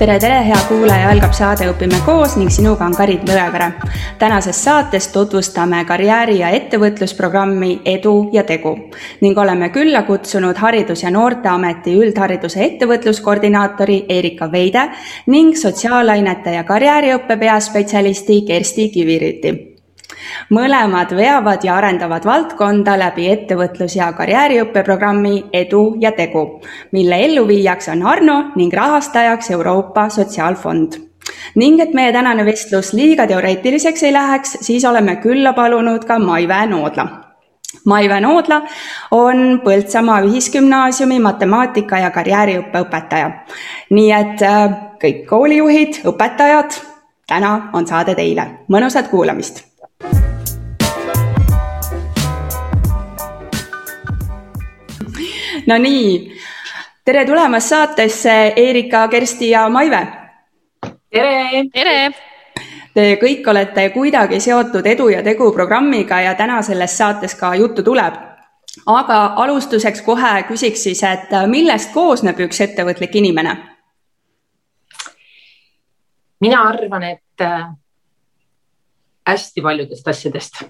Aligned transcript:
tere, 0.00 0.18
tere, 0.18 0.36
hea 0.46 0.58
kuulaja, 0.64 1.10
algab 1.12 1.34
saade 1.36 1.66
Õpime 1.68 1.98
koos 2.06 2.38
ning 2.40 2.48
sinuga 2.48 2.86
on 2.88 2.94
Karin 2.96 3.20
Tõevere. 3.28 3.66
tänases 4.18 4.56
saates 4.64 5.08
tutvustame 5.12 5.84
karjääri- 5.84 6.38
ja 6.38 6.48
ettevõtlusprogrammi 6.48 7.80
Edu 7.84 8.30
ja 8.32 8.42
tegu 8.42 8.90
ning 9.20 9.38
oleme 9.38 9.68
külla 9.68 10.02
kutsunud 10.02 10.56
Haridus- 10.56 11.02
ja 11.02 11.10
Noorteameti 11.10 11.94
üldhariduse 11.96 12.64
ettevõtluskoordinaatori 12.64 14.06
Erika 14.08 14.52
Veide 14.52 14.90
ning 15.26 15.54
sotsiaalainete 15.54 16.50
ja 16.50 16.64
karjääriõppe 16.64 17.36
peaspetsialisti 17.36 18.42
Kersti 18.46 18.88
Kiviriti 18.88 19.69
mõlemad 20.50 21.16
veavad 21.16 21.64
ja 21.64 21.76
arendavad 21.76 22.24
valdkonda 22.24 22.98
läbi 22.98 23.28
ettevõtlus- 23.32 23.96
ja 23.96 24.12
karjääriõppeprogrammi 24.12 25.44
Edu 25.52 25.96
ja 26.00 26.12
tegu, 26.12 26.60
mille 26.92 27.24
elluviijaks 27.24 27.88
on 27.88 28.06
Arno 28.06 28.42
ning 28.56 28.74
rahastajaks 28.74 29.50
Euroopa 29.50 30.08
Sotsiaalfond 30.08 31.10
ning 31.54 31.80
et 31.80 31.94
meie 31.94 32.12
tänane 32.12 32.44
vestlus 32.44 32.92
liiga 32.92 33.26
teoreetiliseks 33.26 34.02
ei 34.02 34.12
läheks, 34.12 34.58
siis 34.60 34.84
oleme 34.84 35.16
külla 35.22 35.52
palunud 35.52 36.04
ka 36.04 36.18
Maive 36.18 36.66
Noodla. 36.66 37.06
Maive 37.86 38.20
Noodla 38.20 38.62
on 39.10 39.60
Põltsamaa 39.64 40.20
Ühisgümnaasiumi 40.26 41.20
matemaatika 41.22 41.98
ja 41.98 42.10
karjääriõppe 42.10 42.84
õpetaja. 42.84 43.30
nii 43.90 44.12
et 44.12 44.42
äh, 44.42 44.76
kõik 45.02 45.24
koolijuhid, 45.26 46.02
õpetajad, 46.04 46.80
täna 47.26 47.70
on 47.72 47.86
saade 47.86 48.14
teile, 48.14 48.46
mõnusat 48.68 49.10
kuulamist 49.10 49.69
Nonii, 55.66 56.36
tere 57.04 57.24
tulemast 57.26 57.68
saatesse, 57.68 58.52
Eerika, 58.56 59.08
Kersti 59.08 59.50
ja 59.50 59.68
Maive. 59.68 60.06
tere. 61.10 61.64
tere. 61.72 62.10
Te 62.94 63.16
kõik 63.22 63.46
olete 63.50 63.90
kuidagi 63.94 64.40
seotud 64.40 64.86
Edu 64.86 65.08
ja 65.08 65.22
Tegu 65.22 65.52
programmiga 65.52 66.20
ja 66.20 66.34
täna 66.34 66.62
selles 66.62 66.96
saates 66.98 67.34
ka 67.34 67.54
juttu 67.54 67.82
tuleb. 67.82 68.14
aga 68.86 69.32
alustuseks 69.36 70.02
kohe 70.02 70.42
küsiks 70.48 70.82
siis, 70.82 71.02
et 71.02 71.32
millest 71.46 71.92
koosneb 71.92 72.38
üks 72.40 72.60
ettevõtlik 72.60 73.14
inimene? 73.14 73.56
mina 76.40 76.62
arvan, 76.68 77.02
et 77.02 77.40
äh, 77.40 77.66
hästi 79.26 79.60
paljudest 79.62 80.08
asjadest. 80.08 80.62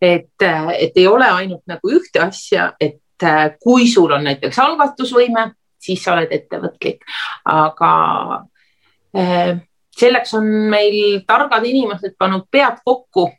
et, 0.00 0.42
äh, 0.42 0.68
et 0.78 0.92
ei 0.96 1.06
ole 1.06 1.24
ainult 1.24 1.62
nagu 1.66 1.90
ühte 1.90 2.20
asja, 2.20 2.72
et 2.80 3.00
Äh, 3.22 3.56
kui 3.62 3.86
sul 3.88 4.12
on 4.12 4.26
näiteks 4.28 4.58
algatusvõime, 4.60 5.46
siis 5.80 6.02
sa 6.04 6.12
oled 6.12 6.32
ettevõtlik, 6.36 7.00
aga 7.48 7.92
äh, 9.16 9.54
selleks 9.96 10.34
on 10.36 10.50
meil 10.68 11.22
targad 11.28 11.64
inimesed 11.64 12.12
pannud 12.18 12.44
pead 12.52 12.82
kokku 12.84 13.30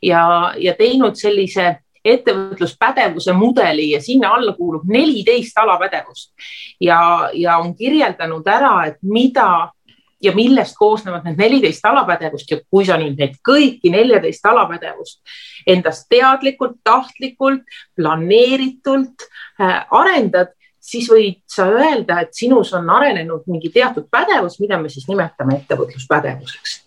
ja, 0.00 0.54
ja 0.56 0.72
teinud 0.78 1.20
sellise 1.20 1.74
ettevõtluspädevuse 2.08 3.34
mudeli 3.36 3.90
ja 3.90 4.00
sinna 4.00 4.30
alla 4.38 4.54
kuulub 4.56 4.88
neliteist 4.88 5.58
alapädevust. 5.60 6.32
Ja, 6.80 7.28
ja 7.34 7.58
on 7.60 7.74
kirjeldanud 7.76 8.48
ära, 8.48 8.86
et 8.88 9.02
mida 9.02 9.74
ja 10.22 10.32
millest 10.34 10.74
koosnevad 10.78 11.26
need 11.26 11.38
neliteist 11.38 11.84
alapädevust 11.84 12.50
ja 12.50 12.58
kui 12.70 12.86
sa 12.86 12.96
nüüd 12.98 13.18
neid 13.20 13.36
kõiki 13.44 13.92
neljateist 13.92 14.46
alapädevust 14.50 15.20
endast 15.68 16.08
teadlikult, 16.10 16.78
tahtlikult, 16.84 17.66
planeeritult 17.96 19.26
äh, 19.60 19.84
arendad, 19.90 20.54
siis 20.88 21.08
võid 21.12 21.42
sa 21.50 21.68
öelda, 21.68 22.22
et 22.24 22.34
sinus 22.36 22.72
on 22.76 22.88
arenenud 22.90 23.46
mingi 23.50 23.70
teatud 23.74 24.08
pädevus, 24.10 24.58
mida 24.62 24.80
me 24.80 24.90
siis 24.92 25.08
nimetame 25.10 25.60
ettevõtluspädevuseks. 25.60 26.82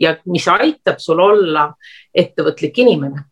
Ja 0.00 0.16
mis 0.26 0.46
aitab 0.50 0.98
sul 1.02 1.20
olla 1.22 1.68
ettevõtlik 2.14 2.78
inimene. 2.82 3.26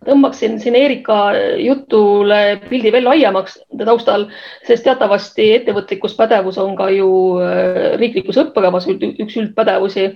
Tõmbaksin 0.00 0.54
siin 0.62 0.78
Erika 0.80 1.16
jutule 1.60 2.56
pildi 2.70 2.88
veel 2.92 3.04
laiemaks 3.04 3.58
taustal, 3.82 4.30
sest 4.64 4.86
teatavasti 4.86 5.50
ettevõtlikkuspädevus 5.58 6.56
on 6.62 6.72
ka 6.78 6.86
ju 6.94 7.10
äh, 7.44 7.79
riiklikus 8.00 8.38
õppekavas 8.40 8.88
üks 8.90 9.36
üldpädevusi 9.40 10.06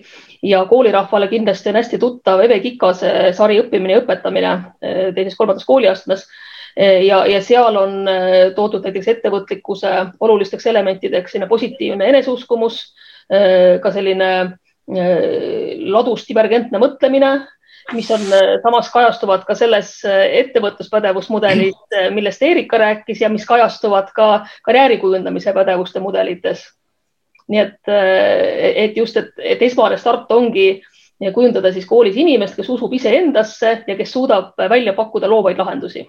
ja 0.44 0.64
koolirahvale 0.70 1.28
kindlasti 1.32 1.70
on 1.70 1.78
hästi 1.80 2.00
tuttav 2.02 2.42
Eve 2.44 2.58
Kikase 2.64 3.12
sari 3.36 3.60
Õppimine 3.62 3.96
ja 3.96 4.02
õpetamine 4.02 4.50
äh, 4.50 4.98
teises-kolmandas 5.16 5.66
kooliastmes. 5.68 6.26
Äh, 6.74 7.04
ja, 7.06 7.22
ja 7.30 7.40
seal 7.44 7.78
on 7.80 8.04
toodud 8.56 8.84
näiteks 8.84 9.12
ettevõtlikkuse 9.16 9.94
olulisteks 10.20 10.66
elementideks 10.72 11.34
selline 11.34 11.50
positiivne 11.50 12.12
eneseuskumus, 12.12 12.82
ka 13.24 13.90
selline 13.94 14.26
ladus 15.88 16.26
divergentne 16.28 16.76
mõtlemine 16.76 17.30
mis 17.92 18.10
on 18.10 18.20
samas 18.62 18.88
kajastuvad 18.92 19.44
ka 19.44 19.54
selles 19.58 19.98
ettevõtluspädevusmudelis, 20.04 21.76
millest 22.14 22.42
Erika 22.42 22.78
rääkis 22.80 23.20
ja 23.20 23.28
mis 23.28 23.44
kajastuvad 23.46 24.12
ka 24.16 24.46
karjääri 24.64 24.98
kujundamise 25.02 25.52
pädevuste 25.52 26.00
mudelites. 26.00 26.64
Nii 27.48 27.60
et, 27.60 27.78
et 28.86 28.96
just, 28.96 29.16
et, 29.20 29.32
et 29.38 29.62
esmane 29.62 29.98
start 30.00 30.30
ongi 30.32 30.82
kujundada 31.34 31.72
siis 31.72 31.86
koolis 31.88 32.16
inimest, 32.20 32.56
kes 32.56 32.68
usub 32.68 32.92
iseendasse 32.92 33.72
ja 33.86 33.96
kes 33.96 34.12
suudab 34.12 34.58
välja 34.58 34.92
pakkuda 34.96 35.28
loovaid 35.30 35.58
lahendusi. 35.58 36.04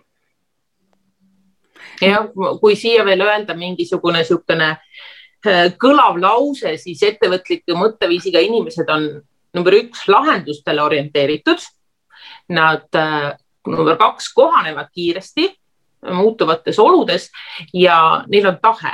jah, 2.01 2.25
kui 2.59 2.75
siia 2.75 3.05
veel 3.05 3.21
öelda 3.21 3.55
mingisugune 3.55 4.19
niisugune 4.23 4.75
kõlav 5.81 6.17
lause, 6.19 6.75
siis 6.81 7.03
ettevõtliku 7.03 7.77
mõtteviisiga 7.77 8.41
inimesed 8.41 8.89
on 8.89 9.07
number 9.55 9.77
üks, 9.77 10.07
lahendustele 10.07 10.83
orienteeritud. 10.83 11.61
Nad 12.49 12.89
number 13.67 13.97
kaks, 13.97 14.31
kohanevad 14.33 14.89
kiiresti 14.93 15.47
muutuvates 16.13 16.79
oludes 16.79 17.29
ja 17.73 18.23
neil 18.29 18.45
on 18.49 18.59
tahe 18.61 18.93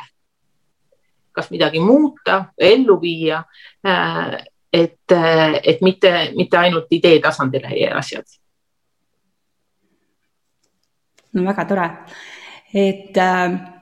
kas 1.31 1.51
midagi 1.51 1.79
muuta, 1.79 2.45
ellu 2.57 3.01
viia. 3.01 3.43
Äh, 3.87 4.43
et, 4.73 5.11
äh, 5.11 5.59
et 5.63 5.81
mitte, 5.81 6.31
mitte 6.35 6.57
ainult 6.57 6.87
idee 6.91 7.19
tasandile 7.19 7.67
ei 7.67 7.81
jää 7.81 7.97
asjad. 7.97 8.25
no 11.33 11.43
väga 11.45 11.65
tore, 11.65 11.89
et 12.73 13.17
äh 13.17 13.80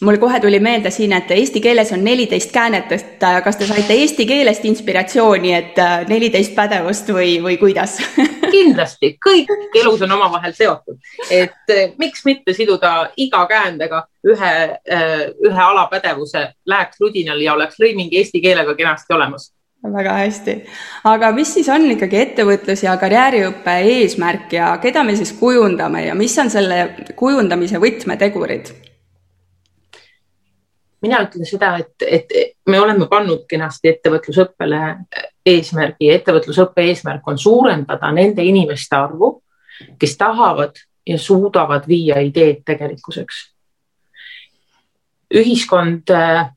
mul 0.00 0.16
kohe 0.16 0.40
tuli 0.40 0.60
meelde 0.60 0.90
siin, 0.90 1.12
et 1.12 1.30
eesti 1.30 1.60
keeles 1.60 1.92
on 1.92 2.04
neliteist 2.04 2.52
käänet, 2.52 2.92
et 2.92 3.22
äh, 3.22 3.40
kas 3.44 3.56
te 3.56 3.66
saite 3.66 3.94
eesti 3.94 4.26
keelest 4.26 4.64
inspiratsiooni, 4.68 5.52
et 5.54 5.78
äh, 5.82 6.04
neliteist 6.08 6.54
pädevust 6.54 7.10
või, 7.14 7.38
või 7.42 7.58
kuidas? 7.58 7.98
Kindlasti, 8.54 9.16
kõik 9.24 9.50
elus 9.76 10.02
on 10.06 10.14
omavahel 10.16 10.54
seotud, 10.56 10.98
et 11.30 11.74
äh, 11.74 11.92
miks 11.98 12.24
mitte 12.28 12.54
siduda 12.56 13.10
iga 13.16 13.44
käändega 13.50 14.06
ühe, 14.28 14.54
ühe 15.46 15.62
alapädevuse, 15.62 16.48
läheks 16.66 16.98
ludinal 17.00 17.40
ja 17.40 17.54
oleks 17.54 17.78
lõiming 17.80 18.12
eesti 18.18 18.42
keelega 18.44 18.74
kenasti 18.78 19.14
olemas. 19.14 19.52
Väga 19.78 20.16
hästi, 20.18 20.56
aga 21.06 21.30
mis 21.32 21.52
siis 21.54 21.68
on 21.70 21.84
ikkagi 21.92 22.18
ettevõtlus 22.18 22.82
ja 22.82 22.96
karjääriõppe 22.98 23.76
eesmärk 23.92 24.56
ja 24.58 24.72
keda 24.82 25.04
me 25.06 25.14
siis 25.16 25.30
kujundame 25.38 26.02
ja 26.08 26.18
mis 26.18 26.34
on 26.42 26.50
selle 26.50 26.82
kujundamise 27.16 27.78
võtmetegurid? 27.78 28.74
Mina 31.02 31.20
ütlen 31.22 31.46
seda, 31.46 31.76
et, 31.78 32.02
et 32.06 32.32
me 32.66 32.80
oleme 32.80 33.06
pannud 33.10 33.44
kenasti 33.48 33.92
ettevõtlusõppele 33.92 34.80
eesmärgi, 35.46 36.10
ettevõtlusõppe 36.14 36.86
eesmärk 36.90 37.28
on 37.28 37.38
suurendada 37.38 38.10
nende 38.12 38.44
inimeste 38.44 38.96
arvu, 38.96 39.36
kes 39.98 40.16
tahavad 40.18 40.80
ja 41.06 41.18
suudavad 41.18 41.86
viia 41.88 42.20
ideed 42.20 42.64
tegelikkuseks. 42.66 43.46
ühiskond 45.34 46.10
äh, 46.10 46.48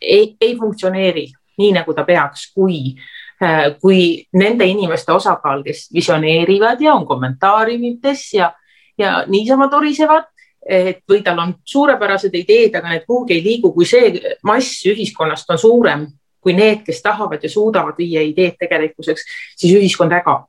ei, 0.00 0.36
ei 0.40 0.56
funktsioneeri 0.56 1.26
nii, 1.58 1.72
nagu 1.76 1.94
ta 1.94 2.04
peaks, 2.04 2.52
kui 2.54 2.94
äh, 3.42 3.74
kui 3.80 4.24
nende 4.38 4.66
inimeste 4.70 5.12
osakaal, 5.12 5.62
kes 5.66 5.88
visioneerivad 5.94 6.80
ja 6.80 6.94
on 6.94 7.06
kommentaariumites 7.06 8.34
ja, 8.34 8.52
ja 8.98 9.24
niisama 9.26 9.68
torisevad, 9.68 10.31
et 10.68 11.02
või 11.10 11.22
tal 11.24 11.40
on 11.42 11.54
suurepärased 11.64 12.34
ideed, 12.38 12.74
aga 12.78 12.92
need 12.92 13.06
kuhugi 13.06 13.34
ei 13.34 13.44
liigu, 13.44 13.72
kui 13.74 13.86
see 13.88 14.12
mass 14.46 14.84
ühiskonnast 14.86 15.50
on 15.50 15.58
suurem 15.58 16.06
kui 16.42 16.54
need, 16.58 16.82
kes 16.86 17.02
tahavad 17.02 17.42
ja 17.42 17.50
suudavad 17.50 17.98
viia 17.98 18.22
ideed 18.26 18.58
tegelikkuseks, 18.58 19.26
siis 19.56 19.76
ühiskond 19.78 20.12
ägab. 20.18 20.48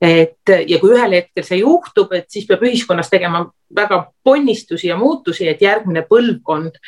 et 0.00 0.48
ja 0.48 0.78
kui 0.80 0.94
ühel 0.96 1.12
hetkel 1.12 1.44
see 1.44 1.58
juhtub, 1.60 2.12
et 2.16 2.24
siis 2.32 2.46
peab 2.48 2.62
ühiskonnas 2.64 3.10
tegema 3.12 3.42
väga 3.76 3.98
ponnistusi 4.24 4.88
ja 4.88 4.96
muutusi, 4.96 5.44
et 5.48 5.60
järgmine 5.60 6.06
põlvkond 6.08 6.78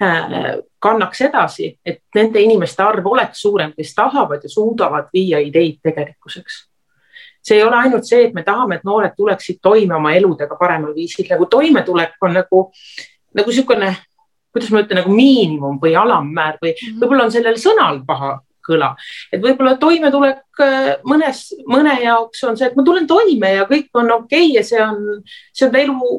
äh, 0.00 0.56
kannaks 0.80 1.20
edasi, 1.28 1.68
et 1.84 2.00
nende 2.16 2.40
inimeste 2.40 2.82
arv 2.82 3.06
oleks 3.12 3.44
suurem, 3.44 3.74
kes 3.76 3.92
tahavad 3.94 4.48
ja 4.48 4.48
suudavad 4.48 5.12
viia 5.12 5.44
ideid 5.44 5.82
tegelikkuseks 5.84 6.62
see 7.42 7.58
ei 7.58 7.66
ole 7.66 7.76
ainult 7.76 8.06
see, 8.06 8.28
et 8.28 8.34
me 8.34 8.44
tahame, 8.46 8.78
et 8.78 8.86
noored 8.86 9.16
tuleksid 9.16 9.58
toime 9.62 9.96
oma 9.98 10.14
eludega 10.14 10.56
paremal 10.60 10.94
viisil, 10.94 11.26
nagu 11.30 11.46
toimetulek 11.50 12.16
on 12.22 12.38
nagu, 12.38 12.64
nagu 13.34 13.54
niisugune 13.54 13.92
kuidas 14.52 14.72
ma 14.72 14.82
ütlen, 14.84 15.00
nagu 15.00 15.12
miinimum 15.16 15.78
või 15.82 15.94
alammäär 15.96 16.58
või 16.62 16.74
-hmm. 16.74 16.98
võib-olla 17.00 17.28
on 17.28 17.32
sellel 17.32 17.56
sõnal 17.60 18.02
paha 18.06 18.34
kõla, 18.62 18.92
et 19.32 19.42
võib-olla 19.42 19.76
toimetulek 19.80 20.60
äh, 20.62 20.92
mõnes, 21.08 21.48
mõne 21.66 21.96
jaoks 22.02 22.44
on 22.46 22.58
see, 22.58 22.68
et 22.68 22.76
ma 22.76 22.84
tulen 22.86 23.08
toime 23.10 23.54
ja 23.56 23.64
kõik 23.70 23.90
on 23.94 24.12
okei 24.18 24.52
okay 24.52 24.54
ja 24.58 24.62
see 24.66 24.82
on, 24.82 25.22
see 25.52 25.66
on 25.66 25.78
elu, 25.80 26.10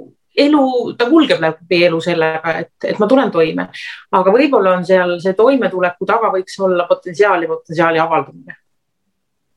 elu, 0.47 0.65
ta 0.97 1.07
kulgeb 1.09 1.39
läbi 1.43 1.83
elu 1.87 2.01
sellega, 2.03 2.57
et, 2.65 2.73
et 2.83 2.99
ma 2.99 3.07
tulen 3.07 3.31
toime. 3.31 3.69
aga 4.11 4.35
võib-olla 4.35 4.75
on 4.79 4.85
seal 4.85 5.15
see 5.23 5.37
toimetuleku 5.37 6.09
taga 6.09 6.33
võiks 6.33 6.59
olla 6.59 6.89
potentsiaali, 6.89 7.47
potentsiaali 7.47 8.01
avaldamine 8.03 8.57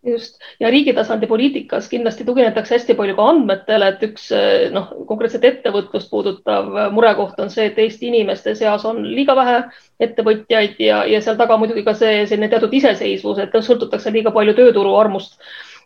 just. 0.07 0.39
Ja 0.61 0.71
riigi 0.71 0.95
tasandi 0.97 1.27
poliitikas 1.27 1.89
kindlasti 1.91 2.25
tuginetakse 2.25 2.77
hästi 2.77 2.97
palju 2.99 3.17
ka 3.19 3.29
andmetele, 3.33 3.91
et 3.93 4.03
üks 4.07 4.29
noh, 4.75 4.89
konkreetselt 5.09 5.45
ettevõtlust 5.49 6.11
puudutav 6.11 6.71
murekoht 6.95 7.41
on 7.43 7.53
see, 7.53 7.69
et 7.71 7.79
Eesti 7.83 8.11
inimeste 8.13 8.55
seas 8.59 8.85
on 8.89 9.03
liiga 9.05 9.37
vähe 9.39 9.61
ettevõtjaid 10.03 10.81
ja, 10.83 11.05
ja 11.09 11.23
seal 11.25 11.39
taga 11.41 11.59
muidugi 11.61 11.85
ka 11.87 11.97
see 11.99 12.25
selline 12.27 12.51
teatud 12.53 12.75
iseseisvus, 12.75 13.41
et 13.43 13.57
sõltutakse 13.69 14.13
liiga 14.15 14.35
palju 14.35 14.57
tööturu 14.59 14.97
armust. 14.99 15.41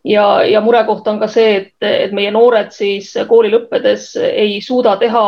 Ja, 0.05 0.40
ja 0.49 0.62
murekoht 0.64 1.08
on 1.12 1.19
ka 1.20 1.26
see, 1.28 1.56
et, 1.58 1.75
et 1.84 2.12
meie 2.17 2.31
noored 2.32 2.70
siis 2.72 3.11
kooli 3.28 3.50
lõppedes 3.52 4.14
ei 4.17 4.55
suuda 4.64 4.94
teha 4.96 5.25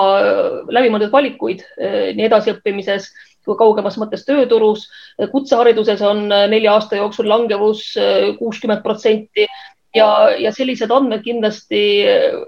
läbimõeldud 0.72 1.12
valikuid 1.12 1.60
eh, 1.76 2.14
nii 2.16 2.24
edasiõppimises 2.30 3.10
kaugemas 3.46 3.98
mõttes 4.00 4.24
tööturus. 4.28 4.88
kutsehariduses 5.32 6.02
on 6.02 6.28
nelja 6.28 6.74
aasta 6.74 6.96
jooksul 6.96 7.28
langevus 7.28 7.92
äh, 7.96 8.32
kuuskümmend 8.38 8.82
protsenti 8.82 9.46
ja, 9.94 10.08
ja 10.38 10.52
sellised 10.52 10.90
andmed 10.90 11.22
kindlasti 11.24 11.82
äh, 12.08 12.42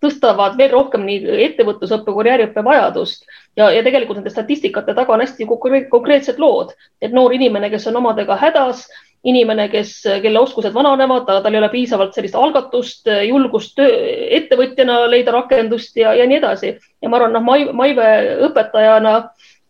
tõstavad 0.00 0.56
veel 0.58 0.70
rohkem 0.72 1.04
nii 1.04 1.42
ettevõtlusõppe, 1.50 2.14
karjääriõppe 2.14 2.64
vajadust 2.64 3.24
ja, 3.58 3.70
ja 3.70 3.82
tegelikult 3.82 4.20
nende 4.20 4.32
statistikate 4.32 4.94
taga 4.94 5.14
on 5.14 5.24
hästi 5.24 5.46
konkreetsed 5.90 6.38
lood, 6.38 6.72
et 7.02 7.12
noor 7.12 7.34
inimene, 7.34 7.70
kes 7.72 7.88
on 7.90 7.98
omadega 8.00 8.38
hädas, 8.40 8.86
inimene, 9.26 9.68
kes, 9.68 9.92
kelle 10.22 10.40
oskused 10.40 10.72
vananevad, 10.74 11.26
tal 11.28 11.52
ei 11.52 11.60
ole 11.60 11.68
piisavalt 11.72 12.16
sellist 12.16 12.38
algatust, 12.38 13.10
julgust 13.28 13.74
töö, 13.76 13.90
ettevõtjana 14.38 15.02
leida 15.12 15.34
rakendust 15.34 15.98
ja, 16.00 16.14
ja 16.16 16.26
nii 16.28 16.38
edasi. 16.40 16.76
ja 17.02 17.08
ma 17.08 17.20
arvan, 17.20 17.36
noh, 17.36 17.74
Maive 17.76 18.08
õpetajana 18.48 19.14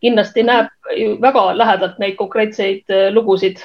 kindlasti 0.00 0.42
näeb 0.42 0.72
väga 1.20 1.44
lähedalt 1.58 2.00
neid 2.00 2.16
konkreetseid 2.18 2.90
äh, 2.90 3.08
lugusid 3.12 3.60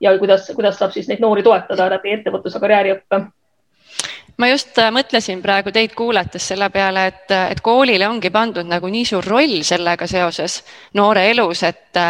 ja 0.00 0.18
kuidas, 0.18 0.50
kuidas 0.54 0.78
saab 0.78 0.92
siis 0.92 1.08
neid 1.08 1.22
noori 1.22 1.44
toetada 1.46 1.88
läbi 1.94 2.12
ettevõtluse 2.18 2.60
karjääriõppe 2.60 3.22
ma 4.36 4.48
just 4.50 4.78
äh, 4.82 4.90
mõtlesin 4.92 5.42
praegu 5.42 5.72
teid 5.72 5.94
kuulates 5.96 6.48
selle 6.52 6.68
peale, 6.74 7.06
et, 7.12 7.30
äh, 7.30 7.50
et 7.54 7.62
koolile 7.64 8.08
ongi 8.08 8.30
pandud 8.34 8.66
nagu 8.68 8.90
nii 8.92 9.04
suur 9.08 9.24
roll 9.24 9.60
sellega 9.64 10.08
seoses 10.10 10.58
noore 10.98 11.28
elus, 11.30 11.62
et, 11.62 12.00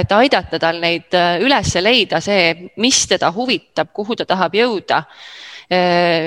et 0.00 0.16
aidata 0.16 0.58
tal 0.58 0.80
neid 0.82 1.14
üles 1.40 1.76
leida, 1.80 2.20
see, 2.20 2.72
mis 2.82 3.04
teda 3.08 3.30
huvitab, 3.36 3.94
kuhu 3.94 4.18
ta 4.18 4.26
tahab 4.26 4.58
jõuda 4.58 5.04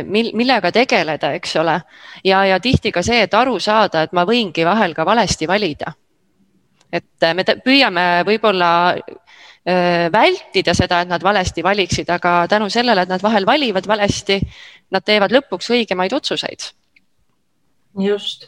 mil, 0.08 0.30
millega 0.40 0.70
tegeleda, 0.72 1.34
eks 1.36 1.58
ole. 1.60 1.74
ja, 2.24 2.46
ja 2.48 2.62
tihti 2.64 2.94
ka 2.96 3.02
see, 3.04 3.26
et 3.26 3.34
aru 3.36 3.58
saada, 3.60 4.06
et 4.08 4.14
ma 4.16 4.24
võingi 4.24 4.64
vahel 4.64 4.96
ka 4.96 5.04
valesti 5.06 5.50
valida 5.52 5.92
et 6.94 7.26
äh, 7.26 7.34
me 7.34 7.46
püüame 7.66 8.06
võib-olla 8.28 8.70
äh, 8.94 10.06
vältida 10.14 10.76
seda, 10.78 11.02
et 11.02 11.12
nad 11.12 11.26
valesti 11.26 11.66
valiksid, 11.66 12.10
aga 12.14 12.44
tänu 12.52 12.70
sellele, 12.74 13.06
et 13.06 13.12
nad 13.12 13.24
vahel 13.24 13.48
valivad 13.50 13.90
valesti, 13.90 14.40
nad 14.94 15.06
teevad 15.06 15.34
lõpuks 15.34 15.74
õigemaid 15.74 16.16
otsuseid 16.16 16.70
just, 18.02 18.48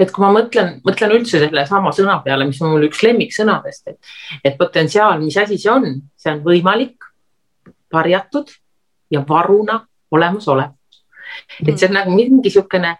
et 0.00 0.10
kui 0.12 0.24
ma 0.24 0.30
mõtlen, 0.32 0.78
mõtlen 0.86 1.12
üldse 1.18 1.40
sellesama 1.42 1.92
sõna 1.92 2.18
peale, 2.24 2.46
mis 2.48 2.60
on 2.62 2.72
mul 2.72 2.86
üks 2.88 3.02
lemmiksõnadest, 3.04 3.90
et, 3.92 4.14
et 4.44 4.56
potentsiaal, 4.60 5.20
mis 5.20 5.36
asi 5.36 5.58
see 5.60 5.72
on, 5.72 5.90
see 6.16 6.32
on 6.32 6.40
võimalik, 6.46 7.04
varjatud 7.92 8.50
ja 9.12 9.22
varuna 9.28 9.82
olemasolev. 10.12 10.74
et 11.60 11.74
see 11.76 11.88
on 11.88 11.94
nagu 11.98 12.12
mingi 12.14 12.40
niisugune 12.40 12.94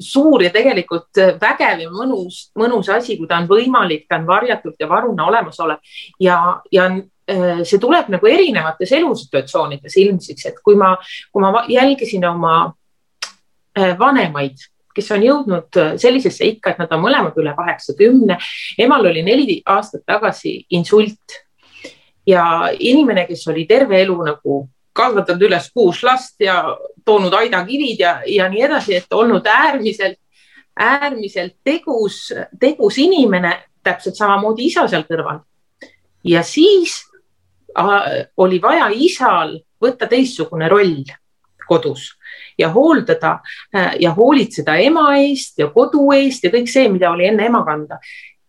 suur 0.00 0.42
ja 0.42 0.50
tegelikult 0.54 1.20
eh, 1.20 1.34
vägev 1.40 1.84
ja 1.84 1.90
mõnus, 1.92 2.48
mõnus 2.58 2.90
asi, 2.92 3.16
kui 3.18 3.28
ta 3.28 3.40
on 3.42 3.48
võimalik, 3.50 4.06
ta 4.08 4.18
on 4.20 4.26
varjatud 4.28 4.74
ja 4.80 4.88
varuna 4.90 5.28
olemasolev 5.30 5.78
ja, 6.22 6.38
ja 6.72 6.88
eh, 6.94 7.62
see 7.64 7.80
tuleb 7.80 8.10
nagu 8.12 8.30
erinevates 8.30 8.92
elusituatsioonides 8.98 9.96
ilmsiks, 10.04 10.48
et 10.50 10.62
kui 10.64 10.78
ma, 10.78 10.94
kui 11.32 11.44
ma 11.44 11.64
jälgisin 11.68 12.26
oma 12.28 12.58
vanemaid, 13.78 14.58
kes 14.96 15.12
on 15.14 15.22
jõudnud 15.22 15.76
sellisesse 16.02 16.46
ikka, 16.48 16.72
et 16.72 16.80
nad 16.82 16.90
on 16.96 17.04
mõlemad 17.04 17.36
üle 17.38 17.52
kaheksakümne. 17.54 18.38
emal 18.82 19.06
oli 19.06 19.22
neli 19.22 19.60
aastat 19.70 20.02
tagasi 20.06 20.64
insult 20.74 21.36
ja 22.26 22.72
inimene, 22.74 23.26
kes 23.28 23.46
oli 23.52 23.68
terve 23.70 24.00
elu 24.02 24.16
nagu 24.26 24.64
kasvatanud 24.98 25.44
üles 25.48 25.68
kuus 25.74 26.02
last 26.06 26.40
ja 26.42 26.62
toonud 27.04 27.34
aidakivid 27.38 28.00
ja, 28.02 28.14
ja 28.26 28.48
nii 28.50 28.64
edasi, 28.68 28.96
et 28.98 29.14
olnud 29.14 29.46
äärmiselt, 29.46 30.18
äärmiselt 30.78 31.56
tegus, 31.64 32.28
tegus 32.60 32.98
inimene, 32.98 33.54
täpselt 33.82 34.18
samamoodi 34.18 34.66
isa 34.68 34.86
seal 34.90 35.06
kõrval. 35.08 35.40
ja 36.24 36.42
siis 36.42 36.98
oli 38.36 38.58
vaja 38.62 38.88
isal 38.92 39.58
võtta 39.80 40.08
teistsugune 40.10 40.68
roll 40.68 41.04
kodus 41.68 42.08
ja 42.58 42.70
hooldada 42.72 43.38
ja 44.00 44.12
hoolitseda 44.16 44.76
ema 44.82 45.12
eest 45.20 45.58
ja 45.58 45.68
kodu 45.70 46.08
eest 46.16 46.44
ja 46.44 46.50
kõik 46.50 46.70
see, 46.72 46.88
mida 46.88 47.12
oli 47.12 47.28
enne 47.28 47.46
ema 47.46 47.62
kanda. 47.64 48.00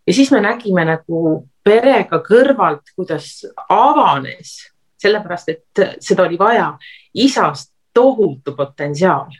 ja 0.06 0.14
siis 0.14 0.30
me 0.30 0.40
nägime 0.40 0.84
nagu 0.84 1.46
perega 1.64 2.22
kõrvalt, 2.24 2.94
kuidas 2.96 3.44
avanes 3.68 4.69
sellepärast 5.00 5.48
et 5.48 5.84
seda 6.00 6.28
oli 6.28 6.38
vaja. 6.38 6.72
isast 7.14 7.72
tohutu 7.94 8.54
potentsiaal. 8.56 9.32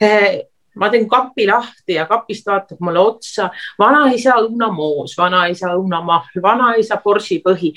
Eh, 0.00 0.46
ma 0.78 0.88
teen 0.90 1.08
kapi 1.10 1.46
lahti 1.46 1.96
ja 1.96 2.04
kapist 2.06 2.46
vaatab 2.46 2.78
mulle 2.86 3.00
otsa 3.02 3.48
vanaisa 3.78 4.36
Õuna 4.44 4.68
Moos, 4.70 5.16
vanaisa 5.18 5.72
Õuna 5.74 5.98
Mahl, 6.06 6.42
vanaisa 6.42 7.00
Borsi 7.02 7.40
põhi, 7.42 7.72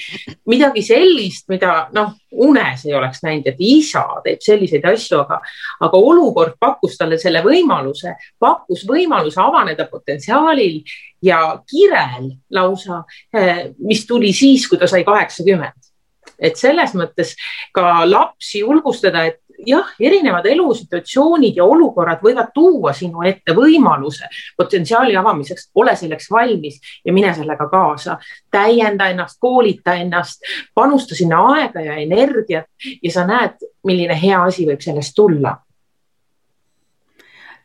midagi 0.51 0.83
sellist, 0.85 1.47
mida 1.49 1.87
noh, 1.97 2.13
unes 2.45 2.85
ei 2.85 2.93
oleks 2.93 3.23
näinud, 3.25 3.49
et 3.49 3.63
isa 3.65 4.03
teeb 4.23 4.45
selliseid 4.45 4.85
asju, 4.93 5.23
aga, 5.23 5.41
aga 5.81 6.03
olukord 6.11 6.59
pakkus 6.61 6.99
talle 6.99 7.17
selle 7.21 7.41
võimaluse, 7.45 8.13
pakkus 8.39 8.85
võimaluse 8.87 9.41
avaneda 9.41 9.89
potentsiaalil 9.89 10.83
ja 11.25 11.41
kirel 11.65 12.29
lausa, 12.53 13.01
eh, 13.33 13.71
mis 13.81 14.05
tuli 14.05 14.29
siis, 14.33 14.69
kui 14.69 14.77
ta 14.77 14.85
sai 14.85 15.01
kaheksakümmend 15.07 15.90
et 16.41 16.57
selles 16.57 16.95
mõttes 16.97 17.35
ka 17.73 18.01
lapsi 18.09 18.59
julgustada, 18.65 19.25
et 19.29 19.39
jah, 19.67 19.87
erinevad 19.99 20.45
elusituatsioonid 20.49 21.57
ja 21.57 21.65
olukorrad 21.65 22.21
võivad 22.23 22.51
tuua 22.53 22.93
sinu 22.97 23.23
ette 23.27 23.53
võimaluse 23.55 24.29
potentsiaali 24.57 25.15
avamiseks, 25.17 25.69
ole 25.75 25.95
selleks 25.95 26.31
valmis 26.31 26.79
ja 27.05 27.13
mine 27.13 27.33
sellega 27.37 27.69
kaasa. 27.69 28.17
täienda 28.51 29.09
ennast, 29.09 29.37
koolita 29.39 29.93
ennast, 29.93 30.41
panusta 30.73 31.15
sinna 31.15 31.41
aega 31.53 31.81
ja 31.81 31.95
energiat 31.95 32.65
ja 33.03 33.11
sa 33.11 33.25
näed, 33.27 33.61
milline 33.83 34.17
hea 34.21 34.43
asi 34.43 34.65
võib 34.65 34.81
sellest 34.81 35.13
tulla 35.15 35.55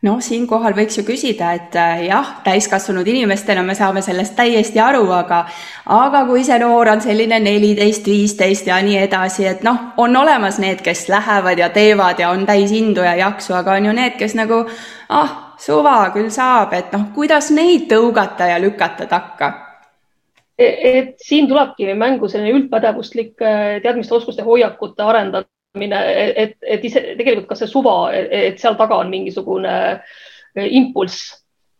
noh, 0.07 0.21
siinkohal 0.23 0.75
võiks 0.77 0.97
ju 0.97 1.03
küsida, 1.07 1.51
et 1.57 1.75
äh, 1.77 2.05
jah, 2.07 2.37
täiskasvanud 2.45 3.07
inimestena 3.07 3.63
me 3.65 3.75
saame 3.77 4.01
sellest 4.05 4.35
täiesti 4.37 4.79
aru, 4.81 5.03
aga 5.13 5.43
aga 5.93 6.23
kui 6.29 6.45
see 6.47 6.57
noor 6.61 6.93
on 6.93 7.03
selline 7.03 7.39
neliteist, 7.43 8.07
viisteist 8.07 8.69
ja 8.69 8.79
nii 8.83 9.01
edasi, 9.03 9.47
et 9.49 9.65
noh, 9.67 9.91
on 10.01 10.15
olemas 10.15 10.59
need, 10.63 10.81
kes 10.85 11.07
lähevad 11.11 11.59
ja 11.59 11.69
teevad 11.75 12.23
ja 12.23 12.31
on 12.35 12.45
täis 12.47 12.73
indu 12.75 13.05
ja 13.05 13.15
jaksu, 13.19 13.55
aga 13.59 13.77
on 13.77 13.91
ju 13.91 13.95
need, 13.97 14.17
kes 14.19 14.37
nagu 14.39 14.63
ah, 15.09 15.35
suva, 15.59 15.99
küll 16.15 16.31
saab, 16.33 16.75
et 16.77 16.93
noh, 16.95 17.09
kuidas 17.15 17.51
neid 17.55 17.89
tõugata 17.91 18.51
ja 18.51 18.61
lükata 18.61 19.09
takka? 19.09 19.51
E, 20.57 20.67
et 20.97 21.13
siin 21.21 21.45
tulebki 21.49 21.93
mängu 21.93 22.29
selline 22.31 22.55
üldpädevuslik 22.57 23.43
äh, 23.45 23.77
teadmiste-oskuste 23.83 24.45
hoiakute 24.47 25.05
arendamine 25.05 25.56
mine, 25.75 25.99
et, 26.35 26.55
et 26.61 26.85
ise 26.87 27.01
tegelikult 27.17 27.49
ka 27.49 27.57
see 27.59 27.69
suva, 27.69 27.97
et 28.13 28.59
seal 28.61 28.77
taga 28.79 29.01
on 29.01 29.11
mingisugune 29.11 29.73
eh, 29.97 30.67
impulss 30.79 31.31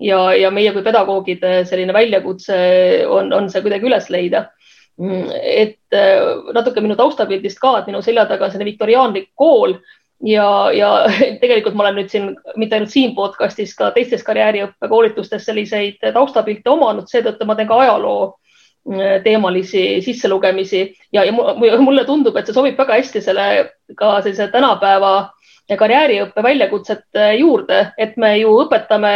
ja, 0.04 0.34
ja 0.38 0.52
meie 0.54 0.74
kui 0.76 0.86
pedagoogide 0.86 1.62
selline 1.70 1.96
väljakutse 1.96 2.58
on, 3.10 3.32
on 3.34 3.50
see 3.52 3.64
kuidagi 3.66 3.90
üles 3.90 4.10
leida. 4.14 4.48
Mm, 4.98 5.30
et 5.30 5.94
eh, 5.94 6.26
natuke 6.58 6.82
minu 6.82 6.98
taustapildist 6.98 7.62
ka, 7.62 7.78
et 7.80 7.92
minu 7.92 8.02
selja 8.06 8.26
taga 8.30 8.48
on 8.48 8.54
selline 8.54 8.72
viktoriaanlik 8.72 9.32
kool 9.38 9.78
ja, 10.26 10.48
ja 10.74 10.92
tegelikult 11.44 11.78
ma 11.78 11.86
olen 11.86 12.02
nüüd 12.02 12.12
siin 12.14 12.32
mitte 12.58 12.80
ainult 12.80 12.94
siin 12.94 13.14
podcastis, 13.18 13.76
ka 13.78 13.92
teistes 13.96 14.26
karjääriõppekoolitustes 14.28 15.46
selliseid 15.46 16.02
taustapilte 16.14 16.74
omanud, 16.74 17.10
seetõttu 17.12 17.46
ma 17.46 17.58
teen 17.58 17.70
ka 17.70 17.80
ajaloo 17.86 18.36
teemalisi 19.24 20.02
sisselugemisi. 20.02 20.84
Ja, 21.12 21.24
ja 21.24 21.34
mulle 21.82 22.06
tundub, 22.06 22.38
et 22.38 22.48
see 22.48 22.56
sobib 22.56 22.78
väga 22.80 23.00
hästi 23.02 23.22
selle 23.24 23.48
ka 23.98 24.18
sellise 24.22 24.48
tänapäeva 24.54 25.34
karjääriõppe 25.68 26.44
väljakutsete 26.44 27.34
juurde, 27.42 27.82
et 28.00 28.16
me 28.18 28.38
ju 28.40 28.54
õpetame 28.64 29.14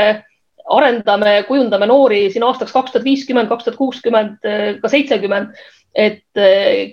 arendame, 0.72 1.36
kujundame 1.48 1.88
noori 1.90 2.26
siin 2.32 2.44
aastaks 2.48 2.74
kaks 2.76 2.94
tuhat 2.94 3.08
viiskümmend, 3.08 3.50
kaks 3.52 3.68
tuhat 3.68 3.80
kuuskümmend, 3.80 4.50
ka 4.82 4.92
seitsekümmend. 4.92 5.56
et 5.96 6.40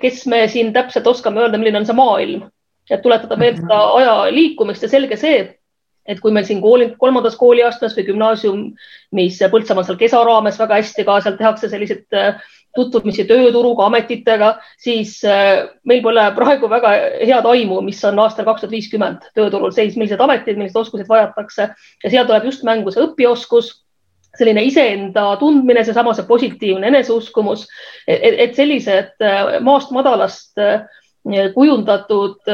kes 0.03 0.25
me 0.27 0.41
siin 0.51 0.73
täpselt 0.75 1.07
oskame 1.07 1.39
öelda, 1.39 1.59
milline 1.59 1.79
on 1.79 1.85
see 1.87 1.95
maailm, 1.95 2.49
et 2.91 3.03
tuletada 3.03 3.37
meelde 3.39 3.63
seda 3.63 3.77
aja 3.95 4.15
liikumist 4.35 4.83
ja 4.83 4.89
selge 4.91 5.15
see, 5.17 5.45
et 6.09 6.19
kui 6.19 6.33
meil 6.35 6.47
siin 6.49 6.59
kooli, 6.65 6.89
kolmandas 6.99 7.37
kooliastmes 7.39 7.95
või 7.95 8.07
gümnaasiumis 8.09 9.39
Põltsamaal 9.53 9.87
seal 9.87 10.01
Kesa 10.01 10.25
raames 10.27 10.59
väga 10.59 10.81
hästi 10.81 11.05
ka 11.07 11.21
seal 11.23 11.37
tehakse 11.39 11.71
selliseid 11.71 12.19
tutvumisi 12.79 13.27
tööturuga, 13.29 13.89
ametitega, 13.89 14.53
siis 14.81 15.19
äh, 15.27 15.67
meil 15.89 16.03
pole 16.05 16.25
praegu 16.37 16.71
väga 16.71 16.93
head 17.19 17.49
aimu, 17.51 17.81
mis 17.87 18.01
on 18.09 18.21
aastal 18.23 18.47
kaks 18.49 18.65
tuhat 18.65 18.77
viiskümmend 18.77 19.27
tööturul 19.39 19.75
seis, 19.75 19.97
millised 19.99 20.23
ametid, 20.25 20.61
milliseid 20.61 20.81
oskuseid 20.83 21.11
vajatakse. 21.11 21.69
Ja 22.05 22.13
seal 22.13 22.29
tuleb 22.29 22.49
just 22.49 22.65
mängu 22.69 22.95
see 22.95 23.05
õpioskus, 23.07 23.73
selline 24.39 24.63
iseenda 24.69 25.33
tundmine, 25.41 25.83
seesama 25.85 26.15
see 26.15 26.29
positiivne 26.29 26.91
eneseuskumus, 26.93 27.67
et 28.07 28.57
sellised 28.59 29.19
äh, 29.25 29.59
maast 29.65 29.93
madalast 29.95 30.63
äh, 30.63 30.87
kujundatud 31.53 32.47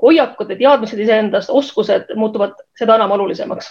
hoiakud 0.00 0.52
ja 0.54 0.56
teadmised 0.56 1.02
iseendast, 1.04 1.50
oskused 1.52 2.14
muutuvad 2.16 2.54
seda 2.78 2.94
enam 2.96 3.12
olulisemaks 3.18 3.68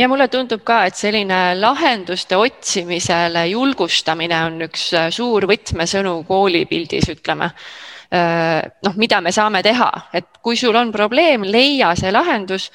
ja 0.00 0.08
mulle 0.08 0.28
tundub 0.32 0.62
ka, 0.64 0.84
et 0.88 0.96
selline 0.96 1.38
lahenduste 1.58 2.38
otsimisele 2.40 3.44
julgustamine 3.50 4.38
on 4.46 4.64
üks 4.68 4.88
äh, 4.96 5.10
suur 5.12 5.46
võtmesõnu 5.50 6.20
koolipildis, 6.28 7.10
ütleme 7.12 7.50
äh, 7.50 8.60
noh, 8.86 8.96
mida 9.00 9.20
me 9.24 9.32
saame 9.34 9.62
teha, 9.66 9.90
et 10.16 10.40
kui 10.42 10.56
sul 10.60 10.76
on 10.80 10.92
probleem, 10.94 11.44
leia 11.44 11.92
see 11.98 12.12
lahendus 12.14 12.70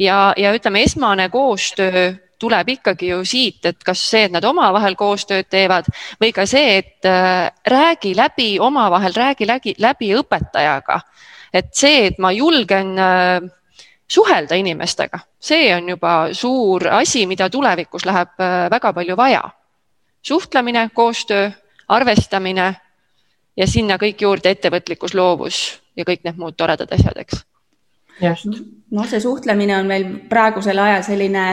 ja, 0.00 0.32
ja 0.36 0.54
ütleme, 0.56 0.84
esmane 0.88 1.28
koostöö 1.32 2.10
tuleb 2.44 2.74
ikkagi 2.74 3.12
ju 3.12 3.22
siit, 3.24 3.62
et 3.70 3.84
kas 3.86 4.02
see, 4.10 4.26
et 4.26 4.34
nad 4.34 4.44
omavahel 4.44 4.98
koostööd 4.98 5.46
teevad 5.48 5.86
või 6.20 6.32
ka 6.34 6.44
see, 6.50 6.80
et 6.82 7.08
äh, 7.08 7.46
räägi 7.70 8.16
läbi 8.18 8.54
omavahel, 8.60 9.14
räägi 9.14 9.46
läbi, 9.48 9.78
läbi 9.78 10.10
õpetajaga. 10.18 11.00
et 11.54 11.70
see, 11.70 12.08
et 12.08 12.18
ma 12.18 12.32
julgen 12.34 12.96
suhelda 14.10 14.54
inimestega, 14.54 15.18
see 15.40 15.74
on 15.74 15.88
juba 15.88 16.28
suur 16.32 16.88
asi, 16.88 17.26
mida 17.26 17.50
tulevikus 17.50 18.04
läheb 18.06 18.40
äh, 18.40 18.70
väga 18.70 18.92
palju 18.92 19.16
vaja. 19.16 19.42
suhtlemine, 20.22 20.90
koostöö, 20.94 21.50
arvestamine 21.88 22.76
ja 23.56 23.66
sinna 23.66 23.96
kõik 23.96 24.20
juurde 24.20 24.50
ettevõtlikkus, 24.50 25.14
loovus 25.14 25.80
ja 25.96 26.04
kõik 26.04 26.24
need 26.24 26.36
muud 26.36 26.56
toredad 26.56 26.92
asjad, 26.92 27.16
eks. 27.16 27.44
just 28.20 28.48
noh, 28.94 29.06
see 29.10 29.20
suhtlemine 29.20 29.76
on 29.78 29.88
meil 29.90 30.06
praegusel 30.30 30.78
ajal 30.78 31.02
selline 31.02 31.44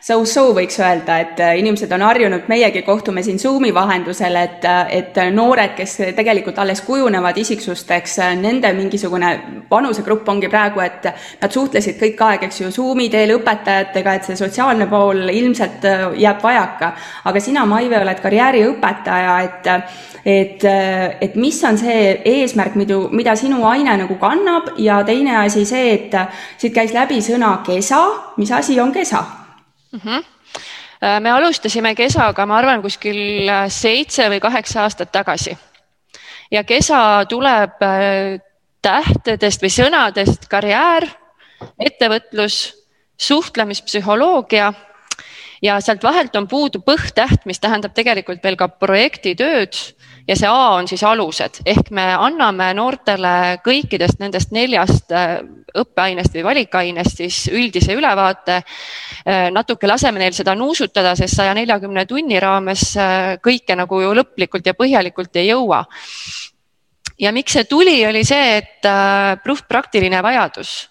so-so 0.00 0.52
võiks 0.54 0.78
öelda, 0.80 1.18
et 1.22 1.40
äh, 1.42 1.56
inimesed 1.58 1.90
on 1.94 2.04
harjunud, 2.06 2.46
meiegi 2.50 2.82
kohtume 2.86 3.22
siin 3.26 3.38
Zoomi 3.38 3.72
vahendusel, 3.74 4.36
et, 4.38 4.64
äh, 4.64 4.92
et 5.00 5.18
noored, 5.34 5.74
kes 5.78 5.96
tegelikult 6.16 6.58
alles 6.62 6.82
kujunevad 6.86 7.38
isiksusteks, 7.42 8.18
äh, 8.22 8.34
nende 8.38 8.70
mingisugune 8.76 9.32
vanusegrupp 9.70 10.28
ongi 10.28 10.50
praegu, 10.50 10.82
et 10.84 11.08
nad 11.42 11.54
suhtlesid 11.54 11.98
kõik 12.00 12.22
aeg, 12.28 12.46
eks 12.48 12.62
ju, 12.62 12.70
Zoomi 12.74 13.08
teel 13.12 13.34
õpetajatega, 13.38 14.14
et 14.14 14.30
see 14.30 14.38
sotsiaalne 14.38 14.86
pool 14.90 15.26
ilmselt 15.28 15.86
jääb 16.18 16.42
vajaka. 16.42 16.92
aga 17.24 17.40
sina, 17.40 17.66
Maive, 17.66 17.98
oled 18.00 18.22
karjääriõpetaja, 18.22 19.40
et 19.44 19.74
et, 20.28 20.64
et 21.20 21.36
mis 21.40 21.56
on 21.64 21.78
see 21.78 22.00
eesmärk, 22.26 22.74
mida, 22.76 22.98
mida 23.14 23.32
sinu 23.38 23.62
aine 23.64 23.94
nagu 23.96 24.18
kannab 24.20 24.74
ja 24.76 24.98
teine 25.06 25.36
asi 25.40 25.64
see, 25.64 25.94
et 25.94 26.16
siit 26.60 26.74
käis 26.74 26.87
läbi 26.94 27.20
sõna 27.24 27.58
kesa, 27.66 28.00
mis 28.36 28.50
asi 28.52 28.80
on 28.80 28.92
kesa 28.92 29.24
mm? 29.92 30.00
-hmm 30.00 30.24
me 31.20 31.30
alustasime 31.30 31.94
kesaga, 31.94 32.46
ma 32.46 32.58
arvan, 32.58 32.82
kuskil 32.82 33.48
äh, 33.48 33.68
seitse 33.70 34.28
või 34.30 34.40
kaheksa 34.42 34.82
aastat 34.82 35.12
tagasi. 35.12 35.56
ja 36.50 36.64
kesa 36.64 37.24
tuleb 37.28 37.82
äh, 37.82 38.40
tähtedest 38.82 39.62
või 39.62 39.70
sõnadest 39.70 40.48
karjäär, 40.48 41.06
ettevõtlus, 41.78 42.74
suhtlemispsühholoogia 43.18 44.72
ja 45.62 45.80
sealt 45.80 46.02
vahelt 46.02 46.36
on 46.36 46.46
puudu 46.48 46.78
põhtäht, 46.86 47.46
mis 47.46 47.58
tähendab 47.60 47.94
tegelikult 47.94 48.42
veel 48.44 48.56
ka 48.56 48.68
projektitööd 48.68 49.74
ja 50.28 50.36
see 50.36 50.48
A 50.48 50.74
on 50.76 50.88
siis 50.88 51.02
alused 51.06 51.62
ehk 51.66 51.90
me 51.96 52.04
anname 52.12 52.68
noortele 52.76 53.32
kõikidest 53.64 54.20
nendest 54.20 54.52
neljast 54.52 55.12
äh, 55.14 55.38
õppeainest 55.78 56.36
või 56.36 56.44
valikainest 56.46 57.22
siis 57.22 57.40
üldise 57.52 57.96
ülevaate. 57.96 58.60
Äh, 59.24 59.48
natuke 59.54 59.88
laseme 59.88 60.20
neil 60.20 60.36
seda 60.36 60.54
nuusutada, 60.58 61.14
sest 61.16 61.36
saja 61.38 61.54
neljakümne 61.56 62.04
tunni 62.08 62.40
raames 62.40 62.90
äh, 63.00 63.34
kõike 63.44 63.76
nagu 63.78 64.02
ju 64.02 64.14
lõplikult 64.20 64.68
ja 64.68 64.76
põhjalikult 64.76 65.40
ei 65.40 65.50
jõua. 65.52 65.84
ja 67.18 67.32
miks 67.32 67.52
see 67.52 67.64
tuli, 67.64 67.98
oli 68.06 68.24
see, 68.24 68.58
et 68.60 68.86
puhtpraktiline 69.44 70.20
vajadus, 70.22 70.88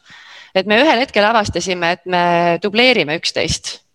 et 0.55 0.67
me 0.67 0.81
ühel 0.81 0.99
hetkel 0.99 1.23
avastasime, 1.23 1.91
et 1.91 2.05
me 2.05 2.23
dubleerime 2.63 3.15
üksteist 3.15 3.86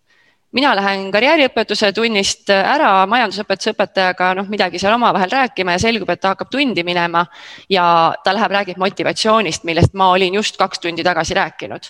mina 0.53 0.73
lähen 0.77 1.07
karjääriõpetuse 1.13 1.89
tunnist 1.95 2.51
ära 2.53 2.91
majandusõpetuse 3.09 3.73
õpetajaga 3.73 4.29
noh, 4.37 4.49
midagi 4.51 4.81
seal 4.81 4.95
omavahel 4.95 5.31
rääkima 5.31 5.75
ja 5.75 5.81
selgub, 5.81 6.11
et 6.13 6.21
ta 6.21 6.33
hakkab 6.33 6.51
tundi 6.53 6.85
minema 6.85 7.25
ja 7.73 7.85
ta 8.23 8.35
läheb, 8.35 8.53
räägib 8.53 8.81
motivatsioonist, 8.81 9.65
millest 9.69 9.97
ma 9.97 10.11
olin 10.13 10.37
just 10.37 10.59
kaks 10.61 10.83
tundi 10.83 11.05
tagasi 11.05 11.37
rääkinud. 11.37 11.89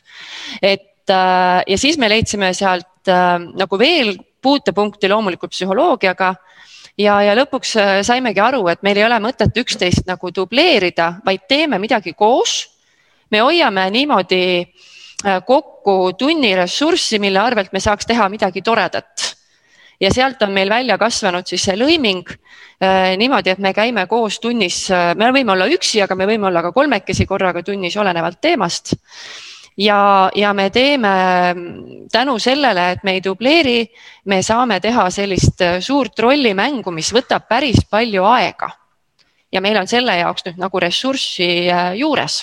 et 0.61 1.09
äh, 1.09 1.61
ja 1.67 1.77
siis 1.77 1.97
me 1.97 2.09
leidsime 2.09 2.53
sealt 2.53 3.11
äh, 3.11 3.39
nagu 3.39 3.79
veel 3.79 4.15
puutepunkti 4.41 5.09
loomulikult 5.09 5.51
psühholoogiaga 5.51 6.33
ja, 6.97 7.19
ja 7.21 7.35
lõpuks 7.35 7.75
äh, 7.79 7.99
saimegi 8.03 8.39
aru, 8.39 8.67
et 8.71 8.83
meil 8.83 8.97
ei 8.97 9.07
ole 9.09 9.19
mõtet 9.19 9.59
üksteist 9.59 10.07
nagu 10.07 10.31
dubleerida, 10.35 11.17
vaid 11.25 11.47
teeme 11.47 11.79
midagi 11.79 12.13
koos. 12.13 12.69
me 13.31 13.39
hoiame 13.41 13.89
niimoodi 13.89 14.43
äh, 14.61 14.92
kokku 15.45 16.13
tunni 16.17 16.55
ressurssi, 16.55 17.19
mille 17.19 17.39
arvelt 17.39 17.71
me 17.73 17.79
saaks 17.79 18.07
teha 18.09 18.27
midagi 18.29 18.61
toredat. 18.61 19.31
ja 20.01 20.09
sealt 20.11 20.41
on 20.41 20.51
meil 20.51 20.69
välja 20.69 20.97
kasvanud 20.97 21.47
siis 21.47 21.63
see 21.63 21.77
lõiming 21.79 22.27
äh, 22.27 23.13
niimoodi, 23.17 23.53
et 23.53 23.59
me 23.59 23.71
käime 23.73 24.03
koos 24.09 24.39
tunnis, 24.43 24.89
äh, 24.91 25.13
me 25.15 25.29
võime 25.31 25.53
olla 25.53 25.67
üksi, 25.71 26.01
aga 26.03 26.15
me 26.15 26.27
võime 26.27 26.49
olla 26.49 26.63
ka 26.65 26.73
kolmekesi 26.75 27.25
korraga 27.29 27.63
tunnis, 27.63 27.95
olenevalt 27.97 28.41
teemast 28.41 28.95
ja, 29.77 30.29
ja 30.35 30.53
me 30.53 30.69
teeme 30.69 31.13
mm, 31.53 32.07
tänu 32.11 32.39
sellele, 32.39 32.89
et 32.91 33.03
me 33.03 33.15
ei 33.15 33.23
dubleeri, 33.23 33.85
me 34.25 34.41
saame 34.43 34.79
teha 34.83 35.09
sellist 35.09 35.63
suurt 35.79 36.19
rollimängu, 36.19 36.91
mis 36.91 37.13
võtab 37.15 37.47
päris 37.47 37.85
palju 37.89 38.25
aega. 38.27 38.69
ja 39.53 39.61
meil 39.61 39.77
on 39.77 39.87
selle 39.87 40.17
jaoks 40.17 40.49
nüüd 40.49 40.57
nagu 40.57 40.79
ressurssi 40.81 41.69
juures 41.95 42.41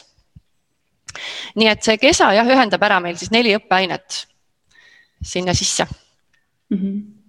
nii 1.60 1.70
et 1.70 1.84
see 1.84 1.98
kesa 2.00 2.32
jah, 2.36 2.46
ühendab 2.46 2.82
ära 2.86 3.00
meil 3.00 3.18
siis 3.20 3.32
neli 3.34 3.54
õppeainet 3.58 4.24
sinna 5.22 5.54
sisse 5.54 5.86
mm. 5.90 6.76
-hmm 6.76 7.19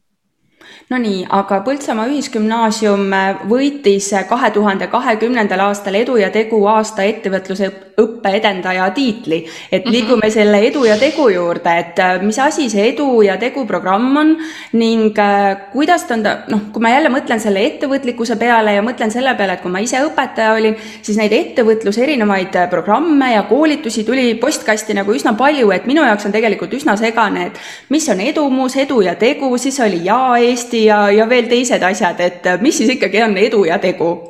Nonii, 0.92 1.22
aga 1.32 1.62
Põltsamaa 1.64 2.10
Ühisgümnaasium 2.12 3.14
võitis 3.48 4.10
kahe 4.28 4.50
tuhande 4.52 4.90
kahekümnendal 4.92 5.64
aastal 5.70 5.96
Edu 5.96 6.18
ja 6.20 6.28
Tegu 6.34 6.60
aasta 6.68 7.06
ettevõtluse 7.08 7.70
õppeedendaja 8.02 8.90
tiitli. 8.92 9.46
et 9.72 9.86
mhm. 9.86 9.94
liigume 9.94 10.30
selle 10.30 10.60
Edu 10.68 10.84
ja 10.86 10.98
Tegu 11.00 11.30
juurde, 11.30 11.78
et 11.80 12.00
äh, 12.00 12.22
mis 12.22 12.40
asi 12.40 12.70
see 12.70 12.90
Edu 12.90 13.22
ja 13.24 13.38
Tegu 13.38 13.66
programm 13.66 14.18
on 14.18 14.34
ning 14.74 15.20
äh, 15.20 15.72
kuidas 15.72 16.04
ta 16.10 16.18
on 16.18 16.26
noh, 16.26 16.66
kui 16.74 16.84
ma 16.84 16.92
jälle 16.92 17.12
mõtlen 17.14 17.40
selle 17.40 17.64
ettevõtlikkuse 17.70 18.36
peale 18.42 18.76
ja 18.76 18.84
mõtlen 18.84 19.12
selle 19.12 19.36
peale, 19.40 19.56
et 19.56 19.64
kui 19.64 19.72
ma 19.72 19.80
ise 19.80 20.02
õpetaja 20.04 20.56
olin, 20.58 20.76
siis 21.02 21.18
neid 21.18 21.32
ettevõtluse 21.36 22.04
erinevaid 22.04 22.60
äh, 22.60 22.70
programme 22.70 23.32
ja 23.34 23.46
koolitusi 23.48 24.04
tuli 24.04 24.34
postkasti 24.42 24.98
nagu 24.98 25.16
üsna 25.16 25.38
palju, 25.40 25.72
et 25.72 25.88
minu 25.88 26.04
jaoks 26.04 26.28
on 26.28 26.36
tegelikult 26.36 26.76
üsna 26.76 26.98
segane, 27.00 27.48
et 27.48 27.64
mis 27.96 28.10
on 28.12 28.20
edumus, 28.28 28.76
edu 28.76 29.02
ja 29.08 29.16
tegu, 29.16 29.54
siis 29.62 29.80
oli 29.80 30.02
Ja 30.02 30.20
Eesti 30.42 30.81
Eesti 30.82 30.88
ja, 30.90 31.12
ja 31.12 31.28
veel 31.30 31.48
teised 31.50 31.84
asjad, 31.84 32.20
et 32.20 32.48
mis 32.62 32.78
siis 32.78 32.90
ikkagi 32.96 33.22
on 33.24 33.38
edu 33.38 33.66
ja 33.68 33.78
tegu? 33.80 34.28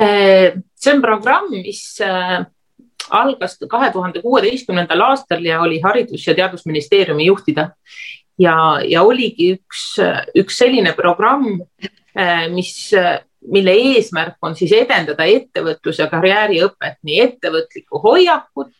Äh, 0.00 0.56
see 0.74 0.94
on 0.94 1.02
programm, 1.02 1.50
mis 1.52 2.00
äh, 2.00 2.40
algas 3.10 3.58
kahe 3.68 3.90
tuhande 3.92 4.22
kuueteistkümnendal 4.22 5.00
aastal 5.10 5.44
ja 5.44 5.60
oli 5.60 5.80
Haridus- 5.80 6.26
ja 6.26 6.34
Teadusministeeriumi 6.34 7.26
juhtida. 7.26 7.70
ja, 8.38 8.80
ja 8.88 9.02
oligi 9.02 9.52
üks, 9.58 9.98
üks 10.34 10.56
selline 10.56 10.94
programm, 10.96 11.60
äh, 12.16 12.48
mis, 12.48 12.92
mille 13.40 13.72
eesmärk 13.72 14.38
on 14.42 14.56
siis 14.56 14.72
edendada 14.72 15.26
ettevõtlus- 15.28 16.00
ja 16.00 16.08
karjääriõpet, 16.08 17.02
nii 17.02 17.20
ettevõtlikku 17.20 18.00
hoiakut 18.00 18.72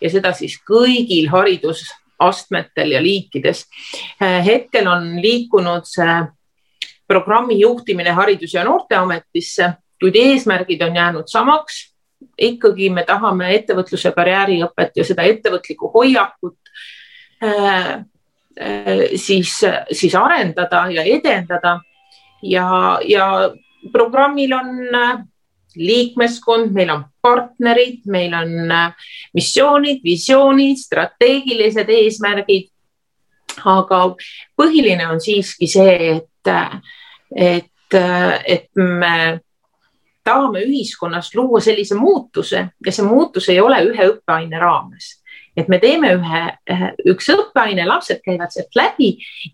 ja 0.00 0.10
seda 0.10 0.32
siis 0.32 0.60
kõigil 0.62 1.26
haridus 1.34 1.82
astmetel 2.18 2.92
ja 2.96 3.02
liikides. 3.02 3.64
Äh, 4.22 4.44
hetkel 4.44 4.88
on 4.88 5.16
liikunud 5.22 5.86
see 5.88 6.18
programmi 7.08 7.60
juhtimine 7.60 8.12
Haridus- 8.12 8.54
ja 8.54 8.64
Noorteametisse, 8.64 9.72
kuid 10.00 10.16
eesmärgid 10.16 10.82
on 10.82 10.96
jäänud 10.96 11.26
samaks. 11.26 11.94
ikkagi 12.38 12.90
me 12.90 13.04
tahame 13.06 13.46
ettevõtluse 13.54 14.10
karjääriõpet 14.14 14.96
ja 14.96 15.04
seda 15.06 15.22
ettevõtlikku 15.22 15.90
hoiakut 15.94 16.58
äh, 17.42 18.02
siis, 19.14 19.52
siis 19.92 20.14
arendada 20.14 20.86
ja 20.90 21.02
edendada. 21.02 21.80
ja, 22.42 22.98
ja 23.06 23.54
programmil 23.92 24.52
on 24.52 24.76
liikmeskond, 25.76 26.72
meil 26.72 26.90
on 26.94 27.04
partnerid, 27.22 28.00
meil 28.06 28.34
on 28.34 28.72
missioonid, 29.36 30.00
visioonid, 30.04 30.80
strateegilised 30.80 31.88
eesmärgid. 31.88 32.70
aga 33.64 33.98
põhiline 34.54 35.08
on 35.10 35.18
siiski 35.20 35.66
see, 35.66 35.94
et, 36.14 36.50
et, 37.34 37.96
et 38.46 38.68
me 38.76 39.40
tahame 40.28 40.62
ühiskonnas 40.66 41.32
luua 41.34 41.60
sellise 41.64 41.96
muutuse 41.98 42.66
ja 42.86 42.92
see 42.92 43.06
muutus 43.06 43.48
ei 43.48 43.60
ole 43.60 43.80
ühe 43.88 44.10
õppeaine 44.12 44.60
raames. 44.60 45.16
et 45.58 45.66
me 45.66 45.80
teeme 45.82 46.12
ühe, 46.14 46.42
üks 47.10 47.32
õppeaine, 47.34 47.82
lapsed 47.88 48.20
käivad 48.22 48.52
sealt 48.54 48.76
läbi, 48.78 49.08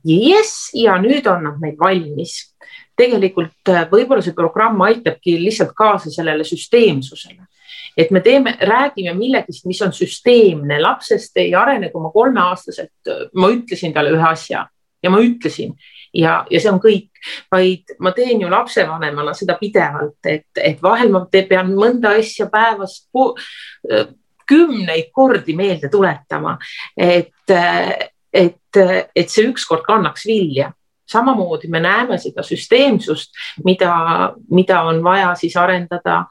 jess, 0.04 0.68
ja 0.76 0.98
nüüd 1.00 1.24
on 1.30 1.46
nad 1.46 1.62
meil 1.62 1.78
valmis. 1.80 2.34
Tegelikult 2.96 3.72
äh, 3.72 3.84
võib-olla 3.90 4.22
see 4.24 4.36
programm 4.36 4.80
aitabki 4.86 5.36
lihtsalt 5.42 5.74
kaasa 5.76 6.12
sellele 6.14 6.46
süsteemsusele. 6.46 7.42
Et 7.96 8.10
me 8.10 8.20
teeme, 8.20 8.56
räägime 8.58 9.12
millegist, 9.14 9.66
mis 9.70 9.80
on 9.86 9.92
süsteemne, 9.94 10.80
lapsest 10.82 11.36
ei 11.38 11.52
arene, 11.54 11.92
kui 11.92 12.02
ma 12.02 12.10
kolmeaastaselt, 12.10 13.12
ma 13.38 13.50
ütlesin 13.54 13.94
talle 13.94 14.10
ühe 14.16 14.26
asja 14.26 14.64
ja 15.04 15.12
ma 15.12 15.20
ütlesin 15.22 15.76
ja, 16.14 16.34
ja 16.50 16.60
see 16.60 16.72
on 16.72 16.80
kõik, 16.82 17.10
vaid 17.52 17.94
ma 18.02 18.12
teen 18.16 18.42
ju 18.42 18.50
lapsevanemana 18.50 19.34
seda 19.36 19.56
pidevalt, 19.60 20.18
et, 20.30 20.48
et 20.60 20.82
vahel 20.82 21.12
ma 21.14 21.24
te, 21.30 21.44
pean 21.48 21.72
mõnda 21.74 22.14
asja 22.18 22.48
päevas 22.52 23.02
kümneid 24.48 25.10
kordi 25.14 25.56
meelde 25.56 25.90
tuletama, 25.92 26.56
et, 26.96 27.54
et, 28.32 28.80
et 28.80 29.28
see 29.30 29.46
ükskord 29.48 29.84
kannaks 29.86 30.26
vilja 30.28 30.70
samamoodi 31.10 31.68
me 31.68 31.80
näeme 31.84 32.18
seda 32.18 32.42
süsteemsust, 32.42 33.34
mida, 33.64 33.94
mida 34.50 34.82
on 34.88 35.02
vaja 35.04 35.34
siis 35.38 35.56
arendada 35.56 36.24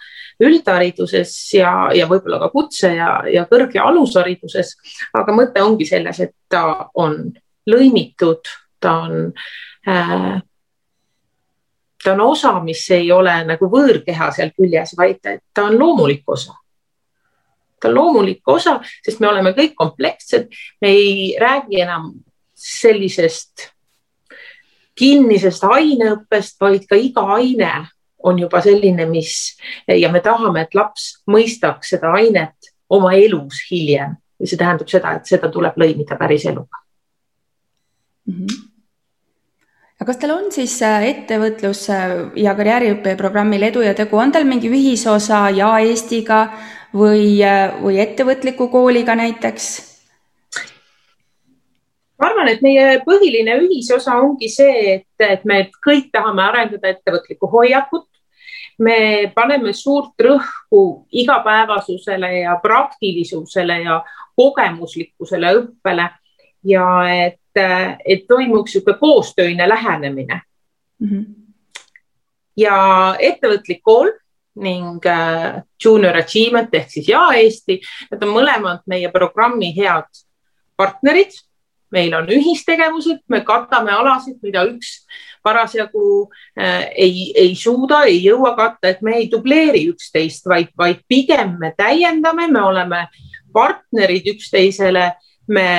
üldhariduses 0.43 1.35
ja, 1.53 1.73
ja 1.93 2.07
võib-olla 2.09 2.39
ka 2.41 2.49
kutse 2.53 2.95
ja, 2.95 3.11
ja 3.29 3.45
kõrg- 3.49 3.75
ja 3.77 3.85
alushariduses. 3.89 4.75
aga 5.13 5.35
mõte 5.35 5.61
ongi 5.61 5.85
selles, 5.85 6.19
et 6.19 6.33
ta 6.49 6.89
on 6.95 7.19
lõimitud, 7.69 8.49
ta 8.81 8.97
on 9.05 9.31
äh, 9.87 10.41
ta 12.03 12.13
on 12.13 12.21
osa, 12.21 12.59
mis 12.63 12.83
ei 12.91 13.11
ole 13.11 13.35
nagu 13.47 13.69
võõrkeha 13.71 14.29
seal 14.35 14.51
küljes, 14.57 14.93
vaid 14.97 15.21
ta 15.23 15.67
on 15.69 15.79
loomulik 15.79 16.23
osa. 16.27 16.53
ta 17.79 17.89
on 17.89 17.95
loomulik 17.95 18.47
osa, 18.47 18.77
sest 19.03 19.19
me 19.19 19.27
oleme 19.27 19.51
kõik 19.51 19.73
komplekssed, 19.75 20.47
me 20.81 20.87
ei 20.87 21.35
räägi 21.39 21.81
enam 21.83 22.13
sellisest 22.55 23.72
kinnisest 24.95 25.63
aineõppest, 25.63 26.59
vaid 26.62 26.88
ka 26.89 27.00
iga 27.00 27.25
aine 27.38 27.71
on 28.23 28.39
juba 28.39 28.62
selline, 28.63 29.05
mis 29.09 29.57
ja 29.88 30.12
me 30.12 30.21
tahame, 30.23 30.63
et 30.63 30.75
laps 30.75 31.23
mõistaks 31.27 31.95
seda 31.95 32.13
ainet 32.15 32.73
oma 32.89 33.13
elus 33.17 33.65
hiljem 33.71 34.15
ja 34.39 34.47
see 34.47 34.59
tähendab 34.59 34.91
seda, 34.91 35.17
et 35.17 35.27
seda 35.27 35.50
tuleb 35.51 35.75
lõimida 35.79 36.17
päris 36.19 36.45
eluga 36.45 36.83
mm. 38.27 38.38
-hmm 38.38 38.69
kas 40.05 40.17
teil 40.17 40.33
on 40.33 40.51
siis 40.51 40.75
äh, 40.83 41.05
ettevõtlus 41.12 41.85
äh, 41.93 42.12
ja 42.35 42.55
karjääriõppe 42.57 43.15
programmil 43.15 43.63
Edu 43.69 43.83
ja 43.85 43.93
tegu, 43.95 44.17
on 44.19 44.31
teil 44.31 44.43
mingi 44.47 44.67
ühisosa 44.67 45.45
Ja 45.55 45.77
Eestiga 45.79 46.45
või, 46.93 47.38
äh, 47.43 47.75
või 47.79 48.01
ettevõtliku 48.03 48.67
kooliga 48.67 49.15
näiteks? 49.15 49.92
Ma 52.23 52.29
arvan, 52.31 52.47
et 52.53 52.63
meie 52.63 53.01
põhiline 53.03 53.57
ühisosa 53.65 54.15
ongi 54.23 54.47
see, 54.51 54.95
et, 54.95 55.27
et 55.27 55.43
me 55.49 55.65
kõik 55.83 56.07
tahame 56.15 56.43
arendada 56.47 56.93
ettevõtlikku 56.95 57.51
hoiakut. 57.51 58.07
me 58.79 59.31
paneme 59.36 59.69
suurt 59.73 60.17
rõhku 60.17 61.05
igapäevasusele 61.12 62.29
ja 62.39 62.55
praktilisusele 62.63 63.75
ja 63.83 63.99
kogemuslikkusele 64.36 65.51
õppele 65.59 66.07
ja 66.65 66.88
et 67.13 67.38
et, 67.55 68.25
toimuks 68.27 68.73
niisugune 68.73 68.97
koostöine 68.99 69.69
lähenemine 69.69 70.41
mm. 70.99 71.09
-hmm. 71.09 71.25
ja 72.57 73.15
ettevõtlik 73.19 73.81
kool 73.83 74.09
ning 74.55 75.05
äh, 75.05 75.62
Junior 75.83 76.17
Achievement 76.17 76.69
ehk 76.73 76.89
siis 76.89 77.09
Ja 77.09 77.29
Eesti, 77.33 77.81
need 78.12 78.23
on 78.23 78.29
mõlemad 78.29 78.83
meie 78.86 79.09
programmi 79.12 79.73
head 79.77 80.09
partnerid. 80.77 81.31
Meil 81.93 82.15
on 82.17 82.29
ühistegevused, 82.34 83.21
me 83.29 83.43
katame 83.45 83.93
alasid, 83.93 84.39
mida 84.43 84.65
üks 84.67 85.03
parasjagu 85.43 86.29
äh, 86.58 86.89
ei, 86.95 87.29
ei 87.38 87.53
suuda, 87.60 88.03
ei 88.10 88.21
jõua 88.23 88.56
katta, 88.58 88.93
et 88.93 89.03
me 89.06 89.17
ei 89.19 89.29
dubleeri 89.32 89.86
üksteist, 89.91 90.47
vaid, 90.49 90.71
vaid 90.79 91.03
pigem 91.08 91.58
me 91.62 91.73
täiendame, 91.77 92.47
me 92.51 92.63
oleme 92.63 93.06
partnerid 93.53 94.27
üksteisele, 94.34 95.12
me 95.47 95.69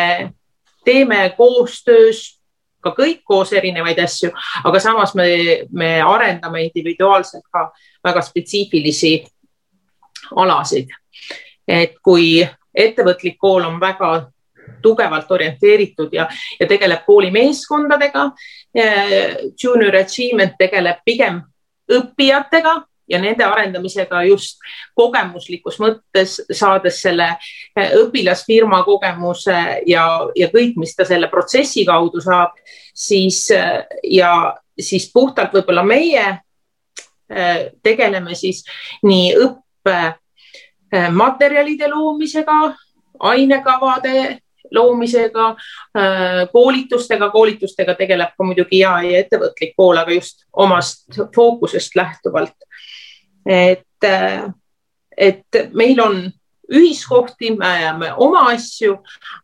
teeme 0.85 1.35
koostöös 1.37 2.27
ka 2.85 2.93
kõik 2.93 3.23
koos 3.25 3.55
erinevaid 3.57 3.99
asju, 4.05 4.31
aga 4.69 4.81
samas 4.83 5.15
me, 5.17 5.27
me 5.73 5.97
arendame 6.05 6.67
individuaalselt 6.67 7.47
ka 7.53 7.71
väga 8.05 8.23
spetsiifilisi 8.23 9.17
alasid. 10.37 10.93
et 11.69 11.95
kui 12.05 12.45
ettevõtlik 12.77 13.39
kool 13.41 13.65
on 13.65 13.79
väga 13.81 14.29
tugevalt 14.83 15.31
orienteeritud 15.31 16.13
ja, 16.13 16.29
ja 16.61 16.67
tegeleb 16.69 17.05
koolimeeskondadega. 17.07 18.31
Junior 19.63 19.97
Achievement 20.01 20.57
tegeleb 20.59 21.05
pigem 21.07 21.41
õppijatega 21.93 22.75
ja 23.09 23.21
nende 23.21 23.45
arendamisega 23.45 24.23
just 24.29 24.63
kogemuslikus 24.97 25.77
mõttes, 25.83 26.39
saades 26.53 27.01
selle 27.05 27.29
õpilasfirma 27.77 28.81
kogemuse 28.87 29.57
ja, 29.87 30.07
ja 30.37 30.49
kõik, 30.53 30.79
mis 30.81 30.95
ta 30.97 31.07
selle 31.09 31.29
protsessi 31.33 31.85
kaudu 31.89 32.23
saab, 32.25 32.57
siis 32.95 33.47
ja 34.09 34.33
siis 34.81 35.11
puhtalt 35.13 35.55
võib-olla 35.55 35.85
meie 35.87 36.25
tegeleme 37.83 38.35
siis 38.37 38.65
nii 39.05 39.31
õppe 39.45 39.99
materjalide 41.11 41.89
loomisega, 41.91 42.75
ainekavade 43.25 44.39
loomisega, 44.73 45.55
koolitustega, 46.53 47.31
koolitustega 47.31 47.95
tegeleb 47.99 48.33
ka 48.37 48.47
muidugi 48.47 48.81
ja, 48.81 48.97
ja 49.05 49.21
ettevõtlik 49.25 49.75
pool, 49.77 49.99
aga 50.01 50.17
just 50.17 50.47
omast 50.53 51.19
fookusest 51.35 51.97
lähtuvalt. 51.99 52.57
Et, 53.45 54.09
et 55.17 55.61
meil 55.73 56.01
on 56.01 56.25
ühiskohti, 56.73 57.55
me 57.59 57.67
ajame 57.67 58.11
oma 58.17 58.49
asju, 58.53 58.97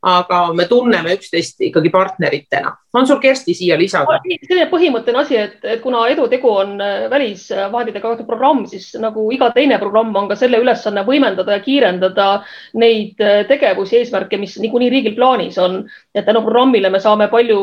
aga 0.06 0.40
me 0.56 0.66
tunneme 0.70 1.14
üksteist 1.18 1.60
ikkagi 1.68 1.90
partneritena. 1.92 2.76
on 2.94 3.06
sul, 3.06 3.20
Kersti, 3.22 3.54
siia 3.54 3.76
lisada? 3.78 4.18
selline 4.48 4.66
põhimõtteline 4.70 5.20
asi, 5.20 5.36
et, 5.38 5.58
et 5.62 5.80
kuna 5.82 6.06
edutegu 6.10 6.50
on 6.50 6.80
äh, 6.82 7.04
välisvahendite 7.10 8.00
kaudu 8.02 8.24
programm, 8.26 8.64
siis 8.66 8.88
nagu 8.98 9.28
iga 9.32 9.50
teine 9.54 9.78
programm 9.78 10.16
on 10.16 10.28
ka 10.28 10.36
selle 10.36 10.58
ülesanne 10.58 11.04
võimendada 11.06 11.54
ja 11.54 11.62
kiirendada 11.62 12.28
neid 12.74 13.20
äh, 13.22 13.44
tegevusi, 13.48 14.00
eesmärke, 14.00 14.40
mis 14.40 14.56
niikuinii 14.58 14.90
riigil 14.90 15.14
plaanis 15.14 15.58
on. 15.58 15.84
et 16.14 16.26
tänu 16.26 16.42
programmile 16.42 16.90
me 16.90 16.98
saame 17.00 17.28
palju 17.30 17.60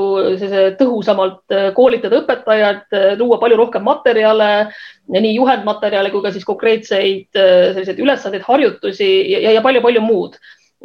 tõhusamalt 0.80 1.44
äh, 1.52 1.70
koolitada 1.76 2.22
õpetajaid, 2.22 2.88
luua 3.20 3.42
palju 3.42 3.58
rohkem 3.58 3.84
materjale, 3.84 4.70
nii 5.08 5.36
juhendmaterjale 5.38 6.12
kui 6.12 6.22
ka 6.22 6.32
siis 6.36 6.46
konkreetseid 6.46 7.30
selliseid 7.32 8.00
ülesandeid, 8.04 8.44
harjutusi 8.44 9.08
ja, 9.32 9.54
ja 9.56 9.62
palju-palju 9.64 10.02
muud 10.04 10.36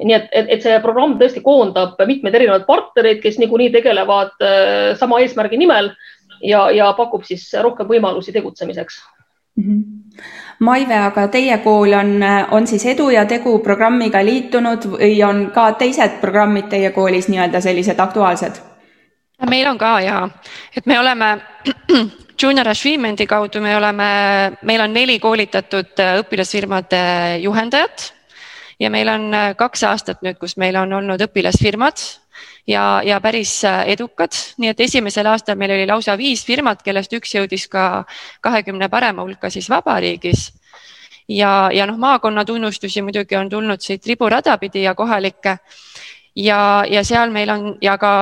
nii 0.00 0.16
et, 0.16 0.28
et, 0.32 0.46
et 0.56 0.64
see 0.64 0.78
programm 0.84 1.18
tõesti 1.20 1.42
koondab 1.44 1.98
mitmeid 2.08 2.36
erinevaid 2.38 2.64
partnereid, 2.68 3.20
kes 3.20 3.38
niikuinii 3.42 3.72
tegelevad 3.74 4.38
äh, 4.40 4.92
sama 4.98 5.20
eesmärgi 5.20 5.58
nimel 5.60 5.90
ja, 6.40 6.68
ja 6.72 6.92
pakub 6.96 7.26
siis 7.28 7.50
rohkem 7.62 7.88
võimalusi 7.90 8.32
tegutsemiseks 8.32 9.02
mm. 9.56 9.64
-hmm. 9.64 9.82
Maive, 10.62 10.94
aga 10.94 11.26
teie 11.28 11.58
kool 11.58 11.92
on, 11.98 12.20
on 12.50 12.66
siis 12.66 12.84
Edu 12.86 13.08
ja 13.10 13.24
Tegu 13.26 13.58
programmiga 13.58 14.24
liitunud 14.24 14.84
või 14.92 15.16
on 15.26 15.50
ka 15.50 15.72
teised 15.72 16.20
programmid 16.20 16.68
teie 16.68 16.90
koolis 16.90 17.28
nii-öelda 17.28 17.60
sellised 17.60 17.98
aktuaalsed? 17.98 18.60
meil 19.50 19.66
on 19.66 19.78
ka 19.78 20.00
ja, 20.00 20.28
et 20.76 20.86
me 20.86 21.00
oleme 21.00 21.38
Junior 22.42 22.66
Achievement'i 22.68 23.26
kaudu 23.30 23.60
me 23.62 23.76
oleme, 23.76 24.06
meil 24.66 24.82
on 24.82 24.90
neli 24.90 25.18
koolitatud 25.22 26.00
õpilasfirmade 26.02 27.02
juhendajat 27.44 28.08
ja 28.82 28.90
meil 28.90 29.10
on 29.12 29.28
äh, 29.34 29.52
kaks 29.58 29.84
aastat 29.86 30.24
nüüd, 30.26 30.40
kus 30.40 30.56
meil 30.58 30.74
on 30.80 30.90
olnud 30.96 31.22
õpilasfirmad 31.22 32.02
ja, 32.66 32.98
ja 33.06 33.20
päris 33.22 33.52
äh, 33.68 33.84
edukad, 33.94 34.34
nii 34.58 34.72
et 34.72 34.82
esimesel 34.82 35.30
aastal 35.30 35.60
meil 35.60 35.76
oli 35.76 35.86
lausa 35.86 36.16
viis 36.18 36.42
firmat, 36.48 36.82
kellest 36.82 37.14
üks 37.14 37.36
jõudis 37.36 37.68
ka 37.70 38.02
kahekümne 38.42 38.90
parema 38.90 39.22
hulka 39.22 39.50
siis 39.50 39.70
vabariigis. 39.70 40.48
Ja, 41.30 41.70
ja 41.70 41.86
noh, 41.86 42.00
maakonna 42.02 42.42
tunnustusi 42.44 43.06
muidugi 43.06 43.38
on 43.38 43.48
tulnud 43.52 43.80
siit 43.80 44.06
riburada 44.10 44.58
pidi 44.58 44.82
ja 44.82 44.96
kohalikke 44.98 45.60
ja, 46.36 46.84
ja 46.88 47.02
seal 47.04 47.30
meil 47.32 47.50
on 47.52 47.64
ja 47.82 47.96
ka 48.00 48.12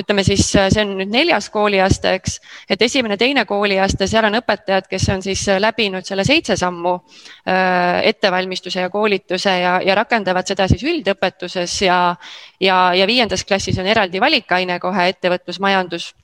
ütleme 0.00 0.24
siis 0.24 0.46
see 0.52 0.82
on 0.82 0.94
nüüd 1.00 1.12
neljas 1.12 1.50
kooliaste, 1.52 2.14
eks, 2.18 2.38
et 2.70 2.82
esimene, 2.82 3.18
teine 3.20 3.44
kooliaste, 3.48 4.08
seal 4.08 4.28
on 4.28 4.38
õpetajad, 4.40 4.88
kes 4.88 5.08
on 5.12 5.22
siis 5.24 5.44
läbinud 5.60 6.06
selle 6.08 6.24
seitse 6.24 6.56
sammu 6.56 6.94
äh, 6.96 8.00
ettevalmistuse 8.08 8.86
ja 8.86 8.90
koolituse 8.92 9.58
ja, 9.60 9.78
ja 9.84 9.98
rakendavad 9.98 10.48
seda 10.48 10.68
siis 10.70 10.84
üldõpetuses 10.88 11.76
ja, 11.84 12.00
ja, 12.60 12.80
ja 12.96 13.06
viiendas 13.06 13.44
klassis 13.44 13.78
on 13.78 13.86
eraldi 13.86 14.20
valikaine 14.20 14.78
kohe 14.80 15.08
ettevõtlusmajandus. 15.12 16.14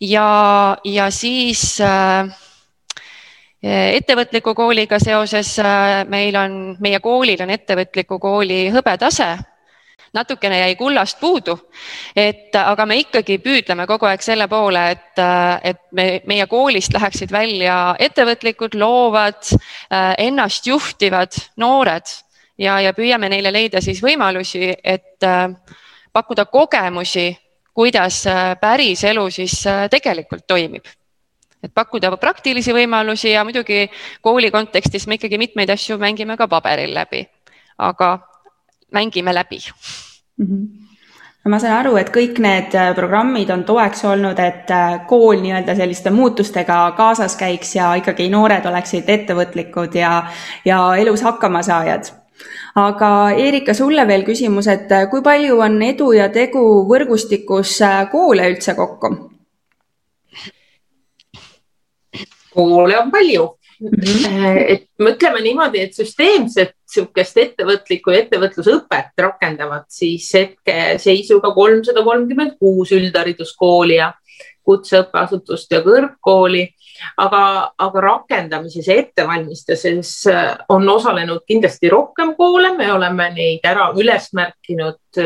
ja, 0.00 0.78
ja 0.84 1.10
siis 1.10 1.80
äh, 1.84 2.32
ettevõtliku 3.60 4.54
kooliga 4.54 4.98
seoses 5.02 5.58
äh, 5.58 6.08
meil 6.08 6.36
on, 6.36 6.58
meie 6.80 7.00
koolil 7.04 7.42
on 7.44 7.50
ettevõtliku 7.50 8.18
kooli 8.22 8.68
hõbetase 8.72 9.34
natukene 10.14 10.58
jäi 10.60 10.76
kullast 10.76 11.20
puudu, 11.20 11.56
et 12.16 12.54
aga 12.56 12.86
me 12.86 12.96
ikkagi 13.02 13.38
püüdleme 13.44 13.86
kogu 13.86 14.08
aeg 14.08 14.22
selle 14.24 14.48
poole, 14.48 14.84
et, 14.94 15.20
et 15.62 15.82
me, 15.92 16.06
meie 16.26 16.46
koolist 16.50 16.94
läheksid 16.94 17.32
välja 17.32 17.96
ettevõtlikud, 17.98 18.78
loovad, 18.78 19.52
ennast 20.18 20.66
juhtivad 20.66 21.36
noored 21.56 22.08
ja, 22.58 22.78
ja 22.80 22.94
püüame 22.96 23.30
neile 23.32 23.52
leida 23.52 23.82
siis 23.84 24.02
võimalusi, 24.02 24.72
et 24.82 25.28
pakkuda 26.12 26.46
kogemusi, 26.50 27.30
kuidas 27.74 28.24
päris 28.60 29.04
elu 29.06 29.28
siis 29.30 29.60
tegelikult 29.90 30.46
toimib. 30.46 30.88
Et 31.62 31.72
pakkuda 31.74 32.12
praktilisi 32.22 32.70
võimalusi 32.74 33.32
ja 33.32 33.42
muidugi 33.46 33.88
kooli 34.22 34.50
kontekstis 34.54 35.08
me 35.10 35.18
ikkagi 35.18 35.38
mitmeid 35.38 35.70
asju 35.74 35.98
mängime 35.98 36.36
ka 36.38 36.46
paberil 36.50 36.92
läbi, 36.94 37.24
aga 37.82 38.12
mängime 38.92 39.34
läbi 39.34 39.58
mm. 40.36 40.46
-hmm 40.46 40.88
ma 41.48 41.58
saan 41.60 41.78
aru, 41.80 41.96
et 42.00 42.10
kõik 42.12 42.38
need 42.44 42.74
äh, 42.76 42.92
programmid 42.96 43.50
on 43.54 43.64
toeks 43.68 44.04
olnud, 44.08 44.38
et 44.42 44.70
äh, 44.74 45.00
kool 45.08 45.40
nii-öelda 45.42 45.74
selliste 45.78 46.12
muutustega 46.12 46.80
kaasas 46.96 47.36
käiks 47.40 47.74
ja 47.76 47.92
ikkagi 48.00 48.28
noored 48.32 48.66
oleksid 48.68 49.08
ettevõtlikud 49.08 49.96
ja, 49.98 50.12
ja 50.68 50.80
elus 51.00 51.22
hakkamasaajad. 51.26 52.12
aga 52.78 53.30
Erika, 53.30 53.74
sulle 53.74 54.06
veel 54.06 54.24
küsimus, 54.26 54.68
et 54.68 54.92
äh, 54.92 55.08
kui 55.10 55.22
palju 55.22 55.60
on 55.64 55.80
edu 55.82 56.12
ja 56.12 56.28
tegu 56.28 56.64
võrgustikus 56.90 57.78
koole 58.12 58.50
üldse 58.52 58.74
kokku? 58.74 59.14
koole 62.58 62.98
on 62.98 63.10
palju 63.10 63.44
Mm 63.80 63.90
-hmm. 64.02 64.64
et 64.68 64.86
mõtleme 64.98 65.40
niimoodi, 65.42 65.80
et 65.80 65.94
süsteemset 65.94 66.72
niisugust 66.88 67.36
ettevõtlikku 67.38 68.10
ettevõtlusõpet 68.10 69.12
rakendavad 69.22 69.84
siis 69.88 70.26
hetkeseisuga 70.34 71.52
kolmsada 71.54 72.02
kolmkümmend 72.02 72.56
kuus 72.58 72.92
üldhariduskooli 72.96 74.00
ja 74.00 74.12
kutseõppeasutust 74.66 75.72
ja 75.72 75.82
kõrgkooli. 75.86 76.66
aga, 77.16 77.70
aga 77.78 78.00
rakendamises 78.00 78.86
ja 78.88 78.94
ettevalmistuses 78.98 80.24
on 80.68 80.88
osalenud 80.88 81.44
kindlasti 81.46 81.88
rohkem 81.88 82.34
koole, 82.34 82.72
me 82.76 82.92
oleme 82.92 83.30
neid 83.36 83.62
ära 83.62 83.92
üles 83.94 84.32
märkinud 84.34 85.20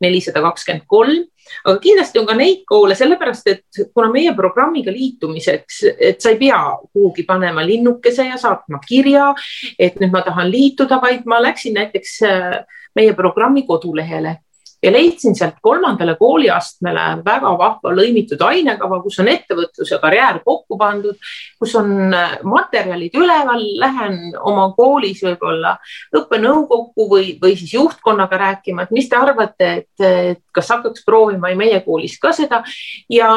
nelisada 0.00 0.42
kakskümmend 0.44 0.84
kolm 0.86 1.24
aga 1.64 1.78
kindlasti 1.82 2.20
on 2.20 2.28
ka 2.28 2.36
neid 2.38 2.64
koole, 2.68 2.96
sellepärast 2.98 3.50
et 3.52 3.80
kuna 3.94 4.10
meie 4.12 4.34
programmiga 4.36 4.92
liitumiseks, 4.94 5.82
et 5.98 6.20
sa 6.20 6.34
ei 6.34 6.38
pea 6.40 6.60
kuhugi 6.92 7.24
panema 7.28 7.64
linnukese 7.66 8.28
ja 8.28 8.38
saatma 8.40 8.80
kirja, 8.86 9.32
et 9.78 9.98
nüüd 10.00 10.12
ma 10.14 10.22
tahan 10.26 10.50
liituda, 10.50 11.00
vaid 11.02 11.26
ma 11.30 11.40
läksin 11.42 11.76
näiteks 11.78 12.20
äh, 12.28 12.60
meie 12.96 13.14
programmi 13.18 13.66
kodulehele 13.68 14.38
ja 14.82 14.92
leidsin 14.92 15.34
sealt 15.36 15.58
kolmandale 15.62 16.14
kooliastmele 16.16 17.06
väga 17.24 17.52
vahva 17.58 17.92
lõimitud 17.94 18.40
ainekava, 18.44 19.00
kus 19.04 19.18
on 19.20 19.28
ettevõtlus 19.28 19.92
ja 19.92 19.98
karjäär 20.02 20.40
kokku 20.44 20.78
pandud, 20.80 21.18
kus 21.60 21.74
on 21.78 22.14
äh, 22.16 22.38
materjalid 22.42 23.14
üleval, 23.18 23.64
lähen 23.80 24.18
oma 24.40 24.70
koolis 24.76 25.20
võib-olla 25.24 25.76
õppenõukokku 26.16 27.08
või, 27.10 27.34
või 27.42 27.54
siis 27.60 27.74
juhtkonnaga 27.76 28.40
rääkima, 28.40 28.86
et 28.86 28.94
mis 28.96 29.08
te 29.10 29.18
arvate, 29.20 29.70
et, 29.82 30.40
kas 30.54 30.72
hakkaks 30.72 31.04
proovima 31.06 31.52
meie 31.58 31.80
koolis 31.84 32.16
ka 32.20 32.32
seda. 32.36 32.62
Ja, 33.10 33.30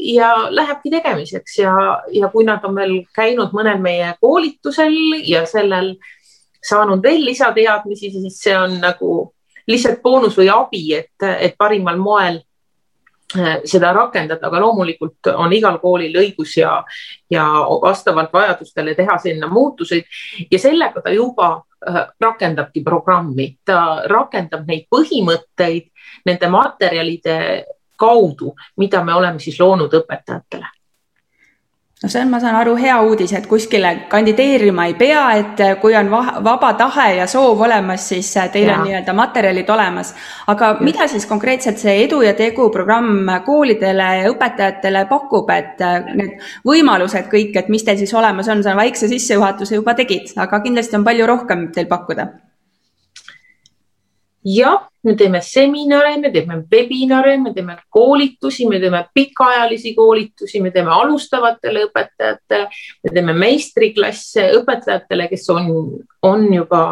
ja 0.00 0.32
lähebki 0.50 0.90
tegemiseks 0.92 1.58
ja, 1.60 1.72
ja 2.12 2.30
kui 2.32 2.46
nad 2.46 2.64
on 2.64 2.76
veel 2.76 2.98
käinud 3.16 3.54
mõnel 3.56 3.80
meie 3.82 4.14
koolitusel 4.20 4.96
ja 5.26 5.44
sellel 5.46 5.96
saanud 6.66 7.02
veel 7.02 7.24
lisateadmisi, 7.24 8.10
siis 8.10 8.38
see 8.42 8.56
on 8.58 8.78
nagu 8.82 9.35
lihtsalt 9.66 10.02
boonus 10.02 10.36
või 10.38 10.50
abi, 10.52 10.82
et, 10.94 11.14
et 11.22 11.56
parimal 11.58 11.98
moel 11.98 12.38
äh, 13.36 13.56
seda 13.64 13.92
rakendada, 13.96 14.46
aga 14.48 14.60
loomulikult 14.62 15.32
on 15.34 15.52
igal 15.52 15.78
koolil 15.82 16.16
õigus 16.22 16.56
ja, 16.60 16.76
ja 17.30 17.46
vastavalt 17.82 18.32
vajadustele 18.32 18.94
teha 18.94 19.18
sinna 19.22 19.50
muutuseid. 19.50 20.06
Ja 20.50 20.58
sellega 20.58 21.02
ta 21.02 21.14
juba 21.14 21.50
äh, 21.56 22.02
rakendabki 22.20 22.84
programmi, 22.84 23.56
ta 23.64 24.04
rakendab 24.06 24.66
neid 24.68 24.86
põhimõtteid 24.92 25.90
nende 26.26 26.52
materjalide 26.52 27.36
kaudu, 27.96 28.52
mida 28.76 29.04
me 29.04 29.14
oleme 29.16 29.40
siis 29.40 29.56
loonud 29.60 29.94
õpetajatele 30.02 30.75
no 32.02 32.08
see 32.08 32.20
on, 32.20 32.28
ma 32.28 32.40
saan 32.40 32.54
aru, 32.58 32.74
hea 32.76 32.96
uudis, 33.00 33.32
et 33.32 33.46
kuskile 33.48 33.92
kandideerima 34.12 34.84
ei 34.90 34.94
pea, 34.98 35.22
et 35.40 35.62
kui 35.80 35.94
on 35.96 36.10
vaba 36.12 36.72
tahe 36.76 37.06
ja 37.16 37.26
soov 37.30 37.62
olemas, 37.64 38.08
siis 38.12 38.34
äh, 38.36 38.50
teil 38.52 38.68
ja. 38.68 38.76
on 38.76 38.84
nii-öelda 38.88 39.14
materjalid 39.16 39.70
olemas. 39.72 40.12
aga 40.46 40.74
ja. 40.74 40.84
mida 40.84 41.08
siis 41.08 41.26
konkreetselt 41.26 41.80
see 41.80 41.96
Edu 42.04 42.20
ja 42.22 42.34
Tegu 42.36 42.68
programm 42.70 43.30
koolidele 43.46 44.10
ja 44.20 44.32
õpetajatele 44.32 45.06
pakub, 45.08 45.50
et 45.56 45.80
äh, 45.80 46.12
need 46.12 46.36
võimalused 46.68 47.30
kõik, 47.32 47.56
et 47.56 47.72
mis 47.72 47.84
teil 47.84 47.96
siis 48.02 48.12
olemas 48.14 48.48
on, 48.52 48.60
sa 48.62 48.76
väikse 48.76 49.08
sissejuhatuse 49.08 49.80
juba 49.80 49.96
tegid, 49.96 50.36
aga 50.36 50.60
kindlasti 50.60 51.00
on 51.00 51.08
palju 51.08 51.32
rohkem 51.32 51.70
teil 51.72 51.88
pakkuda 51.88 52.28
jah, 54.46 54.86
me 55.02 55.14
teeme 55.16 55.40
seminare, 55.42 56.16
me 56.20 56.30
teeme 56.30 56.60
webinare, 56.70 57.36
me 57.42 57.52
teeme 57.54 57.76
koolitusi, 57.90 58.66
me 58.68 58.78
teeme 58.80 59.04
pikaajalisi 59.14 59.94
koolitusi, 59.94 60.60
me 60.62 60.70
teeme 60.70 60.92
alustavatele 60.94 61.86
õpetajatele, 61.88 62.68
me 63.04 63.14
teeme 63.14 63.34
meistriklasse 63.34 64.50
õpetajatele, 64.60 65.28
kes 65.32 65.48
on, 65.54 65.72
on 66.22 66.46
juba 66.54 66.84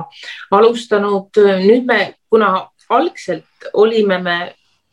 alustanud. 0.50 1.30
nüüd 1.62 1.86
me, 1.86 2.00
kuna 2.30 2.50
algselt 2.90 3.70
olime 3.72 4.18
me 4.18 4.38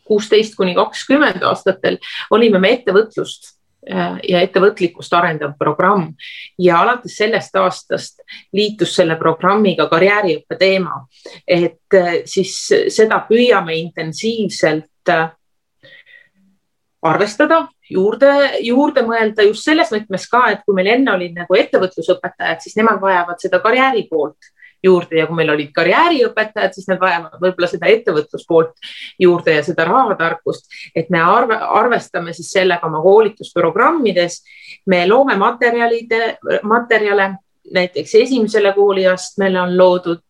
kuusteist 0.05 0.55
kuni 0.59 0.75
kakskümmend 0.75 1.41
aastatel, 1.47 1.97
olime 2.29 2.59
me 2.61 2.75
ettevõtlust 2.77 3.55
ja 3.81 4.41
ettevõtlikkust 4.45 5.13
arendav 5.17 5.55
programm 5.59 6.11
ja 6.61 6.81
alates 6.83 7.15
sellest 7.17 7.55
aastast 7.57 8.21
liitus 8.53 8.93
selle 8.95 9.15
programmiga 9.17 9.87
karjääriõppe 9.89 10.57
teema. 10.59 11.07
et 11.47 11.97
äh, 11.97 12.21
siis 12.25 12.53
seda 12.93 13.25
püüame 13.29 13.75
intensiivselt 13.79 15.09
äh, 15.09 15.31
arvestada, 17.01 17.67
juurde, 17.89 18.31
juurde 18.61 19.01
mõelda 19.01 19.43
just 19.47 19.65
selles 19.65 19.89
võtmes 19.91 20.27
ka, 20.29 20.43
et 20.51 20.65
kui 20.65 20.77
meil 20.77 20.93
enne 20.95 21.15
olid 21.15 21.33
nagu 21.35 21.57
ettevõtlusõpetajad, 21.57 22.61
siis 22.61 22.77
nemad 22.77 23.01
vajavad 23.01 23.41
seda 23.41 23.59
karjääri 23.63 24.05
poolt 24.09 24.51
juurde 24.83 25.19
ja 25.19 25.27
kui 25.27 25.37
meil 25.37 25.51
olid 25.53 25.71
karjääriõpetajad, 25.75 26.73
siis 26.75 26.87
nad 26.89 27.01
vajavad 27.01 27.37
võib-olla 27.41 27.69
seda 27.69 27.89
ettevõtluspoolt 27.91 28.89
juurde 29.21 29.57
ja 29.57 29.65
seda 29.65 29.85
rahatarkust, 29.87 30.71
et 30.95 31.11
me 31.13 31.21
arve, 31.21 31.57
arvestame 31.81 32.33
siis 32.37 32.51
sellega 32.55 32.87
oma 32.87 33.01
koolitusprogrammides. 33.03 34.41
me 34.85 35.05
loome 35.07 35.35
materjalide, 35.37 36.37
materjale, 36.63 37.35
näiteks 37.73 38.15
esimesele 38.15 38.73
kooliastmele 38.73 39.61
on 39.61 39.77
loodud 39.77 40.23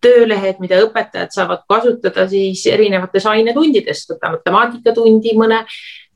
töölehed, 0.00 0.60
mida 0.60 0.78
õpetajad 0.80 1.34
saavad 1.34 1.66
kasutada 1.68 2.26
siis 2.28 2.62
erinevates 2.66 3.26
ainetundides, 3.26 4.06
võtta 4.08 4.30
matemaatikatundi 4.36 5.34
mõne, 5.36 5.60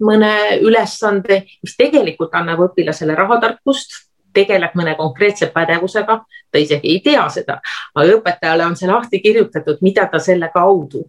mõne 0.00 0.32
ülesande, 0.62 1.42
mis 1.62 1.76
tegelikult 1.76 2.34
annab 2.38 2.64
õpilasele 2.70 3.16
rahatarkust 3.18 4.13
tegeleb 4.34 4.74
mõne 4.74 4.94
konkreetse 4.98 5.50
pädevusega, 5.54 6.18
ta 6.50 6.60
isegi 6.60 6.92
ei 6.92 7.00
tea 7.04 7.24
seda, 7.32 7.60
aga 7.94 8.18
õpetajale 8.18 8.66
on 8.66 8.76
see 8.76 8.90
lahti 8.90 9.20
kirjutatud, 9.24 9.80
mida 9.82 10.06
ta 10.10 10.18
selle 10.22 10.50
kaudu, 10.54 11.04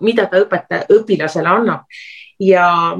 mida 0.00 0.26
ta 0.30 0.42
õpetaja, 0.42 0.86
õpilasele 0.94 1.50
annab. 1.50 1.86
ja, 2.40 2.96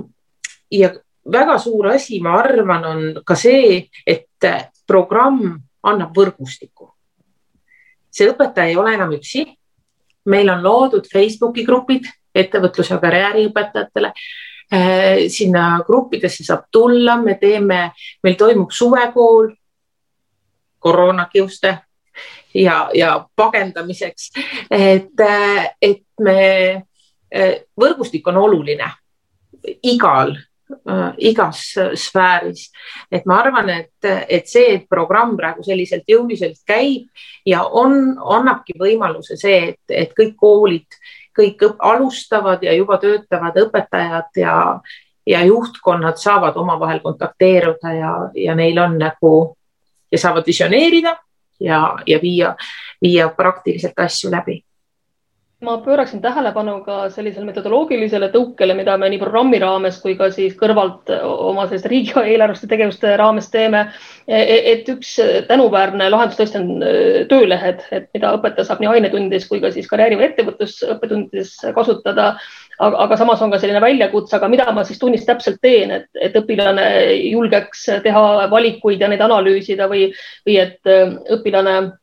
ja 0.71 0.91
väga 1.33 1.59
suur 1.59 1.91
asi, 1.95 2.21
ma 2.21 2.39
arvan, 2.41 2.85
on 2.85 3.23
ka 3.25 3.35
see, 3.35 3.89
et 4.07 4.49
programm 4.87 5.59
annab 5.83 6.17
võrgustiku. 6.17 6.93
see 8.11 8.31
õpetaja 8.31 8.69
ei 8.69 8.77
ole 8.77 8.95
enam 8.95 9.13
üksi. 9.15 9.47
meil 10.25 10.51
on 10.51 10.63
loodud 10.63 11.07
Facebooki 11.13 11.65
grupid 11.65 12.05
ettevõtlus- 12.35 12.91
ja 12.91 12.99
karjääriõpetajatele 12.99 14.13
sinna 15.29 15.81
gruppidesse 15.87 16.45
saab 16.47 16.69
tulla, 16.73 17.17
me 17.23 17.35
teeme, 17.41 17.81
meil 18.23 18.37
toimub 18.39 18.71
suvekool 18.71 19.49
koroonakiuste 20.79 21.73
ja, 22.55 22.91
ja 22.95 23.27
pagendamiseks. 23.37 24.31
et, 24.71 25.25
et 25.83 26.05
me, 26.21 26.39
võrgustik 27.81 28.31
on 28.31 28.39
oluline 28.45 28.93
igal 29.83 30.37
igas 31.19 31.75
sfääris. 31.95 32.71
et 33.13 33.27
ma 33.27 33.41
arvan, 33.43 33.69
et, 33.71 34.11
et 34.29 34.47
see, 34.47 34.75
et 34.77 34.89
programm 34.89 35.37
praegu 35.37 35.65
selliselt 35.67 36.07
jõuliselt 36.09 36.61
käib 36.67 37.09
ja 37.47 37.65
on, 37.65 38.15
annabki 38.39 38.77
võimaluse 38.79 39.37
see, 39.41 39.73
et, 39.73 39.81
et 39.89 40.15
kõik 40.17 40.37
koolid, 40.39 41.01
kõik 41.39 41.63
alustavad 41.79 42.63
ja 42.63 42.73
juba 42.75 42.99
töötavad 42.99 43.57
õpetajad 43.57 44.41
ja, 44.41 44.55
ja 45.27 45.45
juhtkonnad 45.45 46.19
saavad 46.19 46.57
omavahel 46.57 47.01
kontakteeruda 47.01 47.93
ja, 47.95 48.15
ja 48.35 48.55
neil 48.55 48.79
on 48.79 48.99
nagu 48.99 49.35
ja 50.13 50.19
saavad 50.19 50.47
visioneerida 50.47 51.17
ja, 51.61 51.99
ja 52.07 52.19
viia, 52.23 52.55
viia 53.03 53.29
praktiliselt 53.29 53.99
asju 53.99 54.31
läbi 54.31 54.61
ma 55.61 55.75
pööraksin 55.85 56.23
tähelepanu 56.25 56.79
ka 56.87 57.11
sellisele 57.13 57.45
metodoloogilisele 57.45 58.31
tõukele, 58.33 58.73
mida 58.79 58.95
me 58.97 59.11
nii 59.13 59.21
programmi 59.21 59.59
raames 59.61 59.99
kui 60.01 60.15
ka 60.17 60.31
siis 60.33 60.55
kõrvalt 60.57 61.13
oma 61.21 61.67
selliste 61.69 61.91
riigieelarveliste 61.93 62.69
tegevuste 62.71 63.13
raames 63.21 63.51
teeme. 63.53 63.83
E, 64.25 64.41
e, 64.41 64.57
et 64.73 64.89
üks 64.89 65.13
tänuväärne 65.51 66.09
lahendus 66.13 66.41
tõesti 66.41 66.61
on 66.63 66.81
e, 66.81 66.95
töölehed, 67.29 67.85
et 67.93 68.09
mida 68.17 68.33
õpetaja 68.39 68.71
saab 68.71 68.81
nii 68.81 68.93
ainetundides 68.95 69.47
kui 69.51 69.61
ka 69.61 69.73
siis 69.75 69.91
karjääri 69.91 70.17
või 70.17 70.31
ettevõtlusõppetundides 70.31 71.55
kasutada. 71.77 72.33
aga 72.81 73.17
samas 73.21 73.43
on 73.45 73.51
ka 73.53 73.59
selline 73.61 73.81
väljakutse, 73.85 74.37
aga 74.37 74.49
mida 74.49 74.73
ma 74.73 74.85
siis 74.89 74.99
tunnis 74.99 75.27
täpselt 75.29 75.61
teen, 75.61 75.91
et, 75.91 76.09
et 76.17 76.37
õpilane 76.37 76.87
julgeks 77.29 77.85
teha 78.03 78.49
valikuid 78.49 79.01
ja 79.01 79.09
neid 79.13 79.21
analüüsida 79.21 79.89
või, 79.89 80.07
või 80.49 80.57
et 80.63 80.89
õpilane 81.37 82.00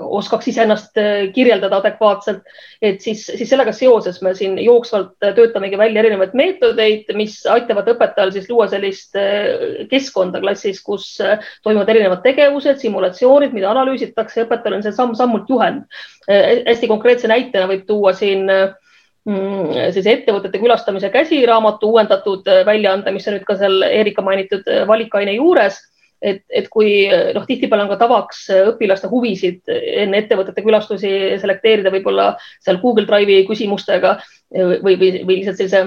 oskaks 0.00 0.48
iseennast 0.48 0.98
äh, 0.98 1.28
kirjeldada 1.34 1.80
adekvaatselt, 1.80 2.46
et 2.82 3.00
siis, 3.02 3.24
siis 3.26 3.48
sellega 3.50 3.72
seoses 3.76 4.20
me 4.22 4.34
siin 4.38 4.58
jooksvalt 4.62 5.14
töötamegi 5.20 5.78
välja 5.78 6.02
erinevaid 6.02 6.34
meetodeid, 6.38 7.12
mis 7.18 7.40
aitavad 7.50 7.88
õpetajal 7.94 8.32
siis 8.34 8.48
luua 8.50 8.68
sellist 8.70 9.18
äh, 9.18 9.84
keskkonda 9.90 10.42
klassis, 10.44 10.80
kus 10.84 11.10
äh, 11.24 11.44
toimuvad 11.66 11.90
erinevad 11.94 12.22
tegevused, 12.26 12.80
simulatsioonid, 12.82 13.54
mida 13.56 13.70
analüüsitakse, 13.72 14.46
õpetajal 14.46 14.78
on 14.78 14.86
see 14.86 14.96
samm-sammult 14.96 15.50
juhend. 15.50 15.86
hästi 16.28 16.88
konkreetse 16.90 17.28
näitena 17.30 17.68
võib 17.70 17.86
tuua 17.88 18.12
siin 18.12 18.42
mm, 18.48 19.70
sellise 19.94 20.12
ettevõtete 20.12 20.60
külastamise 20.60 21.08
käsiraamatu 21.14 21.88
uuendatud 21.94 22.50
väljaande, 22.68 23.14
mis 23.14 23.28
on 23.28 23.38
nüüd 23.38 23.46
ka 23.48 23.56
seal 23.56 23.86
Erika 23.88 24.24
mainitud 24.26 24.68
valikaine 24.90 25.38
juures 25.38 25.80
et, 26.22 26.42
et 26.50 26.66
kui 26.72 27.06
noh, 27.34 27.46
tihtipeale 27.46 27.86
on 27.86 27.92
ka 27.92 28.00
tavaks 28.00 28.48
õpilaste 28.72 29.10
huvisid 29.10 29.70
enne 29.70 30.24
ettevõtete 30.24 30.64
külastusi 30.66 31.12
selekteerida 31.42 31.92
võib-olla 31.94 32.32
seal 32.58 32.80
Google 32.82 33.06
Drive'i 33.08 33.46
küsimustega 33.48 34.18
või, 34.50 34.96
või, 34.98 35.10
või 35.22 35.40
lihtsalt 35.40 35.62
sellise 35.62 35.86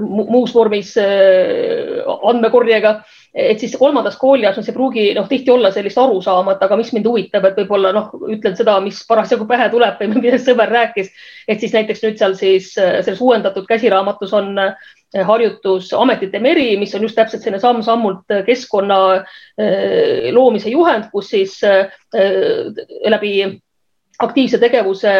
muus 0.00 0.50
vormis 0.54 0.96
andmekorjega, 0.98 2.96
et 3.34 3.60
siis 3.62 3.76
kolmandas 3.78 4.16
kooliastmes 4.18 4.66
ei 4.68 4.74
pruugi 4.74 5.04
noh, 5.14 5.28
tihti 5.30 5.52
olla 5.54 5.70
sellist 5.74 6.00
arusaama, 6.02 6.56
et 6.56 6.64
aga 6.66 6.78
mis 6.80 6.90
mind 6.96 7.06
huvitab, 7.06 7.46
et 7.46 7.60
võib-olla 7.62 7.92
noh, 7.94 8.10
ütlen 8.34 8.56
seda, 8.58 8.74
mis 8.82 8.98
parasjagu 9.06 9.46
pähe 9.46 9.68
tuleb 9.70 10.02
või 10.02 10.10
millest 10.16 10.50
sõber 10.50 10.72
rääkis. 10.74 11.12
et 11.46 11.62
siis 11.62 11.74
näiteks 11.76 12.02
nüüd 12.02 12.18
seal 12.18 12.34
siis 12.38 12.72
selles 12.74 13.22
uuendatud 13.22 13.70
käsiraamatus 13.70 14.34
on 14.34 14.58
äh, 14.58 14.74
harjutus 15.22 15.92
Ametite 15.94 16.40
meri, 16.42 16.76
mis 16.80 16.94
on 16.94 17.04
just 17.06 17.14
täpselt 17.18 17.44
selline 17.44 17.60
samm-sammult 17.62 18.32
keskkonna 18.46 18.98
loomise 20.34 20.72
juhend, 20.72 21.10
kus 21.12 21.30
siis 21.30 21.60
läbi 23.10 23.34
aktiivse 24.22 24.58
tegevuse 24.62 25.12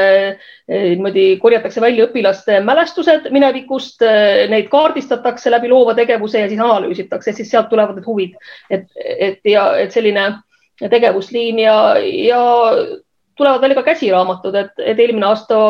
niimoodi 0.69 1.37
korjatakse 1.43 1.83
välja 1.83 2.07
õpilaste 2.07 2.61
mälestused 2.65 3.31
minevikust, 3.35 4.03
neid 4.51 4.69
kaardistatakse 4.73 5.51
läbi 5.51 5.71
loova 5.71 5.97
tegevuse 5.99 6.45
ja 6.45 6.51
siis 6.51 6.63
analüüsitakse, 6.63 7.35
siis 7.35 7.51
sealt 7.51 7.71
tulevad 7.73 7.99
need 7.99 8.07
huvid, 8.07 8.37
et, 8.71 8.87
et 9.03 9.51
ja 9.51 9.67
et 9.83 9.95
selline 9.95 10.29
tegevusliin 10.91 11.59
ja, 11.59 11.79
ja 12.03 12.43
tulevad 13.37 13.61
välja 13.61 13.81
ka 13.81 13.89
käsiraamatud, 13.91 14.55
et, 14.55 14.79
et 14.79 15.01
eelmine 15.01 15.27
aasta 15.27 15.67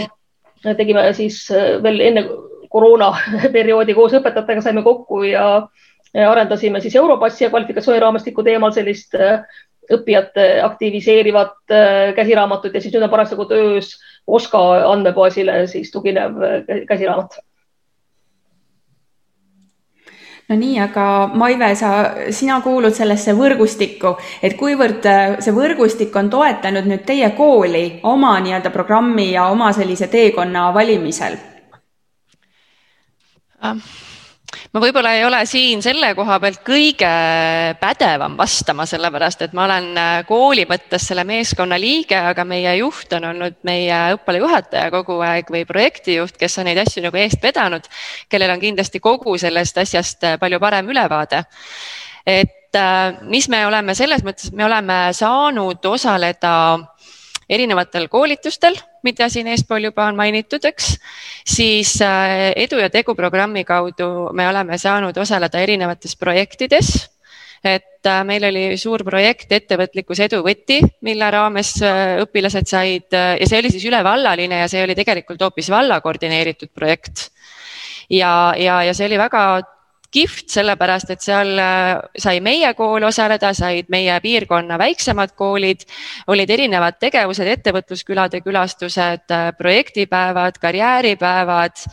tegime 0.76 1.06
siis 1.16 1.46
veel 1.84 2.00
enne 2.00 2.28
koroonaperioodi 2.74 3.94
koos 3.94 4.16
õpetajatega 4.18 4.64
saime 4.64 4.82
kokku 4.82 5.22
ja 5.28 5.46
arendasime 6.14 6.80
siis 6.82 6.94
Europassi 6.96 7.44
ja 7.44 7.50
kvalifikatsiooniraamistiku 7.50 8.42
teemal 8.46 8.74
sellist 8.74 9.14
õppijate 9.92 10.60
aktiviseerivat 10.64 11.56
äh, 11.70 12.14
käsiraamatut 12.16 12.74
ja 12.74 12.80
siis 12.80 12.94
nüüd 12.94 13.04
on 13.04 13.12
parasjagu 13.12 13.44
töös 13.50 13.94
OSKA 14.26 14.62
andmebaasile 14.90 15.66
siis 15.66 15.90
tuginev 15.92 16.40
äh, 16.42 16.84
käsiraamat 16.88 17.38
no 20.48 20.56
nii, 20.56 20.78
aga 20.80 21.06
Maive, 21.34 21.70
sa, 21.76 21.92
sina 22.30 22.60
kuulud 22.64 22.96
sellesse 22.96 23.37
võrgustikku, 23.37 24.16
et 24.42 24.56
kuivõrd 24.60 25.08
äh, 25.08 25.38
see 25.44 25.56
võrgustik 25.56 26.16
on 26.16 26.30
toetanud 26.32 26.88
nüüd 26.88 27.04
teie 27.08 27.30
kooli 27.37 28.00
oma 28.02 28.37
nii-öelda 28.44 28.72
programmi 28.72 29.32
ja 29.32 29.50
oma 29.52 29.72
sellise 29.76 30.08
teekonna 30.12 30.70
valimisel? 30.74 31.37
Ma 34.72 34.81
võib-olla 34.83 35.14
ei 35.16 35.24
ole 35.27 35.40
siin 35.48 35.83
selle 35.85 36.12
koha 36.16 36.38
pealt 36.42 36.62
kõige 36.66 37.11
pädevam 37.81 38.37
vastama, 38.38 38.87
sellepärast 38.88 39.44
et 39.46 39.55
ma 39.57 39.66
olen 39.66 39.90
äh, 39.98 40.14
kooli 40.29 40.66
mõttes 40.70 41.07
selle 41.09 41.24
meeskonna 41.29 41.79
liige, 41.81 42.18
aga 42.33 42.46
meie 42.48 42.77
juht 42.81 43.12
on 43.18 43.29
olnud 43.33 43.61
meie 43.66 44.00
õppealajuhataja 44.16 44.90
kogu 44.94 45.18
aeg 45.24 45.50
või 45.53 45.64
projektijuht, 45.68 46.37
kes 46.40 46.59
on 46.61 46.68
neid 46.70 46.81
asju 46.85 47.05
nagu 47.07 47.20
eest 47.20 47.42
vedanud, 47.42 47.88
kellel 48.29 48.55
on 48.55 48.62
kindlasti 48.62 49.03
kogu 49.05 49.37
sellest 49.40 49.81
asjast 49.85 50.27
äh, 50.29 50.38
palju 50.40 50.61
parem 50.62 50.90
ülevaade. 50.94 51.44
et 52.27 52.77
äh, 52.77 53.20
mis 53.22 53.48
me 53.48 53.66
oleme 53.66 53.94
selles 53.94 54.24
mõttes, 54.24 54.53
me 54.53 54.64
oleme 54.64 55.09
saanud 55.12 55.85
osaleda 55.87 56.55
erinevatel 57.48 58.09
koolitustel, 58.09 58.79
mida 59.04 59.28
siin 59.32 59.48
eespool 59.52 59.90
juba 59.90 60.08
on 60.08 60.16
mainitud, 60.18 60.64
eks, 60.64 60.94
siis 61.46 61.96
äh, 62.04 62.52
Edu 62.64 62.80
ja 62.80 62.90
Tegu 62.92 63.14
programmi 63.14 63.64
kaudu 63.68 64.30
me 64.32 64.48
oleme 64.48 64.78
saanud 64.80 65.16
osaleda 65.16 65.60
erinevates 65.60 66.16
projektides 66.16 66.94
et 67.64 68.06
äh, 68.06 68.24
meil 68.28 68.44
oli 68.44 68.64
suur 68.80 69.04
projekt 69.06 69.52
Ettevõtlikkus 69.52 70.20
edu 70.26 70.42
võti, 70.44 70.80
mille 71.06 71.30
raames 71.32 71.76
äh, 71.84 72.16
õpilased 72.24 72.68
said 72.68 73.14
ja 73.14 73.48
see 73.48 73.60
oli 73.62 73.72
siis 73.72 73.86
ülevallaline 73.88 74.64
ja 74.64 74.68
see 74.68 74.82
oli 74.84 74.96
tegelikult 74.98 75.40
hoopis 75.46 75.70
valla 75.72 76.00
koordineeritud 76.04 76.72
projekt. 76.74 77.30
ja, 78.10 78.52
ja, 78.58 78.82
ja 78.84 78.94
see 78.94 79.08
oli 79.08 79.20
väga 79.20 79.44
kihvt, 80.14 80.46
sellepärast 80.55 81.11
et 81.14 81.24
seal 81.24 81.59
äh, 81.61 81.98
sai 82.20 82.38
meie 82.44 82.70
kool 82.79 83.05
osaleda, 83.09 83.53
said 83.57 83.90
meie 83.92 84.14
piirkonna 84.22 84.79
väiksemad 84.81 85.35
koolid, 85.38 85.85
olid 86.31 86.53
erinevad 86.55 87.00
tegevused, 87.03 87.50
ettevõtluskülade 87.57 88.42
külastused, 88.44 89.27
äh, 89.35 89.48
projektipäevad, 89.59 90.61
karjääripäevad. 90.62 91.85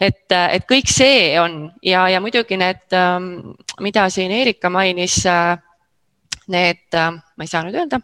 et, 0.00 0.32
äh, 0.32 0.54
et 0.56 0.68
kõik 0.68 0.90
see 0.90 1.38
on. 1.40 1.72
Ja, 1.82 2.08
ja 2.08 2.20
muidugi 2.20 2.56
need, 2.56 2.86
ähm, 2.92 3.56
mida 3.80 4.08
siin 4.10 4.30
Eerika 4.30 4.70
mainis, 4.70 5.24
need, 6.48 6.86
ma 6.92 7.44
ei 7.44 7.50
saa 7.50 7.62
nüüd 7.64 7.78
öelda 7.78 8.00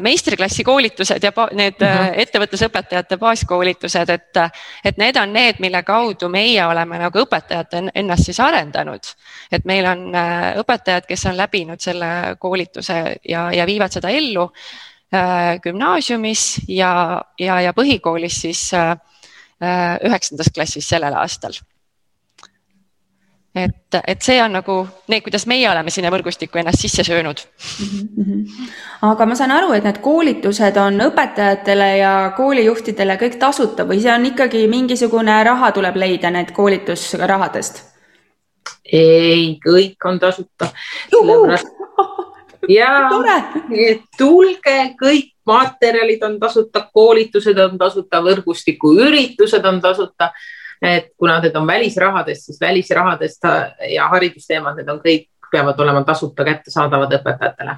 meistriklassi 0.00 0.64
koolitused 0.64 1.22
ja 1.22 1.32
need 1.52 1.82
äh, 1.82 1.96
-huh. 1.98 2.20
ettevõtlusõpetajate 2.24 3.16
baaskoolitused, 3.18 4.08
et, 4.08 4.38
et 4.84 4.96
need 4.96 5.16
on 5.16 5.32
need, 5.32 5.58
mille 5.58 5.82
kaudu 5.82 6.28
meie 6.28 6.66
oleme 6.66 6.98
nagu 6.98 7.18
õpetajad 7.24 7.90
ennast 7.94 8.24
siis 8.24 8.40
arendanud. 8.40 9.12
et 9.52 9.64
meil 9.64 9.86
on 9.86 10.14
äh, 10.14 10.56
õpetajad, 10.62 11.06
kes 11.08 11.26
on 11.26 11.36
läbinud 11.36 11.80
selle 11.80 12.36
koolituse 12.38 13.16
ja, 13.28 13.50
ja 13.52 13.66
viivad 13.66 13.92
seda 13.92 14.08
ellu 14.08 14.50
gümnaasiumis 15.62 16.60
ja, 16.68 17.20
ja, 17.38 17.60
ja 17.60 17.72
põhikoolis 17.76 18.40
siis 18.40 18.70
üheksandas 20.04 20.48
klassis 20.54 20.88
sellel 20.88 21.12
aastal 21.14 21.52
et, 23.54 24.00
et 24.06 24.22
see 24.24 24.38
on 24.42 24.54
nagu 24.56 24.78
need, 25.12 25.22
kuidas 25.24 25.44
meie 25.50 25.68
oleme 25.70 25.92
sinna 25.92 26.10
võrgustikku 26.12 26.60
ennast 26.60 26.80
sisse 26.80 27.04
söönud 27.04 27.42
mm. 27.44 28.08
-hmm. 28.16 28.68
aga 29.10 29.26
ma 29.26 29.34
saan 29.36 29.52
aru, 29.52 29.72
et 29.76 29.84
need 29.84 30.00
koolitused 30.00 30.76
on 30.80 31.00
õpetajatele 31.08 31.90
ja 31.98 32.32
koolijuhtidele 32.36 33.18
kõik 33.20 33.36
tasuta 33.38 33.84
või 33.88 34.00
see 34.00 34.12
on 34.14 34.26
ikkagi 34.26 34.66
mingisugune 34.68 35.44
raha 35.44 35.72
tuleb 35.72 35.96
leida 35.96 36.30
need 36.30 36.52
koolitusrahadest? 36.56 37.82
ei, 38.92 39.58
kõik 39.66 40.04
on 40.04 40.18
tasuta. 40.20 40.68
ja 42.78 43.10
tulge, 44.18 44.78
kõik 45.02 45.32
materjalid 45.46 46.22
on 46.22 46.40
tasuta, 46.40 46.88
koolitused 46.94 47.58
on 47.58 47.78
tasuta, 47.78 48.22
võrgustiku 48.22 48.94
üritused 48.94 49.64
on 49.64 49.80
tasuta 49.80 50.32
et 50.82 51.12
kuna 51.18 51.40
need 51.40 51.56
on 51.56 51.66
välisrahadest, 51.66 52.48
siis 52.48 52.60
välisrahadest 52.60 53.48
ja 53.94 54.08
haridusteemad, 54.08 54.76
need 54.80 54.88
on 54.88 55.02
kõik, 55.04 55.28
peavad 55.52 55.80
olema 55.80 56.04
tasuta 56.04 56.44
kättesaadavad 56.44 57.20
õpetajatele 57.20 57.76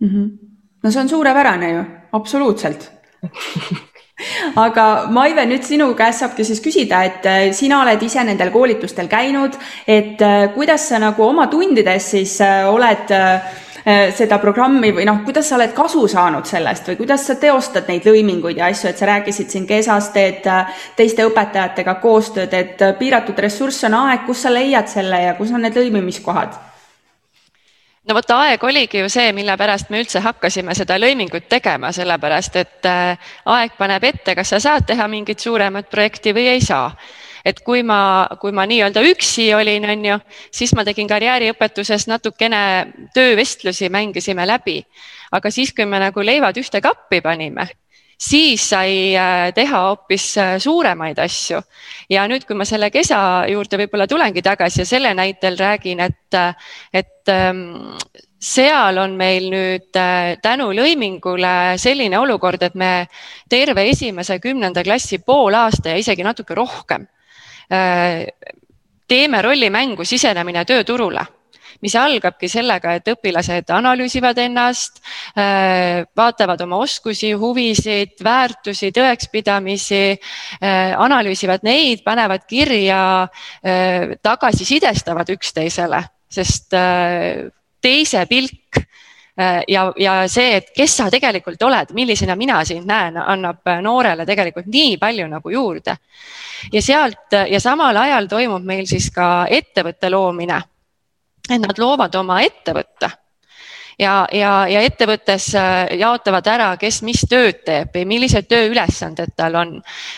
mm. 0.00 0.08
-hmm 0.08 0.56
no 0.82 0.90
see 0.90 1.00
on 1.02 1.08
suurepärane 1.08 1.70
ju, 1.72 1.84
absoluutselt 2.12 2.90
aga 4.66 4.84
Maive, 5.14 5.44
nüüd 5.46 5.66
sinu 5.66 5.92
käest 5.98 6.24
saabki 6.24 6.46
siis 6.46 6.60
küsida, 6.62 7.02
et 7.06 7.26
äh, 7.28 7.44
sina 7.56 7.82
oled 7.84 8.02
ise 8.02 8.24
nendel 8.26 8.50
koolitustel 8.54 9.10
käinud, 9.10 9.54
et 9.86 10.22
äh, 10.22 10.48
kuidas 10.54 10.88
sa 10.90 10.98
nagu 11.02 11.22
oma 11.26 11.46
tundides 11.50 12.10
siis 12.14 12.38
äh, 12.42 12.66
oled 12.70 13.12
seda 14.16 14.36
programmi 14.42 14.90
või 14.92 15.06
noh, 15.08 15.22
kuidas 15.24 15.48
sa 15.48 15.56
oled 15.56 15.72
kasu 15.76 16.02
saanud 16.10 16.44
sellest 16.48 16.90
või 16.90 16.98
kuidas 16.98 17.22
sa 17.26 17.38
teostad 17.40 17.88
neid 17.88 18.04
lõiminguid 18.04 18.58
ja 18.60 18.68
asju, 18.68 18.90
et 18.90 19.00
sa 19.00 19.08
rääkisid 19.08 19.48
siin 19.48 19.66
Kesas, 19.68 20.10
teed 20.12 20.44
teiste 20.96 21.24
õpetajatega 21.24 21.94
koostööd, 22.02 22.52
et 22.52 22.82
piiratud 22.98 23.38
ressurss 23.38 23.86
on 23.88 23.96
aeg, 24.02 24.26
kus 24.26 24.42
sa 24.44 24.52
leiad 24.52 24.90
selle 24.92 25.22
ja 25.22 25.36
kus 25.38 25.54
on 25.54 25.64
need 25.64 25.78
lõimimiskohad? 25.78 26.58
no 28.08 28.16
vot, 28.16 28.30
aeg 28.40 28.64
oligi 28.64 29.02
ju 29.02 29.08
see, 29.12 29.32
mille 29.36 29.56
pärast 29.60 29.90
me 29.92 30.00
üldse 30.02 30.22
hakkasime 30.24 30.74
seda 30.76 30.96
lõimingut 31.00 31.48
tegema, 31.48 31.92
sellepärast 31.92 32.60
et 32.60 32.88
äh, 32.88 33.32
aeg 33.56 33.76
paneb 33.78 34.04
ette, 34.08 34.34
kas 34.38 34.54
sa 34.54 34.60
saad 34.64 34.86
teha 34.88 35.08
mingit 35.08 35.40
suuremat 35.44 35.90
projekti 35.90 36.32
või 36.36 36.48
ei 36.54 36.64
saa 36.64 36.88
et 37.48 37.62
kui 37.64 37.82
ma, 37.86 38.28
kui 38.40 38.52
ma 38.52 38.66
nii-öelda 38.68 39.02
üksi 39.08 39.48
olin, 39.56 39.88
on 39.88 40.06
ju, 40.10 40.20
siis 40.52 40.74
ma 40.76 40.84
tegin 40.84 41.08
karjääriõpetuses 41.08 42.08
natukene 42.10 42.60
töövestlusi, 43.16 43.88
mängisime 43.92 44.46
läbi. 44.46 44.82
aga 45.32 45.50
siis, 45.52 45.74
kui 45.76 45.84
me 45.84 45.98
nagu 46.00 46.24
leivad 46.24 46.56
ühte 46.56 46.80
kappi 46.80 47.20
panime, 47.20 47.66
siis 48.18 48.62
sai 48.70 49.16
äh, 49.16 49.50
teha 49.54 49.80
hoopis 49.88 50.30
äh, 50.38 50.54
suuremaid 50.58 51.18
asju. 51.22 51.60
ja 52.10 52.26
nüüd, 52.28 52.46
kui 52.46 52.56
ma 52.56 52.64
selle 52.68 52.90
kesa 52.90 53.44
juurde 53.48 53.78
võib-olla 53.84 54.08
tulengi 54.08 54.42
tagasi 54.42 54.82
ja 54.82 54.86
selle 54.88 55.12
näitel 55.14 55.58
räägin, 55.58 56.00
et, 56.00 56.34
äh, 56.34 56.72
et 56.92 57.32
ähm, 57.32 57.92
seal 58.40 58.98
on 58.98 59.16
meil 59.18 59.48
nüüd 59.50 59.90
tänu 60.42 60.70
lõimingule 60.70 61.76
selline 61.76 62.18
olukord, 62.18 62.62
et 62.62 62.74
me 62.78 63.08
terve 63.50 63.88
esimese 63.90 64.38
kümnenda 64.38 64.84
klassi 64.86 65.18
pool 65.18 65.56
aasta 65.58 65.90
ja 65.90 65.98
isegi 65.98 66.22
natuke 66.22 66.54
rohkem 66.54 67.06
teeme 67.68 69.42
rollimängu 69.42 70.04
sisenemine 70.08 70.64
tööturule 70.64 71.26
mis 71.84 71.94
algabki 71.98 72.48
sellega, 72.50 72.96
et 72.98 73.08
õpilased 73.12 73.70
analüüsivad 73.74 74.38
ennast, 74.42 75.00
äh, 75.38 76.04
vaatavad 76.16 76.60
oma 76.64 76.80
oskusi, 76.82 77.32
huvisid, 77.38 78.16
väärtusi, 78.24 78.90
tõekspidamisi, 78.94 80.02
äh, 80.14 80.94
analüüsivad 80.98 81.66
neid, 81.66 82.02
panevad 82.04 82.46
kirja, 82.48 83.28
äh, 83.62 84.16
tagasisidestavad 84.22 85.30
üksteisele, 85.36 86.02
sest 86.28 86.74
teise 87.80 88.26
pilk 88.28 88.67
ja, 89.68 89.84
ja 89.96 90.14
see, 90.28 90.56
et 90.56 90.72
kes 90.76 90.96
sa 90.96 91.10
tegelikult 91.10 91.62
oled, 91.62 91.92
millisena 91.94 92.36
mina 92.36 92.64
sind 92.64 92.88
näen, 92.88 93.16
annab 93.16 93.70
noorele 93.82 94.26
tegelikult 94.26 94.66
nii 94.66 94.96
palju 94.98 95.28
nagu 95.28 95.50
juurde. 95.50 95.96
ja 96.72 96.82
sealt 96.82 97.36
ja 97.50 97.60
samal 97.60 97.96
ajal 97.96 98.26
toimub 98.26 98.64
meil 98.64 98.86
siis 98.86 99.10
ka 99.14 99.46
ettevõtte 99.50 100.10
loomine 100.10 100.62
et 101.48 101.60
nad 101.62 101.80
loovad 101.80 102.14
oma 102.20 102.40
ettevõtte 102.44 103.10
ja, 103.98 104.14
ja, 104.32 104.52
ja 104.70 104.82
ettevõttes 104.86 105.50
äh, 105.58 105.96
jaotavad 105.98 106.46
ära, 106.50 106.68
kes 106.80 107.00
mis 107.06 107.24
tööd 107.28 107.62
teeb 107.66 107.94
või 107.94 108.04
millised 108.14 108.48
tööülesanded 108.50 109.34
tal 109.36 109.58
on. 109.58 109.74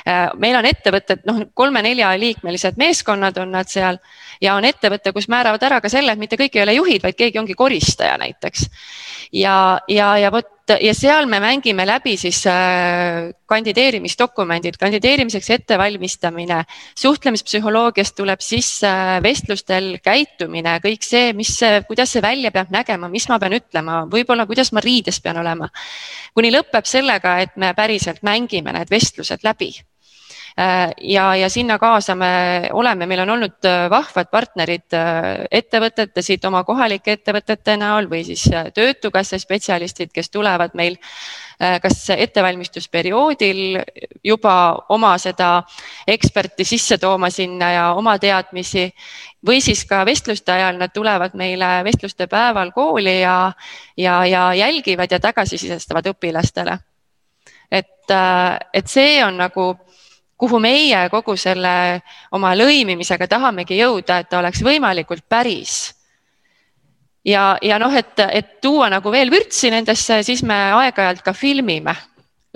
Äh, 0.09 0.29
meil 0.41 0.59
on 0.59 0.69
ettevõtted, 0.69 1.25
noh, 1.29 1.43
kolme-neljaliikmelised 1.55 2.81
meeskonnad 2.81 3.41
on 3.43 3.55
nad 3.57 3.71
seal 3.71 4.01
ja 4.41 4.55
on 4.57 4.69
ettevõte, 4.69 5.13
kus 5.17 5.29
määravad 5.33 5.63
ära 5.67 5.81
ka 5.81 5.93
selle, 5.93 6.13
et 6.13 6.21
mitte 6.21 6.39
kõik 6.41 6.57
ei 6.57 6.65
ole 6.67 6.79
juhid, 6.79 7.05
vaid 7.05 7.19
keegi 7.19 7.41
ongi 7.41 7.57
koristaja 7.59 8.17
näiteks. 8.21 8.69
ja, 9.33 9.81
ja, 9.89 10.17
ja 10.19 10.33
vot 10.33 10.60
ja 10.81 10.93
seal 10.95 11.27
me 11.31 11.41
mängime 11.43 11.87
läbi 11.89 12.17
siis 12.21 12.43
äh, 12.47 13.31
kandideerimisdokumendid, 13.51 14.79
kandideerimiseks 14.81 15.51
ettevalmistamine, 15.57 16.63
suhtlemispsühholoogiast 16.99 18.17
tuleb 18.19 18.43
sisse 18.45 18.89
äh, 18.89 19.19
vestlustel 19.25 19.97
käitumine, 20.05 20.79
kõik 20.85 21.07
see, 21.07 21.35
mis, 21.37 21.57
kuidas 21.89 22.15
see 22.15 22.23
välja 22.25 22.53
peab 22.55 22.73
nägema, 22.75 23.11
mis 23.13 23.29
ma 23.31 23.41
pean 23.43 23.59
ütlema, 23.59 24.03
võib-olla 24.11 24.47
kuidas 24.51 24.73
ma 24.77 24.85
riides 24.85 25.21
pean 25.25 25.41
olema. 25.43 25.71
kuni 26.35 26.53
lõpeb 26.55 26.87
sellega, 26.87 27.39
et 27.41 27.57
me 27.57 27.75
päriselt 27.75 28.23
mängime 28.23 28.73
need 28.77 28.91
vestlused 28.91 29.43
läbi 29.47 29.75
ja, 31.01 31.35
ja 31.37 31.49
sinna 31.49 31.79
kaasa 31.79 32.15
me 32.15 32.69
oleme, 32.73 33.07
meil 33.07 33.21
on 33.21 33.31
olnud 33.37 33.65
äh, 33.65 33.85
vahvad 33.91 34.31
partnerid 34.31 34.97
äh, 34.97 35.47
ettevõtete 35.51 36.23
siit 36.23 36.45
oma 36.45 36.65
kohalike 36.65 37.13
ettevõtete 37.19 37.77
näol 37.81 38.11
või 38.11 38.25
siis 38.27 38.49
Töötukassa 38.75 39.39
spetsialistid, 39.39 40.11
kes 40.15 40.31
tulevad 40.31 40.75
meil 40.75 40.99
kas 41.61 42.07
ettevalmistusperioodil 42.15 43.59
juba 44.25 44.55
oma 44.89 45.11
seda 45.21 45.63
eksperti 46.09 46.65
sisse 46.65 46.97
tooma 46.99 47.29
sinna 47.31 47.69
ja 47.75 47.83
oma 47.93 48.15
teadmisi 48.19 48.87
või 49.47 49.61
siis 49.61 49.85
ka 49.85 50.01
vestluste 50.09 50.53
ajal 50.53 50.79
nad 50.81 50.93
tulevad 50.95 51.37
meile 51.37 51.69
vestluste 51.85 52.27
päeval 52.33 52.73
kooli 52.73 53.21
ja, 53.21 53.53
ja, 53.97 54.25
ja 54.25 54.55
jälgivad 54.55 55.13
ja 55.13 55.21
tagasisidestavad 55.21 56.09
õpilastele. 56.15 56.79
et, 57.71 58.11
et 58.73 58.87
see 58.89 59.25
on 59.25 59.37
nagu 59.37 59.75
kuhu 60.41 60.61
meie 60.63 61.05
kogu 61.13 61.37
selle 61.37 62.01
oma 62.33 62.55
lõimimisega 62.57 63.29
tahamegi 63.29 63.81
jõuda, 63.81 64.21
et 64.21 64.31
ta 64.31 64.41
oleks 64.41 64.63
võimalikult 64.65 65.27
päris. 65.29 65.95
ja, 67.25 67.59
ja 67.63 67.79
noh, 67.79 67.93
et, 67.95 68.17
et 68.33 68.61
tuua 68.61 68.89
nagu 68.91 69.13
veel 69.13 69.31
vürtsi 69.31 69.71
nendesse, 69.71 70.23
siis 70.25 70.43
me 70.43 70.57
aeg-ajalt 70.81 71.21
ka 71.23 71.37
filmime 71.37 71.97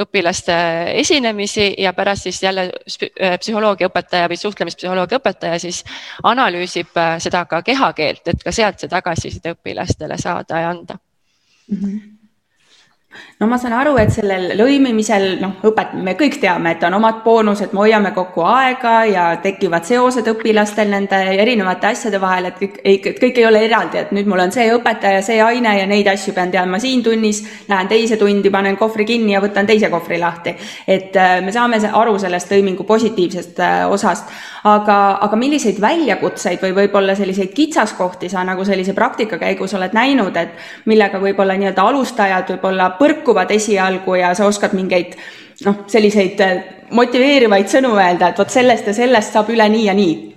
õpilaste 0.01 0.55
esinemisi 0.99 1.69
ja 1.79 1.93
pärast 1.95 2.27
siis 2.27 2.41
jälle 2.43 2.65
äh, 2.71 3.37
psühholoogiaõpetaja 3.39 4.31
või 4.33 4.41
suhtlemispsühholoogia 4.41 5.21
õpetaja 5.21 5.61
siis 5.63 5.85
analüüsib 6.23 6.97
äh, 6.99 7.19
seda 7.23 7.45
ka 7.51 7.63
kehakeelt, 7.63 8.27
et 8.33 8.43
ka 8.43 8.53
sealt 8.53 8.81
see 8.81 8.91
tagasiside 8.91 9.55
õpilastele 9.55 10.19
saada 10.19 10.65
ja 10.65 10.75
anda 10.75 10.99
mm. 10.99 11.79
-hmm 11.79 12.14
no 13.41 13.47
ma 13.51 13.59
saan 13.59 13.75
aru, 13.77 13.97
et 14.01 14.13
sellel 14.15 14.55
lõimimisel, 14.59 15.27
noh, 15.41 15.57
õpet-, 15.67 15.95
me 16.07 16.15
kõik 16.19 16.39
teame, 16.43 16.75
et 16.75 16.85
on 16.87 16.97
omad 16.99 17.23
boonused, 17.25 17.73
me 17.75 17.85
hoiame 17.85 18.13
kokku 18.17 18.45
aega 18.49 18.95
ja 19.09 19.25
tekivad 19.43 19.87
seosed 19.89 20.29
õpilastel 20.35 20.91
nende 20.93 21.19
erinevate 21.35 21.91
asjade 21.91 22.21
vahel, 22.23 22.51
et 22.51 22.61
kõik 22.61 22.81
ei, 22.85 23.01
kõik 23.05 23.41
ei 23.41 23.47
ole 23.49 23.65
eraldi, 23.67 24.01
et 24.01 24.15
nüüd 24.17 24.31
mul 24.31 24.45
on 24.47 24.55
see 24.55 24.69
õpetaja, 24.75 25.23
see 25.27 25.41
aine 25.43 25.77
ja 25.79 25.87
neid 25.91 26.09
asju 26.11 26.35
pean 26.37 26.53
teadma 26.55 26.81
siin 26.83 27.03
tunnis, 27.05 27.43
lähen 27.69 27.91
teise 27.91 28.19
tundi, 28.21 28.53
panen 28.55 28.79
kohvri 28.81 29.07
kinni 29.09 29.35
ja 29.35 29.43
võtan 29.45 29.69
teise 29.69 29.91
kohvri 29.93 30.19
lahti. 30.23 30.57
et 30.87 31.17
äh, 31.17 31.41
me 31.45 31.53
saame 31.53 31.81
aru 31.93 32.19
sellest 32.19 32.53
lõimingu 32.53 32.87
positiivsest 32.87 33.61
äh, 33.61 33.85
osast, 33.91 34.31
aga, 34.65 35.19
aga 35.27 35.37
milliseid 35.37 35.81
väljakutseid 35.81 36.63
või 36.63 36.73
võib-olla 36.79 37.17
selliseid 37.17 37.53
kitsaskohti 37.55 38.31
sa 38.33 38.45
nagu 38.47 38.65
sellise 38.65 38.95
praktika 38.97 39.39
käigus 39.39 39.75
oled 39.77 39.93
näinud, 39.97 40.37
et 40.37 40.87
millega 40.89 41.21
võib-olla 41.21 41.57
nii-öelda 41.59 41.89
alustajad 41.91 42.55
võib-olla 42.55 42.91
põrkuvad 43.05 43.53
esialgu 43.55 44.19
ja 44.21 44.35
sa 44.35 44.49
oskad 44.49 44.75
mingeid 44.77 45.17
noh, 45.67 45.85
selliseid 45.87 46.41
äh, 46.45 46.63
motiveerivaid 46.97 47.71
sõnu 47.71 47.95
öelda, 47.97 48.33
et 48.33 48.41
vot 48.41 48.51
sellest 48.51 48.89
ja 48.91 48.97
sellest 48.97 49.37
saab 49.37 49.53
üle 49.55 49.69
nii 49.71 49.91
ja 49.91 49.97
nii 49.97 50.34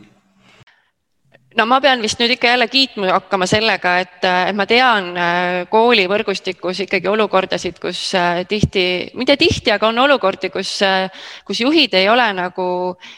no 1.57 1.65
ma 1.65 1.79
pean 1.81 2.01
vist 2.03 2.19
nüüd 2.21 2.35
ikka 2.35 2.51
jälle 2.51 2.67
kiitma 2.69 3.09
hakkama 3.15 3.47
sellega, 3.49 3.93
et, 4.03 4.17
et 4.21 4.57
ma 4.57 4.67
tean 4.69 5.09
äh, 5.17 5.63
koolivõrgustikus 5.71 6.83
ikkagi 6.85 7.09
olukordasid, 7.09 7.79
kus 7.81 8.01
äh, 8.17 8.43
tihti, 8.49 8.83
mitte 9.17 9.37
tihti, 9.41 9.71
aga 9.73 9.89
on 9.89 9.97
olukordi, 10.05 10.51
kus, 10.53 10.75
äh, 10.85 11.07
kus 11.47 11.63
juhid 11.63 11.95
ei 11.97 12.09
ole 12.13 12.27
nagu 12.37 12.67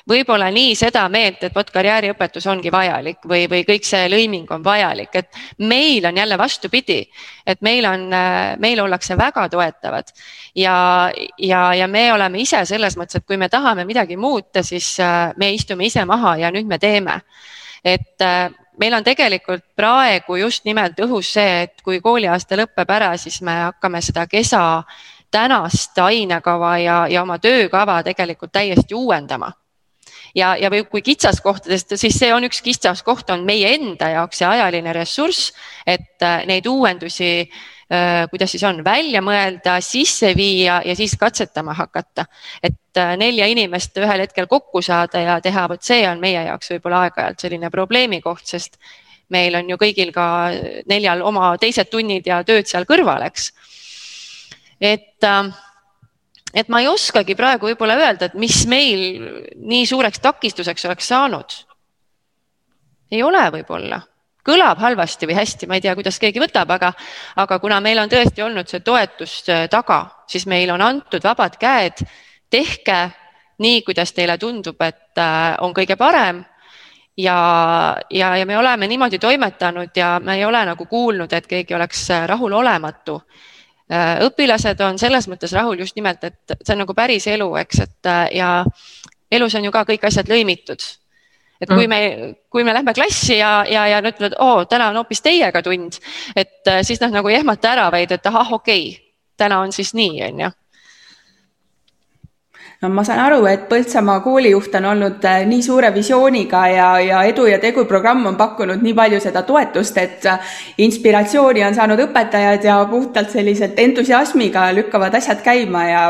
võib-olla 0.10 0.48
nii 0.56 0.78
seda 0.80 1.04
meelt, 1.12 1.44
et 1.44 1.56
vot 1.56 1.74
karjääriõpetus 1.76 2.48
ongi 2.52 2.72
vajalik 2.72 3.28
või, 3.28 3.44
või 3.52 3.66
kõik 3.68 3.88
see 3.88 4.08
lõiming 4.12 4.48
on 4.56 4.64
vajalik, 4.64 5.20
et 5.20 5.44
meil 5.60 6.08
on 6.08 6.24
jälle 6.24 6.40
vastupidi, 6.40 7.02
et 7.46 7.60
meil 7.66 7.86
on, 7.90 8.08
meil 8.62 8.80
ollakse 8.80 9.18
väga 9.20 9.48
toetavad. 9.52 10.12
Ja, 10.56 10.76
ja, 11.38 11.62
ja 11.76 11.88
me 11.92 12.08
oleme 12.14 12.40
ise 12.42 12.62
selles 12.70 12.96
mõttes, 12.98 13.20
et 13.20 13.28
kui 13.28 13.38
me 13.38 13.50
tahame 13.52 13.86
midagi 13.90 14.18
muuta, 14.18 14.64
siis 14.64 14.96
me 15.38 15.52
istume 15.54 15.90
ise 15.90 16.06
maha 16.08 16.38
ja 16.40 16.52
nüüd 16.54 16.70
me 16.70 16.80
teeme 16.80 17.20
et 17.84 18.22
äh, 18.22 18.50
meil 18.80 18.94
on 18.94 19.04
tegelikult 19.04 19.64
praegu 19.76 20.36
just 20.40 20.66
nimelt 20.66 21.00
õhus 21.00 21.34
see, 21.36 21.64
et 21.68 21.82
kui 21.84 22.02
kooliaasta 22.02 22.58
lõpeb 22.60 22.92
ära, 22.92 23.14
siis 23.18 23.42
me 23.42 23.56
hakkame 23.70 24.02
seda 24.02 24.28
kesa 24.28 24.84
tänast 25.32 25.98
ainekava 26.00 26.78
ja, 26.82 27.00
ja 27.08 27.24
oma 27.24 27.38
töökava 27.40 28.02
tegelikult 28.04 28.52
täiesti 28.52 28.96
uuendama. 28.96 29.52
ja, 30.36 30.56
ja 30.56 30.70
kui 30.90 31.02
kitsaskohtadest, 31.02 31.96
siis 31.96 32.20
see 32.20 32.34
on 32.34 32.44
üks 32.44 32.62
kitsaskoht 32.62 33.30
on 33.30 33.46
meie 33.46 33.74
enda 33.76 34.10
jaoks 34.10 34.38
see 34.38 34.48
ajaline 34.48 34.94
ressurss, 34.94 35.52
et 35.86 36.22
äh, 36.22 36.46
neid 36.46 36.66
uuendusi 36.68 37.50
Äh, 37.50 37.79
kuidas 38.30 38.52
siis 38.54 38.64
on, 38.70 38.84
välja 38.86 39.22
mõelda, 39.26 39.80
sisse 39.82 40.36
viia 40.38 40.82
ja 40.86 40.96
siis 40.96 41.16
katsetama 41.18 41.74
hakata. 41.74 42.26
et 42.64 42.98
äh, 42.98 43.16
nelja 43.18 43.48
inimest 43.48 43.98
ühel 43.98 44.26
hetkel 44.26 44.48
kokku 44.48 44.82
saada 44.82 45.22
ja 45.22 45.40
teha, 45.42 45.68
vot 45.70 45.84
see 45.84 46.08
on 46.10 46.20
meie 46.20 46.44
jaoks 46.46 46.70
võib-olla 46.76 47.06
aeg-ajalt 47.08 47.40
selline 47.40 47.70
probleemikoht, 47.70 48.46
sest 48.46 48.78
meil 49.30 49.56
on 49.56 49.70
ju 49.70 49.78
kõigil 49.78 50.12
ka 50.14 50.52
neljal 50.90 51.22
oma 51.22 51.56
teised 51.58 51.90
tunnid 51.90 52.28
ja 52.28 52.44
tööd 52.44 52.70
seal 52.70 52.86
kõrval, 52.90 53.26
eks 53.26 53.52
et 54.80 55.26
äh, 55.26 55.50
et 56.54 56.70
ma 56.70 56.82
ei 56.82 56.88
oskagi 56.90 57.36
praegu 57.38 57.70
võib-olla 57.70 57.98
öelda, 58.00 58.30
et 58.30 58.38
mis 58.40 58.64
meil 58.70 59.02
nii 59.56 59.86
suureks 59.90 60.22
takistuseks 60.24 60.86
oleks 60.90 61.10
saanud. 61.12 61.58
ei 63.12 63.24
ole 63.24 63.42
võib-olla, 63.54 64.02
kõlab 64.46 64.80
halvasti 64.80 65.28
või 65.28 65.38
hästi, 65.40 65.68
ma 65.68 65.78
ei 65.78 65.84
tea, 65.84 65.96
kuidas 65.98 66.20
keegi 66.22 66.42
võtab, 66.42 66.72
aga, 66.76 66.92
aga 67.44 67.60
kuna 67.60 67.80
meil 67.84 68.00
on 68.00 68.12
tõesti 68.12 68.44
olnud 68.44 68.70
see 68.72 68.84
toetus 68.86 69.42
äh, 69.50 69.68
taga, 69.72 70.02
siis 70.30 70.48
meil 70.48 70.72
on 70.74 70.82
antud 70.82 71.24
vabad 71.24 71.58
käed, 71.60 72.04
tehke 72.50 73.02
nii, 73.60 73.82
kuidas 73.88 74.14
teile 74.16 74.38
tundub, 74.40 74.80
et 74.82 75.20
äh, 75.20 75.58
on 75.66 75.76
kõige 75.76 76.00
parem 76.00 76.42
ja, 77.18 77.38
ja, 78.10 78.34
ja 78.40 78.48
me 78.48 78.58
oleme 78.58 78.88
niimoodi 78.88 79.20
toimetanud 79.20 79.96
ja 79.96 80.18
me 80.24 80.40
ei 80.40 80.46
ole 80.48 80.64
nagu 80.72 80.86
kuulnud, 80.86 81.34
et 81.34 81.48
keegi 81.48 81.76
oleks 81.76 82.10
äh, 82.16 82.28
rahulolematu 82.30 83.22
õpilased 84.22 84.78
on 84.86 85.00
selles 85.02 85.26
mõttes 85.26 85.50
rahul 85.58 85.80
just 85.82 85.96
nimelt, 85.98 86.22
et 86.22 86.52
see 86.62 86.76
on 86.76 86.84
nagu 86.84 86.94
päris 86.94 87.26
elu, 87.26 87.48
eks, 87.58 87.80
et 87.82 88.10
ja 88.38 88.50
elus 89.34 89.56
on 89.58 89.66
ju 89.66 89.72
ka 89.74 89.82
kõik 89.90 90.06
asjad 90.06 90.30
lõimitud. 90.30 90.86
Et 91.62 91.70
kui 91.70 91.88
mm. 91.88 91.90
me, 91.90 92.34
kui 92.50 92.64
me 92.64 92.74
lähme 92.74 92.94
klassi 92.96 93.38
ja, 93.40 93.66
ja, 93.68 93.88
ja 93.88 94.00
nad 94.02 94.16
ütlevad, 94.16 94.38
oo, 94.40 94.64
täna 94.70 94.90
on 94.94 95.02
hoopis 95.02 95.22
teiega 95.26 95.62
tund, 95.66 96.00
et 96.36 96.72
äh, 96.72 96.82
siis 96.88 97.02
nad 97.04 97.14
nagu 97.16 97.32
ei 97.32 97.40
ehmata 97.42 97.74
ära, 97.76 97.90
vaid 97.92 98.16
et 98.16 98.32
ahah, 98.32 98.56
okei 98.60 98.88
okay,, 98.90 99.06
täna 99.40 99.62
on 99.64 99.76
siis 99.76 99.94
nii, 99.98 100.24
on 100.30 100.44
ju 100.46 100.52
no 102.82 102.90
ma 102.96 103.04
saan 103.04 103.20
aru, 103.26 103.44
et 103.52 103.66
Põltsamaa 103.70 104.22
koolijuht 104.24 104.76
on 104.80 104.88
olnud 104.94 105.26
äh, 105.28 105.42
nii 105.48 105.64
suure 105.64 105.92
visiooniga 105.96 106.62
ja, 106.72 106.90
ja 107.04 107.24
Edu 107.28 107.48
ja 107.50 107.60
Tegu 107.60 107.84
programm 107.90 108.26
on 108.30 108.38
pakkunud 108.40 108.84
nii 108.84 108.96
palju 108.96 109.20
seda 109.24 109.44
toetust, 109.48 109.98
et 110.00 110.28
äh, 110.30 110.54
inspiratsiooni 110.86 111.66
on 111.68 111.76
saanud 111.76 112.06
õpetajad 112.08 112.70
ja 112.70 112.80
puhtalt 112.90 113.36
selliselt 113.36 113.80
entusiasmiga 113.80 114.70
lükkavad 114.78 115.20
asjad 115.20 115.44
käima 115.44 115.84
ja 115.90 116.06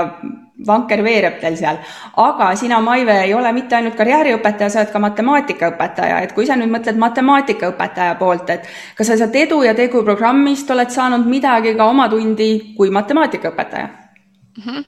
vanker 0.67 1.03
veereb 1.03 1.39
teil 1.41 1.57
seal. 1.57 1.79
aga 2.17 2.49
sina, 2.55 2.81
Maive, 2.81 3.15
ei 3.23 3.33
ole 3.33 3.51
mitte 3.55 3.75
ainult 3.75 3.95
karjääriõpetaja, 3.95 4.69
sa 4.69 4.81
oled 4.83 4.91
ka 4.91 4.99
matemaatikaõpetaja, 4.99 6.21
et 6.23 6.33
kui 6.35 6.45
sa 6.45 6.57
nüüd 6.59 6.71
mõtled 6.73 6.99
matemaatikaõpetaja 6.99 8.15
poolt, 8.19 8.49
et 8.49 8.67
kas 8.97 9.07
sa 9.07 9.17
sealt 9.17 9.35
Edu 9.35 9.63
ja 9.63 9.73
Tegu 9.75 10.03
programmist 10.03 10.71
oled 10.71 10.91
saanud 10.91 11.27
midagi 11.27 11.75
ka 11.75 11.89
oma 11.89 12.09
tundi 12.09 12.75
kui 12.77 12.89
matemaatikaõpetaja 12.89 13.87
mm? 13.87 14.63
-hmm 14.63 14.85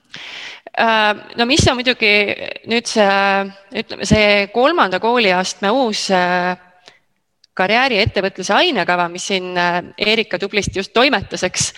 no 1.38 1.46
mis 1.46 1.68
on 1.68 1.76
muidugi 1.80 2.12
nüüd 2.72 2.88
see, 2.88 3.08
ütleme 3.82 4.08
see 4.08 4.48
kolmanda 4.54 5.02
kooliastme 5.04 5.72
uus 5.76 6.06
äh, 6.16 6.56
karjääri 7.58 8.00
ettevõtluse 8.02 8.54
ainekava, 8.56 9.10
mis 9.12 9.28
siin 9.32 9.52
äh, 9.60 9.82
Erika 9.98 10.40
tublisti 10.40 10.80
just 10.80 10.94
toimetas, 10.96 11.44
eks. 11.48 11.74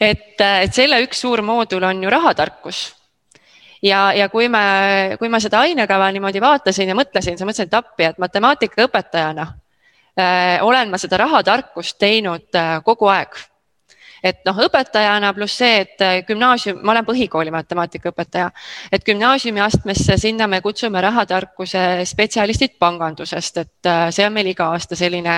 et, 0.00 0.40
et 0.40 0.74
selle 0.74 1.02
üks 1.04 1.20
suur 1.20 1.44
moodul 1.44 1.84
on 1.86 2.02
ju 2.04 2.12
rahatarkus. 2.12 2.80
Ja, 3.82 4.12
ja 4.16 4.28
kui 4.28 4.48
me, 4.48 5.16
kui 5.18 5.28
ma 5.28 5.40
seda 5.40 5.64
ainekava 5.66 6.10
niimoodi 6.12 6.40
vaatasin 6.40 6.92
ja 6.92 6.96
mõtlesin, 6.96 7.38
siis 7.38 7.46
mõtlesin, 7.46 7.70
et 7.70 7.78
appi, 7.78 8.08
et 8.10 8.18
matemaatikaõpetajana 8.22 9.46
äh, 9.46 10.58
olen 10.66 10.90
ma 10.90 11.00
seda 11.00 11.20
rahatarkust 11.24 11.98
teinud 11.98 12.58
äh, 12.58 12.76
kogu 12.84 13.10
aeg. 13.12 13.38
Et 14.20 14.42
noh, 14.44 14.58
õpetajana 14.66 15.32
pluss 15.32 15.56
see, 15.62 15.80
et 15.86 16.04
äh, 16.04 16.18
gümnaasium, 16.28 16.82
ma 16.84 16.92
olen 16.92 17.06
põhikooli 17.08 17.52
matemaatikaõpetaja, 17.54 18.50
et 18.92 19.04
gümnaasiumiastmesse 19.06 20.18
sinna 20.20 20.48
me 20.50 20.60
kutsume 20.60 21.00
rahatarkuse 21.00 22.04
spetsialistid 22.04 22.76
pangandusest, 22.78 23.64
et 23.64 23.88
äh, 23.88 24.08
see 24.12 24.28
on 24.28 24.36
meil 24.36 24.52
iga 24.52 24.68
aasta 24.74 24.98
selline, 24.98 25.36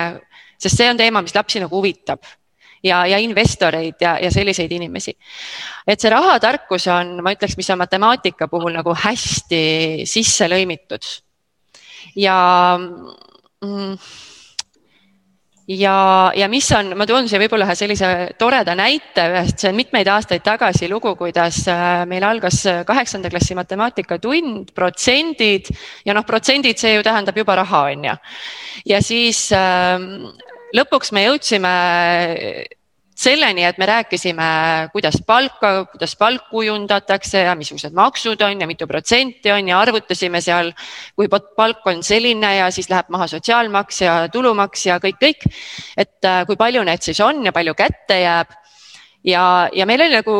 sest 0.59 0.81
see 0.81 0.91
on 0.91 0.99
teema, 0.99 1.23
mis 1.23 1.35
lapsi 1.35 1.63
nagu 1.63 1.79
huvitab 1.79 2.27
ja, 2.83 3.03
ja 3.07 3.19
investoreid 3.23 4.01
ja, 4.01 4.17
ja 4.21 4.31
selliseid 4.31 4.71
inimesi. 4.71 5.15
et 5.87 5.99
see 5.99 6.11
rahatarkus 6.11 6.87
on, 6.93 7.15
ma 7.23 7.33
ütleks, 7.35 7.57
mis 7.57 7.71
on 7.73 7.81
matemaatika 7.83 8.49
puhul 8.51 8.75
nagu 8.75 8.95
hästi 9.05 9.63
sisse 10.09 10.49
lõimitud. 10.51 11.07
ja 12.19 12.37
mm, 12.77 13.97
ja, 15.67 15.95
ja 16.35 16.47
mis 16.51 16.67
on, 16.75 16.91
ma 16.99 17.07
toon 17.07 17.27
siia 17.29 17.39
võib-olla 17.41 17.67
ühe 17.69 17.75
sellise 17.79 18.07
toreda 18.39 18.75
näite 18.75 19.27
ühest, 19.31 19.61
see 19.61 19.71
on 19.71 19.77
mitmeid 19.79 20.09
aastaid 20.11 20.43
tagasi 20.43 20.89
lugu, 20.91 21.15
kuidas 21.19 21.61
äh, 21.71 22.03
meil 22.09 22.25
algas 22.27 22.63
kaheksanda 22.87 23.31
klassi 23.31 23.55
matemaatikatund, 23.55 24.73
protsendid 24.75 25.71
ja 26.05 26.15
noh, 26.15 26.27
protsendid, 26.27 26.79
see 26.79 26.97
ju 26.97 27.05
tähendab 27.05 27.37
juba 27.39 27.55
raha, 27.63 27.85
on 27.93 28.09
ju. 28.11 28.17
ja 28.91 28.99
siis 29.03 29.45
äh, 29.55 29.95
lõpuks 30.73 31.13
me 31.13 31.27
jõudsime 31.27 31.73
selleni, 33.15 33.63
et 33.65 33.77
me 33.77 33.85
rääkisime, 33.87 34.47
kuidas 34.93 35.19
palka, 35.25 35.85
kuidas 35.91 36.15
palk 36.19 36.47
kujundatakse 36.51 37.43
ja 37.45 37.53
missugused 37.57 37.93
maksud 37.95 38.41
on 38.41 38.61
ja 38.61 38.67
mitu 38.67 38.87
protsenti 38.89 39.51
on 39.53 39.69
ja 39.69 39.79
arvutasime 39.79 40.41
seal, 40.41 40.71
kui 41.15 41.29
palk 41.29 41.85
on 41.89 42.03
selline 42.03 42.55
ja 42.57 42.71
siis 42.73 42.89
läheb 42.91 43.11
maha 43.13 43.27
sotsiaalmaks 43.31 44.01
ja 44.01 44.17
tulumaks 44.33 44.87
ja 44.89 44.99
kõik, 45.03 45.19
kõik. 45.21 45.47
et 45.97 46.25
äh, 46.25 46.43
kui 46.49 46.57
palju 46.59 46.83
need 46.83 47.05
siis 47.05 47.21
on 47.21 47.45
ja 47.45 47.53
palju 47.53 47.75
kätte 47.77 48.19
jääb. 48.19 48.57
ja, 49.23 49.69
ja 49.73 49.85
meil 49.85 50.01
oli 50.01 50.17
nagu 50.17 50.35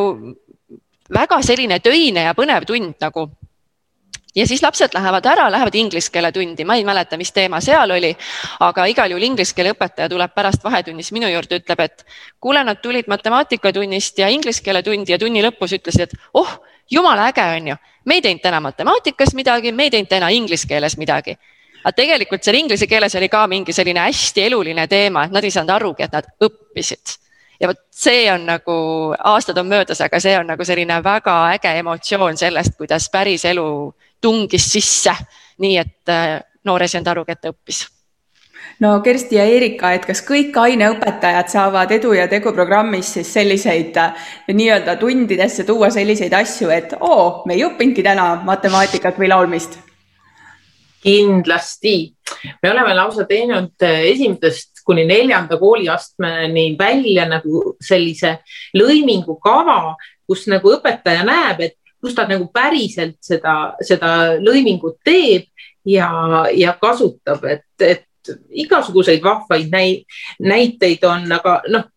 väga 1.13 1.41
selline 1.45 1.79
töine 1.79 2.25
ja 2.25 2.33
põnev 2.33 2.65
tund 2.65 2.95
nagu 3.01 3.29
ja 4.35 4.47
siis 4.47 4.63
lapsed 4.63 4.93
lähevad 4.93 5.25
ära, 5.25 5.51
lähevad 5.51 5.75
inglise 5.75 6.11
keele 6.11 6.31
tundi, 6.31 6.65
ma 6.65 6.75
ei 6.75 6.85
mäleta, 6.85 7.17
mis 7.17 7.31
teema 7.31 7.61
seal 7.61 7.91
oli, 7.91 8.11
aga 8.59 8.85
igal 8.89 9.13
juhul 9.13 9.27
inglise 9.29 9.55
keele 9.55 9.73
õpetaja 9.75 10.09
tuleb 10.09 10.33
pärast 10.33 10.63
vahetunnis 10.63 11.11
minu 11.13 11.29
juurde, 11.29 11.61
ütleb, 11.61 11.79
et 11.85 12.05
kuule, 12.41 12.63
nad 12.63 12.81
tulid 12.81 13.09
matemaatikatunnist 13.11 14.19
ja 14.23 14.29
inglise 14.33 14.63
keele 14.63 14.83
tundi 14.83 15.13
ja 15.13 15.19
tunni 15.21 15.43
lõpus 15.45 15.75
ütlesid, 15.77 16.09
et 16.09 16.29
oh, 16.33 16.59
jumala 16.91 17.29
äge 17.31 17.47
on 17.57 17.73
ju, 17.73 17.79
me 18.05 18.19
ei 18.19 18.21
teinud 18.21 18.41
täna 18.43 18.61
matemaatikas 18.63 19.33
midagi, 19.37 19.71
me 19.71 19.89
ei 19.89 19.93
teinud 19.93 20.09
täna 20.09 20.29
inglise 20.33 20.67
keeles 20.67 20.97
midagi. 20.97 21.37
Aga 21.83 21.97
tegelikult 21.97 22.45
seal 22.45 22.55
inglise 22.55 22.87
keeles 22.87 23.15
oli 23.19 23.27
ka 23.29 23.43
mingi 23.51 23.73
selline 23.75 24.05
hästi 24.05 24.45
eluline 24.47 24.87
teema, 24.87 25.25
et 25.25 25.35
nad 25.35 25.43
ei 25.43 25.51
saanud 25.51 25.73
arugi, 25.75 26.05
et 26.05 26.15
nad 26.15 26.29
õppisid. 26.47 27.19
Ja 27.59 27.67
vot 27.69 27.79
see 27.91 28.23
on 28.31 28.47
nagu, 28.47 28.75
aastad 29.19 29.57
on 29.59 29.67
möödas, 29.67 29.99
aga 30.01 30.19
see 30.19 30.33
on 30.39 30.47
nagu 30.47 30.65
selline 30.65 30.97
väga 31.03 31.35
äge 31.53 31.75
emotsioon 31.79 32.39
sellest, 32.39 32.77
kuidas 32.79 33.09
päris 33.11 33.45
elu 33.45 33.67
tungis 34.23 34.69
sisse, 34.71 35.13
nii 35.63 35.75
et 35.81 36.13
äh, 36.13 36.39
noor 36.65 36.85
ei 36.85 36.91
saanud 36.91 37.11
aru, 37.11 37.25
et 37.27 37.41
ta 37.43 37.51
õppis. 37.53 37.83
No 38.79 38.95
Kersti 39.03 39.37
ja 39.37 39.43
Erika, 39.45 39.91
et 39.93 40.05
kas 40.07 40.23
kõik 40.25 40.55
aineõpetajad 40.57 41.51
saavad 41.51 41.91
Edu 41.93 42.15
ja 42.17 42.25
Tegu 42.31 42.51
programmis 42.55 43.13
siis 43.17 43.29
selliseid 43.35 43.97
äh, 43.99 44.27
nii-öelda 44.49 44.97
tundidesse 45.01 45.67
tuua 45.67 45.91
selliseid 45.93 46.33
asju, 46.33 46.71
et 46.73 46.95
oo, 46.99 47.43
me 47.47 47.57
ei 47.57 47.65
õppinudki 47.67 48.05
täna 48.05 48.35
matemaatikat 48.47 49.19
või 49.19 49.31
laulmist? 49.33 49.79
kindlasti, 51.03 52.13
me 52.63 52.69
oleme 52.71 52.93
lausa 52.95 53.25
teinud 53.27 53.83
äh, 53.83 54.05
esimesest 54.13 54.83
kuni 54.87 55.03
neljanda 55.07 55.57
kooliastmeni 55.59 56.75
välja 56.79 57.25
nagu 57.27 57.75
sellise 57.83 58.37
lõimingukava, 58.77 59.97
kus 60.27 60.47
nagu 60.51 60.71
õpetaja 60.77 61.25
näeb, 61.27 61.59
et 61.67 61.75
kus 62.03 62.15
ta 62.17 62.25
nagu 62.27 62.49
päriselt 62.51 63.15
seda, 63.23 63.77
seda 63.79 64.35
lõimingut 64.43 64.99
teeb 65.07 65.47
ja, 65.87 66.09
ja 66.51 66.75
kasutab, 66.81 67.45
et, 67.47 67.65
et 67.79 68.33
igasuguseid 68.63 69.23
vahvaid 69.23 69.71
näiteid 70.43 71.07
on, 71.07 71.31
aga 71.31 71.61
noh, 71.71 71.87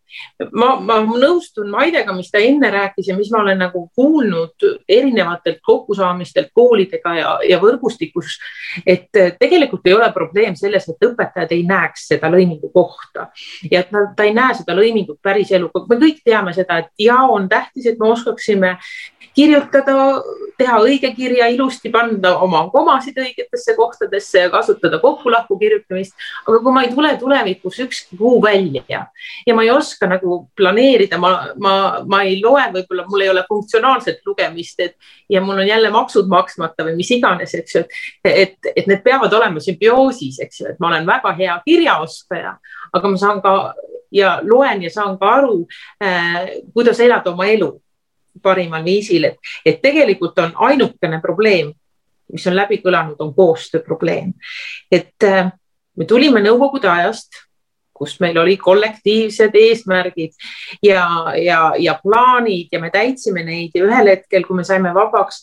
ma, 0.53 0.77
ma 0.81 0.99
nõustun 1.07 1.71
Maidega, 1.73 2.15
mis 2.17 2.31
ta 2.33 2.41
enne 2.43 2.71
rääkis 2.73 3.11
ja 3.11 3.17
mis 3.17 3.31
ma 3.33 3.43
olen 3.43 3.59
nagu 3.65 3.87
kuulnud 3.95 4.67
erinevatelt 4.89 5.61
kokkusaamistelt 5.67 6.53
koolidega 6.55 7.15
ja, 7.19 7.35
ja 7.49 7.61
võrgustikus. 7.63 8.39
et 8.87 9.11
tegelikult 9.39 9.87
ei 9.87 9.95
ole 9.95 10.11
probleem 10.13 10.57
selles, 10.57 10.89
et 10.89 11.09
õpetajad 11.09 11.53
ei 11.57 11.65
näeks 11.67 12.09
seda 12.13 12.31
lõimingu 12.33 12.71
kohta 12.73 13.31
ja 13.71 13.81
et 13.81 13.93
nad, 13.95 14.13
ta 14.17 14.27
ei 14.27 14.35
näe 14.37 14.55
seda 14.55 14.77
lõimingut 14.77 15.21
päris 15.23 15.53
eluga. 15.53 15.85
me 15.89 16.01
kõik 16.01 16.23
teame 16.25 16.55
seda, 16.57 16.79
et 16.79 16.93
ja 16.99 17.23
on 17.31 17.49
tähtis, 17.49 17.87
et 17.87 17.99
me 17.99 18.11
oskaksime 18.13 18.77
kirjutada, 19.37 20.23
teha 20.57 20.79
õige 20.81 21.11
kirja 21.17 21.49
ilusti, 21.53 21.91
panna 21.93 22.33
oma 22.45 22.63
komasid 22.73 23.19
õigetesse 23.21 23.75
kohtadesse 23.77 24.47
ja 24.47 24.51
kasutada 24.53 24.99
kokku-lahku 25.03 25.59
kirjutamist. 25.61 26.15
aga 26.47 26.61
kui 26.65 26.73
ma 26.73 26.85
ei 26.87 26.93
tule 26.95 27.13
tulevikus 27.21 27.81
ükski 27.85 28.17
kuu 28.17 28.41
välja 28.43 29.07
ja 29.47 29.55
ma 29.55 29.65
ei 29.67 29.71
oska 29.71 30.06
nagu 30.11 30.39
planeerida, 30.57 31.19
ma, 31.19 31.31
ma, 31.63 31.75
ma 32.09 32.23
ei 32.27 32.39
loe, 32.43 32.65
võib-olla 32.75 33.07
mul 33.09 33.25
ei 33.25 33.31
ole 33.33 33.45
funktsionaalset 33.49 34.21
lugemist, 34.27 34.81
et 34.81 34.97
ja 35.33 35.43
mul 35.45 35.63
on 35.63 35.69
jälle 35.69 35.91
maksud 35.95 36.29
maksmata 36.31 36.87
või 36.87 36.97
mis 37.01 37.11
iganes, 37.17 37.55
eks 37.55 37.77
ju, 37.77 37.85
et, 38.25 38.33
et, 38.33 38.71
et 38.75 38.91
need 38.91 39.03
peavad 39.05 39.33
olema 39.37 39.63
sümbioosis, 39.63 40.41
eks 40.45 40.61
ju, 40.61 40.69
et 40.73 40.81
ma 40.83 40.91
olen 40.93 41.09
väga 41.09 41.33
hea 41.39 41.57
kirjaoskaja, 41.65 42.57
aga 42.97 43.13
ma 43.13 43.21
saan 43.21 43.43
ka 43.45 43.57
ja 44.15 44.39
loen 44.45 44.83
ja 44.87 44.93
saan 44.93 45.19
ka 45.19 45.33
aru 45.41 45.67
äh,, 46.03 46.63
kuidas 46.75 47.01
elada 47.01 47.33
oma 47.33 47.49
elu 47.51 47.73
parimal 48.43 48.85
viisil, 48.85 49.31
et, 49.31 49.53
et 49.65 49.83
tegelikult 49.83 50.39
on 50.39 50.53
ainukene 50.69 51.21
probleem, 51.23 51.73
mis 52.33 52.47
on 52.47 52.57
läbi 52.57 52.81
kõlanud, 52.83 53.21
on 53.23 53.33
koostöö 53.35 53.85
probleem. 53.87 54.35
et 54.93 55.25
äh, 55.25 55.53
me 55.97 56.05
tulime 56.05 56.43
Nõukogude 56.45 56.91
ajast, 56.91 57.46
kus 57.97 58.19
meil 58.21 58.39
oli 58.39 58.57
kollektiivsed 58.57 59.57
eesmärgid 59.57 60.37
ja, 60.83 61.07
ja, 61.41 61.73
ja 61.79 61.99
plaanid 62.03 62.69
ja 62.73 62.81
me 62.81 62.91
täitsime 62.91 63.45
neid 63.45 63.75
ja 63.75 63.85
ühel 63.89 64.13
hetkel, 64.13 64.45
kui 64.47 64.61
me 64.61 64.65
saime 64.65 64.95
vabaks, 64.95 65.43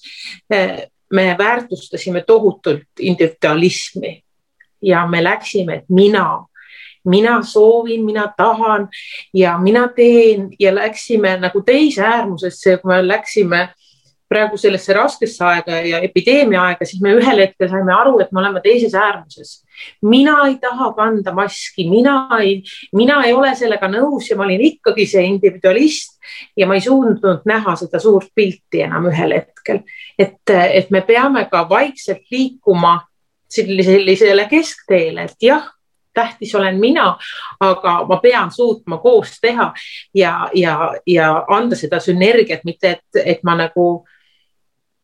me 1.14 1.36
väärtustasime 1.38 2.24
tohutult 2.28 2.88
individualismi 3.00 4.24
ja 4.82 5.08
me 5.08 5.24
läksime, 5.24 5.76
et 5.76 5.90
mina, 5.90 6.46
mina 7.06 7.42
soovin, 7.44 8.06
mina 8.06 8.34
tahan 8.38 8.90
ja 9.34 9.58
mina 9.58 9.88
teen 9.88 10.50
ja 10.60 10.76
läksime 10.76 11.38
nagu 11.38 11.62
teise 11.62 12.02
äärmusesse, 12.02 12.78
kui 12.78 12.94
me 12.94 13.08
läksime 13.08 13.70
praegu 14.30 14.58
sellesse 14.58 14.94
raskesse 14.94 15.46
aega 15.46 15.82
ja 15.86 16.00
epideemia 16.00 16.64
aega, 16.64 16.86
siis 16.86 17.02
me 17.02 17.14
ühel 17.20 17.46
hetkel 17.46 17.70
saime 17.70 17.94
aru, 17.94 18.18
et 18.20 18.32
me 18.32 18.42
oleme 18.42 18.62
teises 18.64 18.96
äärmuses. 18.98 19.63
Mina 20.02 20.38
ei 20.48 20.58
taha 20.62 20.92
kanda 20.98 21.34
maski, 21.34 21.88
mina 21.90 22.28
ei, 22.42 22.62
mina 22.94 23.22
ei 23.28 23.34
ole 23.34 23.54
sellega 23.56 23.90
nõus 23.92 24.30
ja 24.30 24.38
ma 24.38 24.48
olin 24.48 24.62
ikkagi 24.62 25.06
see 25.10 25.26
individualist 25.30 26.20
ja 26.58 26.68
ma 26.68 26.78
ei 26.78 26.86
suutnud 26.86 27.48
näha 27.50 27.76
seda 27.80 28.00
suurt 28.00 28.32
pilti 28.36 28.84
enam 28.86 29.08
ühel 29.12 29.38
hetkel. 29.38 29.84
et, 30.20 30.42
et 30.50 30.92
me 30.92 31.02
peame 31.02 31.48
ka 31.52 31.68
vaikselt 31.70 32.26
liikuma 32.32 33.02
sellisele 33.54 34.48
keskteele, 34.50 35.28
et 35.30 35.46
jah, 35.46 35.68
tähtis 36.14 36.56
olen 36.56 36.80
mina, 36.80 37.18
aga 37.60 37.94
ma 38.10 38.18
pean 38.22 38.52
suutma 38.52 38.98
koos 38.98 39.38
teha 39.42 39.74
ja, 40.14 40.50
ja, 40.54 40.94
ja 41.08 41.46
anda 41.48 41.76
seda 41.76 42.00
sünergiat, 42.00 42.66
mitte 42.66 42.98
et, 42.98 43.22
et 43.26 43.44
ma 43.44 43.56
nagu 43.58 44.06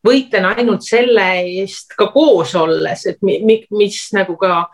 võitlen 0.06 0.46
ainult 0.54 0.84
selle 0.86 1.26
eest 1.42 1.94
ka 1.98 2.08
koos 2.14 2.54
olles, 2.58 3.04
et 3.06 3.20
mi, 3.26 3.38
mi, 3.44 3.60
mis 3.76 3.98
nagu 4.16 4.36
ka 4.40 4.64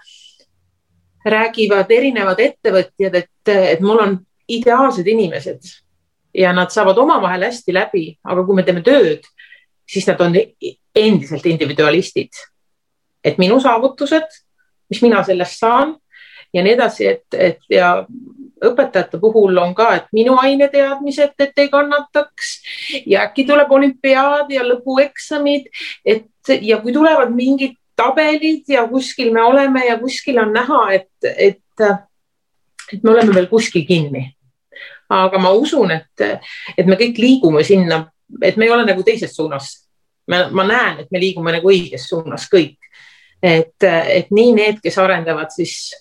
räägivad 1.27 1.91
erinevad 1.91 2.41
ettevõtjad, 2.43 3.19
et, 3.19 3.51
et 3.51 3.83
mul 3.83 4.03
on 4.03 4.15
ideaalsed 4.49 5.07
inimesed 5.11 5.73
ja 6.37 6.53
nad 6.55 6.71
saavad 6.71 6.99
omavahel 7.03 7.49
hästi 7.49 7.75
läbi, 7.75 8.05
aga 8.25 8.45
kui 8.47 8.59
me 8.59 8.63
teeme 8.63 8.83
tööd, 8.87 9.27
siis 9.89 10.07
nad 10.07 10.21
on 10.23 10.37
endiselt 10.97 11.47
individualistid. 11.47 12.31
et 13.27 13.39
minu 13.43 13.57
saavutused, 13.59 14.27
mis 14.91 15.01
mina 15.03 15.25
sellest 15.27 15.59
saan 15.59 15.97
ja 16.55 16.63
nii 16.63 16.75
edasi, 16.77 17.07
et, 17.07 17.25
et 17.35 17.59
ja 17.71 18.07
õpetajate 18.65 19.19
puhul 19.21 19.59
on 19.61 19.75
ka, 19.77 19.91
et 19.97 20.07
minu 20.17 20.37
aineteadmised, 20.41 21.35
et 21.39 21.59
ei 21.61 21.69
kannataks 21.69 22.53
ja 23.07 23.27
äkki 23.27 23.45
tuleb 23.49 23.73
olümpiaad 23.73 24.53
ja 24.53 24.65
lõpueksamid, 24.65 25.69
et 26.05 26.55
ja 26.63 26.81
kui 26.81 26.95
tulevad 26.95 27.35
mingid 27.37 27.77
tabelid 27.97 28.69
ja 28.69 28.87
kuskil 28.89 29.33
me 29.33 29.43
oleme 29.43 29.87
ja 29.87 29.99
kuskil 29.99 30.39
on 30.39 30.53
näha, 30.53 30.81
et, 30.93 31.11
et, 31.37 31.85
et 32.93 33.03
me 33.03 33.13
oleme 33.13 33.35
veel 33.35 33.49
kuskil 33.53 33.87
kinni. 33.89 34.33
aga 35.09 35.39
ma 35.39 35.53
usun, 35.55 35.93
et, 35.95 36.45
et 36.77 36.87
me 36.87 36.97
kõik 36.99 37.19
liigume 37.23 37.63
sinna, 37.65 38.01
et 38.43 38.57
me 38.57 38.67
ei 38.67 38.73
ole 38.75 38.87
nagu 38.87 39.05
teises 39.07 39.37
suunas. 39.37 39.89
ma 40.29 40.65
näen, 40.65 41.05
et 41.05 41.11
me 41.11 41.21
liigume 41.21 41.53
nagu 41.53 41.71
õiges 41.71 42.09
suunas 42.09 42.49
kõik. 42.53 42.79
et, 43.43 43.83
et 43.85 44.31
nii 44.31 44.53
need, 44.53 44.81
kes 44.83 44.99
arendavad 44.99 45.53
siis 45.55 45.93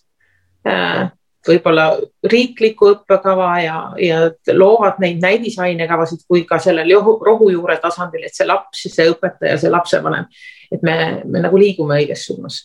äh, 0.68 1.12
võib-olla 1.50 1.88
riiklikku 2.32 2.92
õppekava 2.92 3.50
ja, 3.64 3.80
ja 4.02 4.20
loovad 4.54 5.02
neid 5.04 5.24
näidisainekavasid 5.24 6.26
kui 6.28 6.46
ka 6.50 6.60
sellel 6.64 6.92
rohujuure 7.00 7.80
tasandil, 7.82 8.26
et 8.26 8.36
see 8.36 8.48
laps, 8.48 8.86
see 8.92 9.10
õpetaja, 9.12 9.58
see 9.62 9.74
lapsevanem, 9.74 10.30
et 10.72 10.86
me, 10.86 10.96
me 11.26 11.44
nagu 11.46 11.60
liigume 11.62 12.00
õiges 12.02 12.26
suunas. 12.30 12.64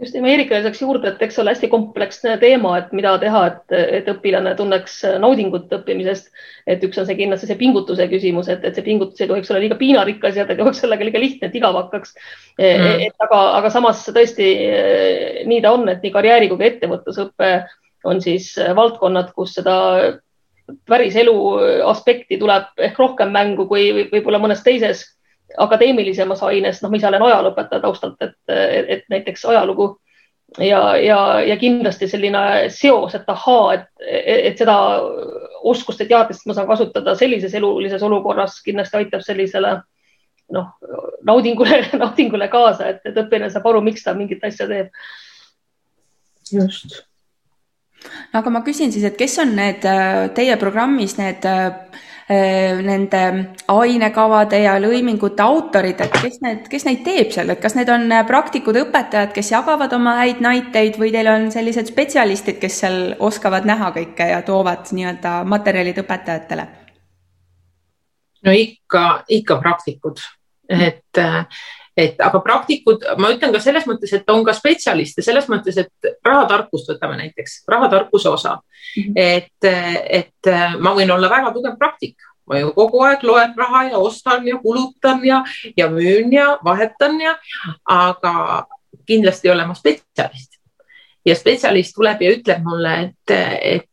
Just 0.00 0.14
ja 0.16 0.22
ma 0.24 0.30
Eerikale 0.32 0.62
lisaks 0.62 0.80
juurde, 0.80 1.10
et 1.10 1.22
eks 1.26 1.34
see 1.36 1.42
ole 1.42 1.52
hästi 1.52 1.68
kompleksne 1.68 2.38
teema, 2.40 2.70
et 2.80 2.92
mida 2.96 3.10
teha, 3.20 3.40
et, 3.50 3.74
et 3.98 4.06
õpilane 4.08 4.54
tunneks 4.56 4.94
naudingut 5.20 5.72
õppimisest. 5.76 6.30
et 6.70 6.86
üks 6.86 7.00
on 7.02 7.08
see 7.08 7.18
kindlasti 7.18 7.48
see 7.50 7.58
pingutuse 7.60 8.06
küsimus, 8.08 8.48
et, 8.48 8.64
et 8.64 8.78
see 8.78 8.86
pingutus 8.86 9.20
ei 9.20 9.28
tohiks 9.28 9.50
olla 9.52 9.60
liiga 9.60 9.76
piinarikas 9.76 10.38
ja 10.40 10.46
ta 10.48 10.54
ei 10.54 10.60
tohiks 10.62 10.80
olla 10.86 10.96
ka 10.96 11.04
liiga 11.04 11.20
lihtne, 11.20 11.50
et 11.50 11.58
igav 11.60 11.76
hakkaks. 11.82 12.16
Mm.. 12.56 13.04
et 13.10 13.26
aga, 13.26 13.42
aga 13.58 13.72
samas 13.74 14.00
tõesti 14.08 14.48
nii 15.50 15.60
ta 15.64 15.74
on, 15.76 15.84
et 15.92 16.00
nii 16.04 16.14
karjääri 16.16 16.48
kui 16.48 16.62
ka 16.62 16.68
ettevõtlusõpe 16.70 17.52
on 18.04 18.22
siis 18.22 18.52
äh, 18.58 18.74
valdkonnad, 18.76 19.32
kus 19.36 19.54
seda 19.58 19.76
päriselu 20.86 21.34
aspekti 21.86 22.38
tuleb 22.38 22.78
ehk 22.78 22.98
rohkem 22.98 23.32
mängu 23.34 23.66
kui 23.66 23.88
võib-olla 24.12 24.38
mõnes 24.38 24.62
teises 24.62 25.02
akadeemilisemas 25.58 26.42
aines, 26.46 26.78
noh, 26.82 26.92
ma 26.92 26.98
ise 27.00 27.08
olen 27.08 27.24
ajalooõpetaja 27.26 27.82
taustalt, 27.82 28.20
et, 28.22 28.36
et 28.94 29.02
näiteks 29.10 29.44
ajalugu 29.50 29.88
ja, 30.58 30.96
ja, 30.96 31.18
ja 31.46 31.56
kindlasti 31.58 32.08
selline 32.08 32.70
seos, 32.74 33.14
et 33.18 33.28
ahaa, 33.30 33.74
et, 33.74 33.88
et 34.06 34.58
seda 34.58 34.76
oskust 35.66 36.02
ja 36.04 36.08
teadmist 36.10 36.46
ma 36.46 36.56
saan 36.56 36.70
kasutada 36.70 37.14
sellises 37.18 37.54
elulises 37.58 38.02
olukorras, 38.06 38.60
kindlasti 38.64 39.00
aitab 39.00 39.26
sellisele 39.26 39.76
noh, 40.54 40.72
naudingule, 41.26 41.82
naudingule 42.02 42.50
kaasa, 42.52 42.94
et, 42.94 43.04
et 43.10 43.22
õpilane 43.24 43.50
saab 43.52 43.70
aru, 43.70 43.84
miks 43.86 44.06
ta 44.06 44.14
mingit 44.14 44.44
asja 44.46 44.70
teeb. 44.70 44.90
just 46.50 47.02
aga 48.32 48.52
ma 48.52 48.62
küsin 48.66 48.92
siis, 48.92 49.04
et 49.06 49.18
kes 49.18 49.38
on 49.42 49.54
need 49.56 49.84
äh, 49.88 50.30
teie 50.36 50.56
programmis 50.60 51.16
need 51.18 51.44
äh, 51.48 51.66
äh, 52.30 52.80
nende 52.84 53.22
ainekavade 53.70 54.62
ja 54.64 54.76
lõimingute 54.82 55.44
autorid, 55.44 56.00
et 56.00 56.18
kes 56.22 56.40
need, 56.44 56.66
kes 56.72 56.86
neid 56.88 57.02
teeb 57.06 57.32
seal, 57.34 57.52
et 57.52 57.62
kas 57.62 57.76
need 57.78 57.90
on 57.92 58.06
praktikud, 58.28 58.78
õpetajad, 58.84 59.34
kes 59.36 59.52
jagavad 59.54 59.92
oma 59.96 60.18
häid 60.22 60.42
näiteid 60.44 61.00
või 61.00 61.12
teil 61.14 61.30
on 61.32 61.50
sellised 61.54 61.92
spetsialistid, 61.92 62.60
kes 62.62 62.82
seal 62.84 63.00
oskavad 63.18 63.68
näha 63.68 63.92
kõike 63.96 64.30
ja 64.32 64.42
toovad 64.46 64.92
nii-öelda 64.96 65.40
materjalid 65.48 66.04
õpetajatele? 66.04 66.68
no 68.46 68.52
ikka, 68.56 69.04
ikka 69.28 69.58
praktikud, 69.60 70.22
et 70.72 71.18
et 71.96 72.20
aga 72.22 72.40
praktikud, 72.44 73.04
ma 73.18 73.32
ütlen 73.34 73.52
ka 73.54 73.60
selles 73.62 73.86
mõttes, 73.88 74.12
et 74.14 74.28
on 74.30 74.44
ka 74.46 74.54
spetsialiste 74.56 75.24
selles 75.26 75.48
mõttes, 75.50 75.78
et 75.80 76.10
rahatarkust 76.26 76.92
võtame 76.92 77.18
näiteks, 77.18 77.62
rahatarkuse 77.68 78.28
osa 78.30 78.56
mm. 78.56 79.02
-hmm. 79.02 79.12
et, 79.16 79.70
et 80.20 80.52
ma 80.78 80.94
võin 80.96 81.10
olla 81.10 81.30
väga 81.30 81.52
tugev 81.54 81.76
praktik, 81.78 82.16
ma 82.46 82.60
ju 82.60 82.72
kogu 82.76 83.02
aeg 83.06 83.24
loen 83.26 83.54
raha 83.58 83.84
ja 83.90 83.98
ostan 83.98 84.46
ja 84.48 84.58
kulutan 84.62 85.24
ja, 85.26 85.44
ja 85.76 85.90
müün 85.90 86.32
ja 86.32 86.58
vahetan 86.64 87.20
ja, 87.20 87.36
aga 87.84 88.66
kindlasti 89.06 89.48
ei 89.48 89.54
ole 89.54 89.66
ma 89.66 89.74
spetsialist. 89.74 90.58
ja 91.26 91.34
spetsialist 91.36 91.94
tuleb 91.94 92.22
ja 92.22 92.30
ütleb 92.36 92.64
mulle, 92.64 92.94
et, 93.00 93.36
et 93.62 93.86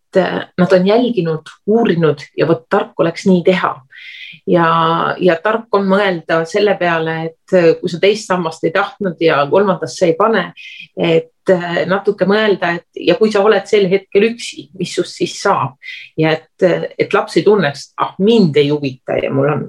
nad 0.58 0.72
on 0.74 0.88
jälginud, 0.88 1.50
uurinud 1.68 2.24
ja 2.38 2.48
vot 2.48 2.66
tark 2.70 3.00
oleks 3.00 3.26
nii 3.28 3.44
teha 3.44 3.76
ja, 4.48 4.68
ja 5.20 5.36
tark 5.44 5.74
on 5.78 5.88
mõelda 5.90 6.42
selle 6.50 6.76
peale, 6.80 7.18
et 7.30 7.56
äh, 7.56 7.72
kui 7.80 7.92
sa 7.92 8.00
teist 8.02 8.30
sammast 8.30 8.64
ei 8.68 8.74
tahtnud 8.76 9.22
ja 9.24 9.40
kolmandasse 9.50 10.12
ei 10.12 10.16
pane, 10.20 10.44
et 10.96 11.54
äh, 11.54 11.82
natuke 11.90 12.28
mõelda, 12.30 12.76
et 12.80 13.02
ja 13.10 13.18
kui 13.20 13.32
sa 13.34 13.44
oled 13.46 13.68
sel 13.70 13.88
hetkel 13.92 14.30
üksi, 14.32 14.68
mis 14.78 14.96
sinust 14.96 15.20
siis 15.20 15.38
saab? 15.42 15.78
Ja 16.20 16.36
et, 16.38 16.52
äh, 16.66 16.90
et 17.00 17.14
laps 17.16 17.40
ei 17.40 17.46
tunneks, 17.48 17.92
ah 18.02 18.16
mind 18.24 18.58
ei 18.60 18.72
huvita 18.74 19.20
ja 19.22 19.32
mul 19.34 19.52
on, 19.54 19.68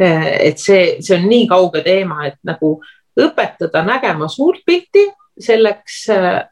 et 0.00 0.60
see, 0.60 0.96
see 1.04 1.16
on 1.18 1.26
nii 1.28 1.46
kauge 1.50 1.82
teema, 1.84 2.24
et 2.30 2.38
nagu 2.48 2.78
õpetada 3.20 3.82
nägema 3.84 4.30
suurt 4.32 4.62
pilti, 4.64 5.04
selleks 5.40 6.06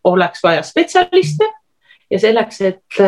oleks 0.04 0.42
vaja 0.44 0.60
spetsialiste 0.64 1.46
ja 2.12 2.20
selleks, 2.20 2.60
et 2.64 3.00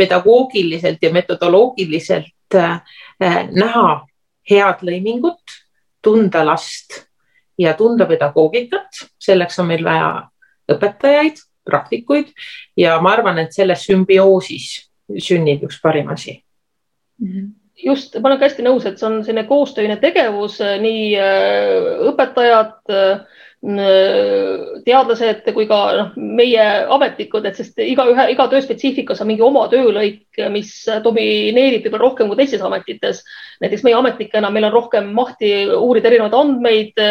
pedagoogiliselt 0.00 1.02
ja 1.02 1.12
metodoloogiliselt 1.14 2.34
näha 2.54 3.86
head 4.50 4.82
lõimingut, 4.86 5.54
tunda 6.02 6.42
last 6.46 7.04
ja 7.60 7.74
tunda 7.78 8.06
pedagoogikat, 8.08 9.04
selleks 9.20 9.58
on 9.60 9.68
meil 9.70 9.84
vaja 9.84 10.10
õpetajaid, 10.70 11.42
praktikuid 11.66 12.32
ja 12.78 12.96
ma 13.04 13.14
arvan, 13.14 13.38
et 13.42 13.54
selles 13.54 13.84
sümbioosis 13.86 14.72
sünnib 15.20 15.66
üks 15.68 15.80
parim 15.82 16.08
asi 16.10 16.38
mm. 17.20 17.32
-hmm 17.32 17.48
just, 17.80 18.16
ma 18.20 18.28
olen 18.28 18.38
ka 18.38 18.48
hästi 18.48 18.64
nõus, 18.64 18.86
et 18.86 18.98
see 19.00 19.06
on 19.08 19.20
selline 19.24 19.46
koostöine 19.48 19.96
tegevus, 20.02 20.58
nii 20.60 21.04
äh, 21.16 22.02
õpetajad 22.10 22.90
teadlased 23.60 25.42
kui 25.52 25.66
ka 25.68 25.78
noh, 25.98 26.14
meie 26.16 26.62
ametnikud, 26.88 27.44
et 27.44 27.58
sest 27.58 27.76
igaühe, 27.84 28.24
iga 28.32 28.46
töö 28.48 28.62
spetsiifikas 28.64 29.20
on 29.20 29.28
mingi 29.28 29.44
oma 29.44 29.66
töölõik, 29.68 30.22
mis 30.48 30.70
domineerib 31.04 31.84
võib-olla 31.84 32.06
rohkem 32.06 32.30
kui 32.30 32.38
teistes 32.40 32.64
ametites. 32.64 33.20
näiteks 33.60 33.84
meie 33.84 33.98
ametnikena, 33.98 34.48
meil 34.50 34.70
on 34.70 34.72
rohkem 34.72 35.12
mahti 35.12 35.52
uurida 35.76 36.08
erinevaid 36.08 36.38
andmeid, 36.38 37.04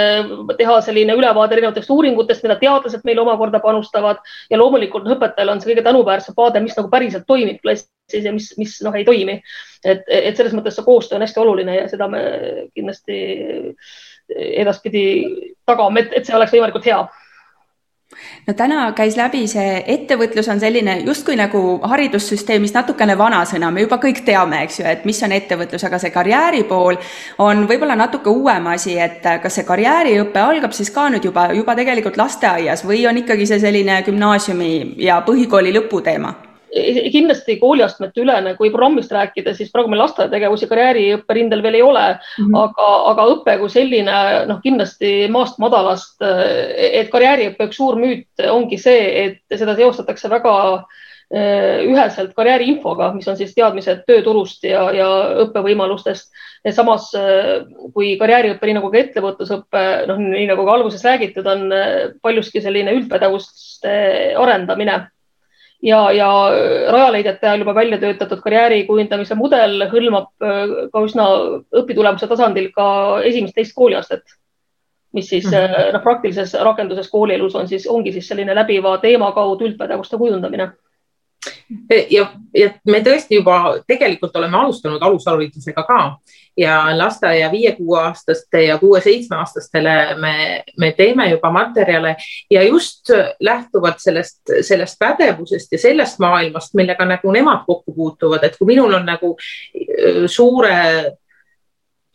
teha 0.57 0.81
selline 0.81 1.13
ülevaade 1.21 1.53
erinevatest 1.53 1.93
uuringutest, 1.93 2.41
mida 2.47 2.57
teadlased 2.57 3.05
meile 3.05 3.21
omakorda 3.21 3.61
panustavad 3.61 4.25
ja 4.49 4.57
loomulikult 4.57 5.05
õpetajal 5.05 5.53
on 5.53 5.61
see 5.61 5.75
kõige 5.75 5.85
tänuväärsem 5.85 6.37
vaade, 6.37 6.65
mis 6.65 6.77
nagu 6.81 6.89
päriselt 6.89 7.29
toimib 7.29 7.61
klassis 7.61 8.25
ja 8.25 8.33
mis, 8.33 8.55
mis 8.57 8.79
noh, 8.81 8.97
ei 8.97 9.05
toimi. 9.05 9.37
et, 9.85 10.01
et 10.09 10.35
selles 10.35 10.57
mõttes 10.57 10.73
see 10.75 10.83
koostöö 10.83 11.21
on 11.21 11.21
hästi 11.23 11.39
oluline 11.39 11.75
ja 11.77 11.85
seda 11.87 12.09
me 12.09 12.23
kindlasti 12.73 13.19
edaspidi 14.35 15.05
tagame, 15.65 16.05
et, 16.05 16.13
et 16.19 16.25
see 16.25 16.35
oleks 16.35 16.53
võimalikult 16.55 16.85
hea 16.85 17.01
no 18.47 18.53
täna 18.57 18.91
käis 18.97 19.17
läbi 19.17 19.43
see 19.47 19.83
ettevõtlus 19.93 20.49
on 20.49 20.59
selline 20.61 20.95
justkui 21.05 21.37
nagu 21.39 21.61
haridussüsteemis 21.91 22.73
natukene 22.73 23.17
vanasõna, 23.17 23.69
me 23.71 23.85
juba 23.85 23.99
kõik 24.01 24.23
teame, 24.25 24.63
eks 24.65 24.81
ju, 24.81 24.87
et 24.89 25.05
mis 25.05 25.21
on 25.25 25.35
ettevõtlus, 25.35 25.85
aga 25.85 26.01
see 26.01 26.13
karjääri 26.15 26.63
pool 26.69 26.97
on 27.45 27.65
võib-olla 27.69 27.97
natuke 27.99 28.33
uuem 28.33 28.67
asi, 28.73 28.97
et 28.99 29.25
kas 29.43 29.59
see 29.59 29.67
karjääriõpe 29.67 30.41
algab 30.41 30.73
siis 30.73 30.91
ka 30.95 31.09
nüüd 31.13 31.29
juba, 31.29 31.49
juba 31.53 31.77
tegelikult 31.77 32.17
lasteaias 32.17 32.85
või 32.85 33.05
on 33.09 33.23
ikkagi 33.23 33.49
see 33.49 33.61
selline 33.61 34.01
gümnaasiumi 34.09 34.71
ja 35.05 35.21
põhikooli 35.25 35.75
lõputeema? 35.77 36.48
Kindlasti 36.69 37.57
kooliastmete 37.59 38.21
ülene, 38.21 38.53
kui 38.57 38.69
programmist 38.69 39.11
rääkida, 39.13 39.55
siis 39.57 39.71
praegu 39.73 39.89
meil 39.91 40.03
lasteaiategevusi 40.03 40.69
karjääriõppe 40.69 41.37
rindel 41.37 41.63
veel 41.65 41.79
ei 41.79 41.83
ole 41.85 42.05
mm, 42.13 42.45
-hmm. 42.45 42.57
aga, 42.61 42.87
aga 43.11 43.27
õpe 43.33 43.57
kui 43.59 43.73
selline, 43.73 44.15
noh, 44.49 44.61
kindlasti 44.63 45.27
maast 45.33 45.59
madalast, 45.59 46.21
et 46.21 47.09
karjääriõppe 47.09 47.69
üks 47.69 47.79
suur 47.81 47.99
müüt 47.99 48.45
ongi 48.51 48.77
see, 48.77 49.05
et 49.25 49.57
seda 49.57 49.75
seostatakse 49.75 50.29
väga 50.29 50.55
eh, 51.33 51.85
üheselt 51.89 52.33
karjääriinfoga, 52.37 53.11
mis 53.17 53.27
on 53.27 53.37
siis 53.37 53.53
teadmised 53.57 54.05
tööturust 54.07 54.63
ja, 54.63 54.91
ja 54.93 55.09
õppevõimalustest. 55.45 56.31
samas 56.71 57.13
eh, 57.17 57.65
kui 57.93 58.17
karjääriõpe, 58.17 58.65
nii 58.65 58.77
nagu 58.77 58.91
ka 58.91 58.97
ettevõtlusõpe, 58.97 59.85
noh, 60.07 60.17
nii 60.21 60.49
nagu 60.51 60.65
ka 60.65 60.73
alguses 60.77 61.05
räägitud, 61.05 61.47
on 61.47 61.71
eh, 61.73 62.11
paljuski 62.21 62.61
selline 62.61 62.93
üldpädevuste 62.93 64.35
arendamine 64.37 65.07
ja, 65.83 66.11
ja 66.11 66.27
Rajaleidjate 66.91 67.47
ajal 67.47 67.63
juba 67.63 67.75
välja 67.75 67.99
töötatud 68.01 68.41
karjääri 68.43 68.83
kujundamise 68.87 69.35
mudel 69.39 69.85
hõlmab 69.91 70.29
äh, 70.43 70.75
ka 70.93 71.05
üsna 71.05 71.29
õpitulemuse 71.81 72.27
tasandil 72.27 72.71
ka 72.75 72.89
esimest-teist 73.29 73.75
kooliastet, 73.75 74.35
mis 75.13 75.29
siis 75.29 75.45
mm 75.45 75.55
-hmm. 75.55 75.93
noh, 75.93 76.03
praktilises 76.03 76.53
rakenduses 76.53 77.09
koolielus 77.09 77.55
on 77.55 77.67
siis, 77.67 77.87
ongi 77.87 78.11
siis 78.11 78.27
selline 78.27 78.55
läbiva 78.55 78.97
teema 78.97 79.31
kaudu 79.31 79.65
üldpädevuste 79.65 80.17
kujundamine 80.17 80.71
ja, 82.09 82.25
ja 82.53 82.69
me 82.89 82.99
tõesti 83.05 83.39
juba 83.39 83.77
tegelikult 83.87 84.35
oleme 84.35 84.57
alustanud 84.57 85.03
alusharidusega 85.03 85.83
ka. 85.87 85.99
Ja 86.59 86.81
lasteaia 86.97 87.47
viie-kuueaastaste 87.51 88.65
ja 88.65 88.77
kuue-seitsmeaastastele 88.81 89.93
me, 90.19 90.33
me 90.77 90.91
teeme 90.97 91.29
juba 91.29 91.51
materjale. 91.55 92.15
Ja 92.51 92.63
just 92.63 93.13
lähtuvalt 93.39 94.01
sellest, 94.03 94.41
sellest 94.67 94.99
pädevusest 94.99 95.71
ja 95.71 95.79
sellest 95.79 96.19
maailmast, 96.19 96.75
millega 96.75 97.07
nagu 97.07 97.31
nemad 97.31 97.63
kokku 97.67 97.95
puutuvad, 97.95 98.43
et 98.43 98.59
kui 98.59 98.73
minul 98.73 98.99
on 98.99 99.07
nagu 99.07 99.35
äh, 99.37 100.27
suure 100.27 100.75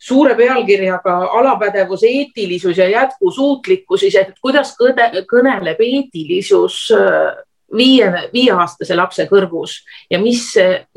suure 0.05 0.35
pealkirjaga 0.37 1.15
alapädevus, 1.39 2.03
eetilisus 2.03 2.77
ja 2.77 2.85
jätkusuutlikkus, 2.89 3.99
siis 3.99 4.15
et 4.19 4.35
kuidas 4.41 4.75
kõde, 4.77 5.07
kõneleb 5.31 5.81
eetilisus 5.81 6.91
äh, 6.93 7.39
viie, 7.73 8.07
viieaastase 8.33 8.95
lapse 8.95 9.25
kõrvus 9.29 9.79
ja 10.11 10.19
mis, 10.21 10.51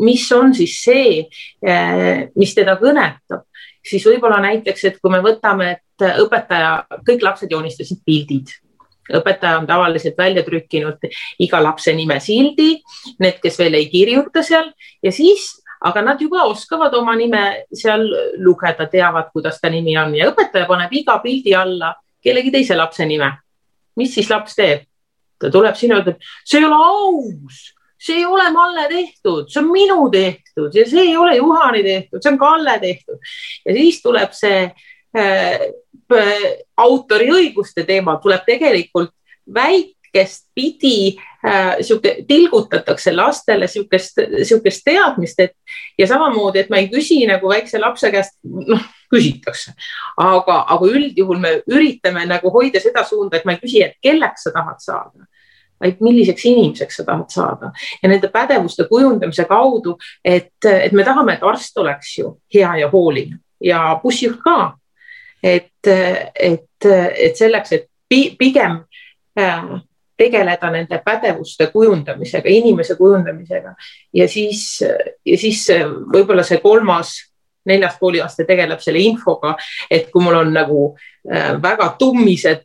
mis 0.05 0.25
on 0.33 0.55
siis 0.55 0.79
see, 0.85 1.27
eh, 1.63 2.29
mis 2.37 2.55
teda 2.55 2.77
kõnetab, 2.81 3.47
siis 3.85 4.07
võib-olla 4.07 4.41
näiteks, 4.45 4.85
et 4.85 4.99
kui 5.01 5.13
me 5.13 5.21
võtame, 5.25 5.71
et 5.79 6.09
õpetaja, 6.25 7.01
kõik 7.07 7.23
lapsed 7.25 7.53
joonistasid 7.53 8.03
pildid. 8.07 8.53
Õpetaja 9.09 9.63
on 9.63 9.67
tavaliselt 9.67 10.19
välja 10.19 10.43
trükkinud 10.45 11.07
iga 11.41 11.63
lapse 11.65 11.95
nime 11.97 12.19
sildi, 12.21 12.75
need, 13.23 13.39
kes 13.41 13.57
veel 13.59 13.79
ei 13.79 13.89
kirjuta 13.89 14.43
seal. 14.45 14.69
Ja 15.03 15.13
siis, 15.15 15.47
aga 15.81 16.03
nad 16.05 16.21
juba 16.21 16.45
oskavad 16.51 16.93
oma 16.99 17.15
nime 17.17 17.65
seal 17.73 18.05
lugeda, 18.45 18.85
teavad, 18.93 19.31
kuidas 19.33 19.63
ta 19.63 19.73
nimi 19.73 19.97
on. 19.97 20.13
Ja 20.19 20.29
õpetaja 20.29 20.69
paneb 20.69 20.93
iga 20.93 21.17
pildi 21.25 21.57
alla 21.57 21.95
kellegi 22.25 22.53
teise 22.53 22.77
lapse 22.77 23.07
nime. 23.07 23.33
mis 23.97 24.13
siis 24.15 24.29
laps 24.31 24.55
teeb? 24.55 24.85
Ta 25.39 25.51
tuleb 25.53 25.77
sinna 25.79 26.01
ütleb, 26.03 26.23
see 26.45 26.61
ei 26.61 26.67
ole 26.69 26.79
aus, 26.89 27.61
see 27.99 28.21
ei 28.21 28.27
ole 28.27 28.49
Malle 28.55 28.87
tehtud, 28.91 29.51
see 29.51 29.63
on 29.63 29.71
minu 29.73 29.99
tehtud 30.13 30.75
ja 30.75 30.87
see 30.89 31.05
ei 31.11 31.17
ole 31.17 31.37
Juhani 31.39 31.83
tehtud, 31.87 32.23
see 32.23 32.33
on 32.33 32.41
Kalle 32.41 32.79
tehtud. 32.83 33.21
ja 33.67 33.77
siis 33.77 34.03
tuleb 34.03 34.35
see 34.37 34.65
äh, 34.65 35.69
äh 36.15 36.49
autoriõiguste 36.79 37.85
teema, 37.85 38.17
tuleb 38.23 38.45
tegelikult 38.47 39.13
väikest 39.55 40.47
pidi 40.55 41.19
sihuke, 41.81 42.15
tilgutatakse 42.29 43.13
lastele 43.15 43.69
sihukest, 43.71 44.21
sihukest 44.43 44.85
teadmist, 44.85 45.41
et 45.41 45.53
ja 45.99 46.07
samamoodi, 46.11 46.65
et 46.65 46.71
ma 46.71 46.81
ei 46.83 46.91
küsi 46.93 47.21
nagu 47.29 47.51
väikse 47.51 47.81
lapse 47.81 48.11
käest, 48.15 48.39
noh, 48.45 48.85
küsitakse, 49.13 49.75
aga, 50.21 50.61
aga 50.75 50.93
üldjuhul 50.93 51.41
me 51.43 51.55
üritame 51.71 52.27
nagu 52.29 52.53
hoida 52.55 52.81
seda 52.83 53.05
suunda, 53.09 53.39
et 53.39 53.49
ma 53.49 53.57
ei 53.57 53.63
küsi, 53.63 53.83
et 53.85 53.99
kelleks 54.05 54.49
sa 54.49 54.55
tahad 54.55 54.81
saada 54.85 55.29
vaid 55.79 56.01
milliseks 56.03 56.43
inimeseks 56.51 56.97
sa 56.99 57.05
tahad 57.07 57.31
saada. 57.31 57.69
Ja 58.03 58.09
nende 58.11 58.27
pädevuste 58.35 58.89
kujundamise 58.91 59.45
kaudu, 59.47 59.93
et, 60.25 60.57
et 60.67 60.93
me 60.93 61.05
tahame, 61.07 61.37
et 61.37 61.45
arst 61.47 61.79
oleks 61.79 62.17
ju 62.19 62.33
hea 62.55 62.73
ja 62.81 62.89
hooliv 62.91 63.37
ja 63.63 64.01
bussijuht 64.03 64.41
ka. 64.45 64.75
et, 65.43 65.87
et, 65.87 66.87
et 67.15 67.37
selleks, 67.39 67.73
et 67.73 67.87
pigem 68.39 68.81
äh, 69.39 69.69
tegeleda 70.19 70.71
nende 70.75 70.99
pädevuste 71.05 71.69
kujundamisega, 71.73 72.51
inimese 72.51 72.97
kujundamisega. 72.99 73.75
Ja 74.15 74.29
siis, 74.29 74.83
ja 75.27 75.39
siis 75.39 75.65
võib-olla 76.13 76.43
see 76.47 76.59
kolmas 76.65 77.15
neljas 77.69 77.97
kooliaste 78.01 78.47
tegeleb 78.49 78.83
selle 78.83 79.03
infoga, 79.05 79.55
et 79.91 80.11
kui 80.13 80.25
mul 80.25 80.41
on 80.41 80.53
nagu 80.55 80.83
äh, 80.91 81.55
väga 81.63 81.93
tummised 82.01 82.65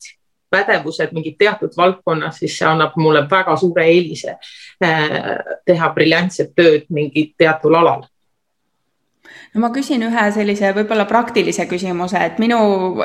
pädevused 0.53 1.13
mingid 1.15 1.35
teatud 1.39 1.73
valdkonnas, 1.77 2.37
siis 2.41 2.57
see 2.59 2.67
annab 2.69 2.97
mulle 3.01 3.25
väga 3.29 3.55
suure 3.57 3.87
eelise 3.89 4.37
äh, 4.37 5.19
teha 5.65 5.89
briljantset 5.95 6.53
tööd 6.55 6.89
mingil 6.93 7.31
teatud 7.37 7.75
alal 7.79 8.05
no 9.53 9.61
ma 9.61 9.69
küsin 9.73 10.01
ühe 10.07 10.23
sellise 10.33 10.71
võib-olla 10.73 11.05
praktilise 11.09 11.65
küsimuse, 11.69 12.17
et 12.17 12.39
minu 12.41 12.57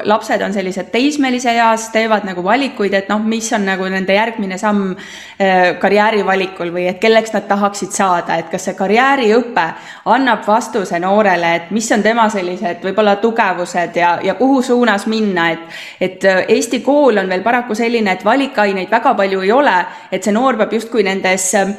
lapsed 0.08 0.42
on 0.44 0.54
sellised 0.54 0.88
teismelise 0.92 1.52
eas, 1.52 1.88
teevad 1.92 2.24
nagu 2.28 2.44
valikuid, 2.44 2.94
et 2.96 3.10
noh, 3.12 3.20
mis 3.20 3.50
on 3.56 3.66
nagu 3.68 3.88
nende 3.92 4.16
järgmine 4.16 4.58
samm 4.60 4.94
äh, 4.94 5.76
karjääri 5.80 6.24
valikul 6.26 6.72
või 6.74 6.86
et 6.88 7.00
kelleks 7.02 7.34
nad 7.36 7.48
tahaksid 7.50 7.92
saada, 7.92 8.38
et 8.40 8.48
kas 8.52 8.68
see 8.68 8.78
karjääriõpe 8.78 9.66
annab 10.14 10.46
vastuse 10.46 11.00
noorele, 11.02 11.54
et 11.60 11.70
mis 11.76 11.90
on 11.92 12.04
tema 12.04 12.28
sellised 12.32 12.84
võib-olla 12.84 13.18
tugevused 13.22 14.00
ja, 14.00 14.16
ja 14.24 14.38
kuhu 14.40 14.62
suunas 14.62 15.06
minna, 15.06 15.50
et 15.52 15.78
et 16.00 16.24
äh, 16.24 16.44
Eesti 16.48 16.80
kool 16.80 17.18
on 17.20 17.28
veel 17.28 17.44
paraku 17.44 17.74
selline, 17.76 18.12
et 18.16 18.24
valikaineid 18.24 18.90
väga 18.90 19.14
palju 19.18 19.44
ei 19.44 19.52
ole, 19.52 19.76
et 20.12 20.24
see 20.24 20.32
noor 20.32 20.56
peab 20.56 20.72
justkui 20.72 21.04
nendes 21.04 21.52
äh, 21.58 21.76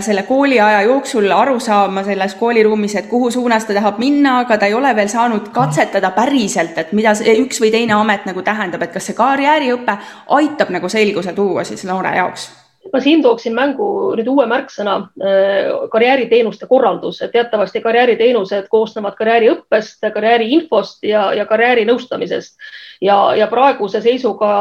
selle 0.00 0.22
kooliaja 0.22 0.82
jooksul 0.82 1.30
aru 1.30 1.60
saama 1.60 2.02
selles 2.04 2.34
kooliruumis, 2.34 2.96
et 2.96 3.06
kuhu 3.10 3.30
suunas 3.30 3.64
ta 3.64 3.74
tahab 3.74 3.98
minna, 3.98 4.38
aga 4.44 4.58
ta 4.58 4.66
ei 4.66 4.74
ole 4.74 4.92
veel 4.96 5.08
saanud 5.08 5.48
katsetada 5.54 6.10
päriselt, 6.16 6.78
et 6.78 6.92
mida 6.96 7.14
see 7.14 7.36
üks 7.42 7.60
või 7.62 7.72
teine 7.74 7.96
amet 7.96 8.26
nagu 8.28 8.42
tähendab, 8.42 8.82
et 8.82 8.94
kas 8.94 9.08
see 9.10 9.16
karjääriõpe 9.18 9.98
aitab 10.38 10.70
nagu 10.74 10.88
selguse 10.92 11.34
tuua 11.36 11.64
siis 11.64 11.84
noore 11.88 12.16
jaoks? 12.16 12.48
ma 12.92 13.00
siin 13.02 13.22
tooksin 13.22 13.54
mängu 13.54 13.86
nüüd 14.14 14.28
uue 14.30 14.44
märksõna 14.46 14.92
äh, 15.02 15.72
karjääriteenuste 15.90 16.68
korraldus, 16.70 17.18
teatavasti 17.32 17.80
karjääriteenused 17.82 18.68
koosnevad 18.70 19.16
karjääriõppest, 19.18 20.06
karjääriinfost 20.14 21.02
ja, 21.10 21.32
ja 21.34 21.46
karjäärinõustamisest 21.50 22.54
ja, 23.02 23.18
ja 23.34 23.50
praeguse 23.50 24.00
seisuga 24.00 24.52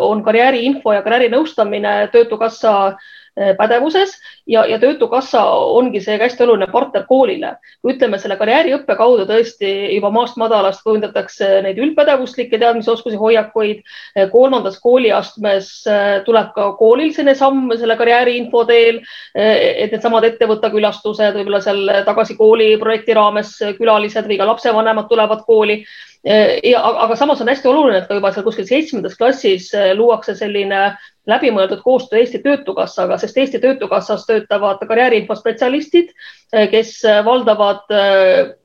on 0.00 0.24
karjääriinfo 0.24 0.96
ja 0.96 1.04
karjäärinõustamine 1.04 1.94
Töötukassa 2.12 2.74
äh, 2.86 2.96
Äh, 2.96 3.17
pädevuses 3.58 4.14
ja, 4.46 4.64
ja 4.66 4.78
Töötukassa 4.78 5.42
ongi 5.50 6.00
seega 6.00 6.26
hästi 6.26 6.44
oluline 6.44 6.66
partner 6.72 7.04
koolile. 7.08 7.54
ütleme 7.86 8.18
selle 8.18 8.36
karjääriõppe 8.36 8.96
kaudu 8.96 9.26
tõesti 9.28 9.70
juba 9.94 10.10
maast 10.10 10.36
madalast 10.40 10.82
kujundatakse 10.82 11.62
neid 11.62 11.78
üldpädevuslikke 11.78 12.58
teadmisoskusi, 12.58 13.16
hoiakuid. 13.16 13.84
Äh, 14.18 14.30
kolmandas 14.32 14.80
kooliastmes 14.80 15.70
äh, 15.86 16.22
tuleb 16.24 16.52
ka 16.56 16.72
koolil 16.80 17.12
selline 17.12 17.36
samm 17.38 17.70
selle 17.76 17.96
karjääriinfo 17.96 18.64
teel, 18.68 19.00
et 19.34 19.92
needsamad 19.92 20.24
ettevõtte 20.26 20.70
külastused, 20.72 21.36
võib-olla 21.36 21.60
seal 21.62 21.90
tagasi 22.06 22.36
kooli 22.38 22.72
projekti 22.80 23.14
raames 23.16 23.54
külalised 23.78 24.26
või 24.28 24.38
ka 24.40 24.46
lapsevanemad 24.48 25.08
tulevad 25.10 25.44
kooli 25.46 25.82
ja 26.24 26.80
aga 26.82 27.16
samas 27.16 27.40
on 27.40 27.48
hästi 27.48 27.68
oluline, 27.70 28.00
et 28.00 28.08
ka 28.08 28.16
juba 28.18 28.32
seal 28.34 28.44
kuskil 28.44 28.66
seitsmendas 28.66 29.14
klassis 29.16 29.70
luuakse 29.96 30.34
selline 30.34 30.80
läbimõeldud 31.28 31.82
koostöö 31.84 32.22
Eesti 32.22 32.40
Töötukassaga, 32.44 33.18
sest 33.20 33.36
Eesti 33.38 33.60
Töötukassas 33.60 34.24
töötavad 34.26 34.80
karjääriinfospetsialistid, 34.88 36.10
eh, 36.52 36.68
kes 36.72 36.92
eh, 37.04 37.20
valdavad 37.24 37.84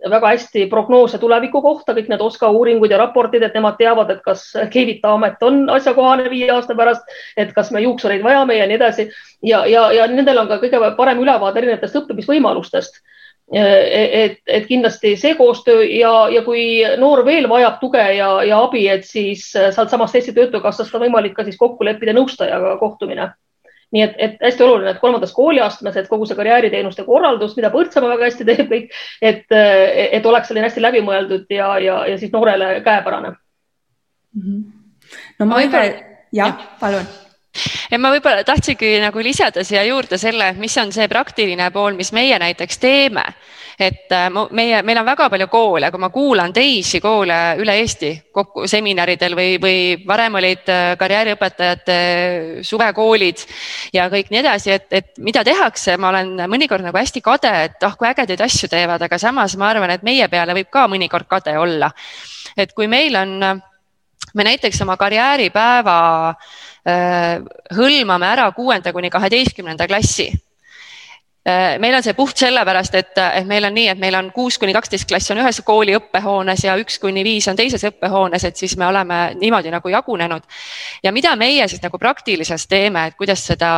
väga 0.10 0.32
hästi 0.36 0.66
prognoose 0.72 1.20
tuleviku 1.20 1.62
kohta, 1.62 1.96
kõik 1.98 2.10
need 2.12 2.24
OSKA 2.24 2.52
uuringud 2.56 2.92
ja 2.92 3.02
raportid, 3.02 3.44
et 3.44 3.56
nemad 3.58 3.78
teavad, 3.80 4.12
et 4.14 4.22
kas 4.24 4.46
Keevita 4.72 5.14
amet 5.18 5.44
on 5.44 5.66
asjakohane 5.70 6.30
viie 6.32 6.52
aasta 6.54 6.76
pärast, 6.76 7.18
et 7.38 7.52
kas 7.56 7.72
me 7.72 7.84
juuksureid 7.84 8.24
vajame 8.24 8.58
ja 8.58 8.68
nii 8.68 8.80
edasi. 8.80 9.10
ja, 9.44 9.66
ja, 9.66 9.90
ja 9.92 10.08
nendel 10.08 10.40
on 10.46 10.48
ka 10.48 10.62
kõige 10.64 10.80
parem 10.98 11.20
ülevaade 11.20 11.60
erinevatest 11.60 12.00
õppimisvõimalustest 12.00 13.04
et, 13.52 14.40
et 14.48 14.66
kindlasti 14.68 15.16
see 15.20 15.36
koostöö 15.36 15.84
ja, 15.84 16.14
ja 16.32 16.42
kui 16.46 16.82
noor 16.98 17.26
veel 17.26 17.50
vajab 17.50 17.80
tuge 17.82 18.04
ja, 18.16 18.30
ja 18.48 18.62
abi, 18.64 18.88
et 18.90 19.06
siis 19.06 19.50
sealtsamast 19.52 20.16
Eesti 20.16 20.34
Töötukassast 20.34 20.96
on 20.96 21.04
võimalik 21.06 21.36
ka 21.36 21.44
siis 21.44 21.60
kokku 21.60 21.86
leppida 21.86 22.16
nõustajaga 22.16 22.78
kohtumine 22.80 23.34
nii 23.94 24.02
et, 24.02 24.14
et 24.18 24.40
hästi 24.42 24.64
oluline, 24.66 24.90
et 24.96 25.02
kolmandas 25.02 25.34
kooliastmes, 25.36 25.98
et 26.00 26.08
kogu 26.10 26.26
see 26.26 26.38
karjääriteenuste 26.38 27.06
korraldus, 27.06 27.54
mida 27.58 27.70
Põltsamaa 27.74 28.16
väga 28.16 28.30
hästi 28.30 28.48
teeb 28.48 28.72
kõik, 28.72 28.96
et, 29.22 29.46
et 29.54 30.26
oleks 30.26 30.50
selline 30.50 30.66
hästi 30.66 30.82
läbimõeldud 30.82 31.54
ja, 31.54 31.68
ja, 31.84 32.00
ja 32.10 32.18
siis 32.18 32.34
noorele 32.34 32.80
käepärane 32.86 33.36
mm. 33.36 34.42
-hmm. 34.42 34.64
no 35.40 35.50
ma 35.52 35.62
võib-olla, 35.62 36.08
jah, 36.34 36.58
palun 36.82 37.06
ja 37.92 38.00
ma 38.02 38.12
võib-olla 38.14 38.44
tahtsingi 38.46 38.96
nagu 39.04 39.22
lisada 39.24 39.64
siia 39.66 39.84
juurde 39.86 40.18
selle, 40.22 40.54
mis 40.60 40.76
on 40.82 40.94
see 40.94 41.08
praktiline 41.12 41.70
pool, 41.74 41.98
mis 41.98 42.12
meie 42.16 42.40
näiteks 42.42 42.80
teeme. 42.82 43.26
et 43.80 44.12
äh, 44.14 44.28
meie, 44.54 44.84
meil 44.86 45.00
on 45.02 45.06
väga 45.06 45.28
palju 45.34 45.48
koole, 45.50 45.90
kui 45.92 46.02
ma 46.02 46.10
kuulan 46.14 46.54
teisi 46.54 47.00
koole 47.02 47.38
üle 47.58 47.74
Eesti 47.82 48.12
kokku 48.32 48.68
seminaridel 48.70 49.34
või, 49.36 49.56
või 49.62 49.78
varem 50.08 50.38
olid 50.38 50.70
äh, 50.70 50.84
karjääriõpetajate 50.98 51.98
suvekoolid 52.62 53.42
ja 53.94 54.06
kõik 54.14 54.30
nii 54.30 54.42
edasi, 54.44 54.76
et, 54.78 54.88
et 54.94 55.10
mida 55.18 55.44
tehakse, 55.44 55.98
ma 55.98 56.14
olen 56.14 56.46
mõnikord 56.50 56.86
nagu 56.86 57.02
hästi 57.02 57.22
kade, 57.26 57.54
et 57.70 57.86
ah, 57.86 57.98
kui 57.98 58.10
ägedaid 58.10 58.46
asju 58.46 58.70
teevad, 58.70 59.02
aga 59.02 59.18
samas 59.18 59.58
ma 59.58 59.72
arvan, 59.74 59.94
et 59.94 60.06
meie 60.06 60.30
peale 60.30 60.54
võib 60.54 60.70
ka 60.70 60.86
mõnikord 60.88 61.30
kade 61.30 61.58
olla. 61.58 61.90
et 62.58 62.74
kui 62.78 62.86
meil 62.88 63.18
on, 63.18 63.40
me 64.34 64.46
näiteks 64.46 64.86
oma 64.86 64.98
karjääripäeva 65.02 65.98
Äh, 66.34 66.73
hõlmame 66.84 68.28
ära 68.28 68.50
kuuenda 68.52 68.92
kuni 68.92 69.10
kaheteistkümnenda 69.10 69.88
klassi 69.88 70.26
äh, 71.48 71.80
meil 71.80 71.96
on 71.96 72.04
see 72.04 72.16
puht 72.18 72.38
sellepärast, 72.38 72.96
et, 73.00 73.18
et 73.24 73.48
meil 73.48 73.64
on 73.64 73.76
nii, 73.76 73.88
et 73.94 74.00
meil 74.00 74.16
on 74.20 74.32
kuus 74.36 74.58
kuni 74.60 74.76
kaksteist 74.76 75.08
klass 75.08 75.32
on 75.32 75.40
ühes 75.44 75.62
kooli 75.64 75.96
õppehoones 75.96 76.66
ja 76.68 76.76
üks 76.80 77.00
kuni 77.00 77.24
viis 77.24 77.48
on 77.48 77.60
teises 77.60 77.84
õppehoones, 77.88 78.48
et 78.48 78.60
siis 78.60 78.76
me 78.78 78.88
oleme 78.88 79.22
niimoodi 79.40 79.72
nagu 79.72 79.90
jagunenud. 79.96 80.44
ja 81.04 81.12
mida 81.12 81.36
meie 81.36 81.68
siis 81.68 81.82
nagu 81.84 82.00
praktilises 82.00 82.68
teeme, 82.68 83.08
et 83.08 83.16
kuidas 83.20 83.48
seda 83.48 83.72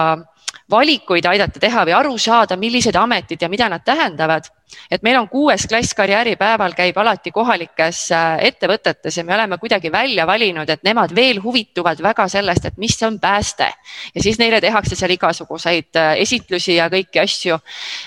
valikuid 0.72 1.26
aidata 1.26 1.60
teha 1.60 1.86
või 1.86 1.96
aru 1.98 2.18
saada, 2.18 2.58
millised 2.58 2.96
ametid 2.96 3.42
ja 3.42 3.50
mida 3.50 3.70
nad 3.70 3.84
tähendavad. 3.86 4.50
Et 4.92 5.04
meil 5.04 5.18
on 5.20 5.28
kuues 5.30 5.66
klass 5.70 5.94
karjääripäeval 5.98 6.74
käib 6.78 6.98
alati 6.98 7.32
kohalikes 7.32 8.02
äh, 8.16 8.38
ettevõtetes 8.50 9.18
ja 9.18 9.26
me 9.26 9.36
oleme 9.36 9.58
kuidagi 9.62 9.92
välja 9.92 10.28
valinud, 10.28 10.70
et 10.70 10.84
nemad 10.86 11.14
veel 11.16 11.42
huvituvad 11.44 12.02
väga 12.04 12.28
sellest, 12.32 12.66
et 12.66 12.78
mis 12.82 12.98
on 13.04 13.20
pääste. 13.20 13.70
Ja 14.16 14.24
siis 14.24 14.40
neile 14.42 14.62
tehakse 14.62 14.96
seal 14.96 15.16
igasuguseid 15.16 16.02
äh, 16.02 16.14
esitlusi 16.26 16.80
ja 16.80 16.90
kõiki 16.94 17.22
asju. 17.24 17.60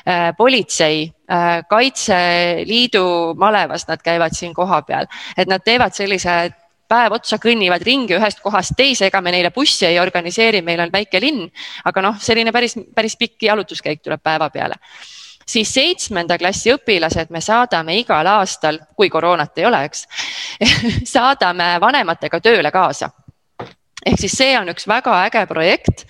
Äh, 0.09 0.30
politsei, 0.36 1.12
Kaitseliidu 1.68 3.34
malevas 3.36 3.82
nad 3.84 4.00
käivad 4.00 4.32
siin 4.32 4.54
kohapeal, 4.56 5.04
et 5.36 5.50
nad 5.50 5.61
teevad 5.61 5.92
sellise 5.92 6.38
päev 6.88 7.18
otsa 7.18 7.36
kõnnivad 7.36 7.84
ringi 7.84 8.16
ühest 8.16 8.40
kohast 8.40 8.72
teise, 8.78 9.11
ega 9.11 9.20
me 9.20 9.34
neile 9.34 9.50
bussi 9.52 9.84
ei 9.90 9.98
organiseeri, 10.00 10.62
meil 10.64 10.80
on 10.80 10.92
väike 10.94 11.20
linn, 11.20 11.44
aga 11.84 12.06
noh, 12.06 12.16
selline 12.16 12.48
päris, 12.56 12.78
päris 12.96 13.18
pikk 13.20 13.44
jalutuskäik 13.50 14.00
tuleb 14.00 14.24
päeva 14.24 14.48
peale 14.48 14.80
siis 15.49 15.70
seitsmenda 15.74 16.38
klassi 16.38 16.72
õpilased 16.74 17.32
me 17.34 17.40
saadame 17.44 17.96
igal 17.99 18.26
aastal, 18.26 18.80
kui 18.96 19.11
koroonat 19.11 19.59
ei 19.59 19.68
ole, 19.68 19.84
eks 19.88 20.05
saadame 21.16 21.76
vanematega 21.80 22.40
tööle 22.44 22.72
kaasa 22.74 23.11
ehk 24.07 24.20
siis 24.20 24.36
see 24.38 24.53
on 24.59 24.68
üks 24.70 24.86
väga 24.88 25.14
äge 25.26 25.44
projekt, 25.51 26.05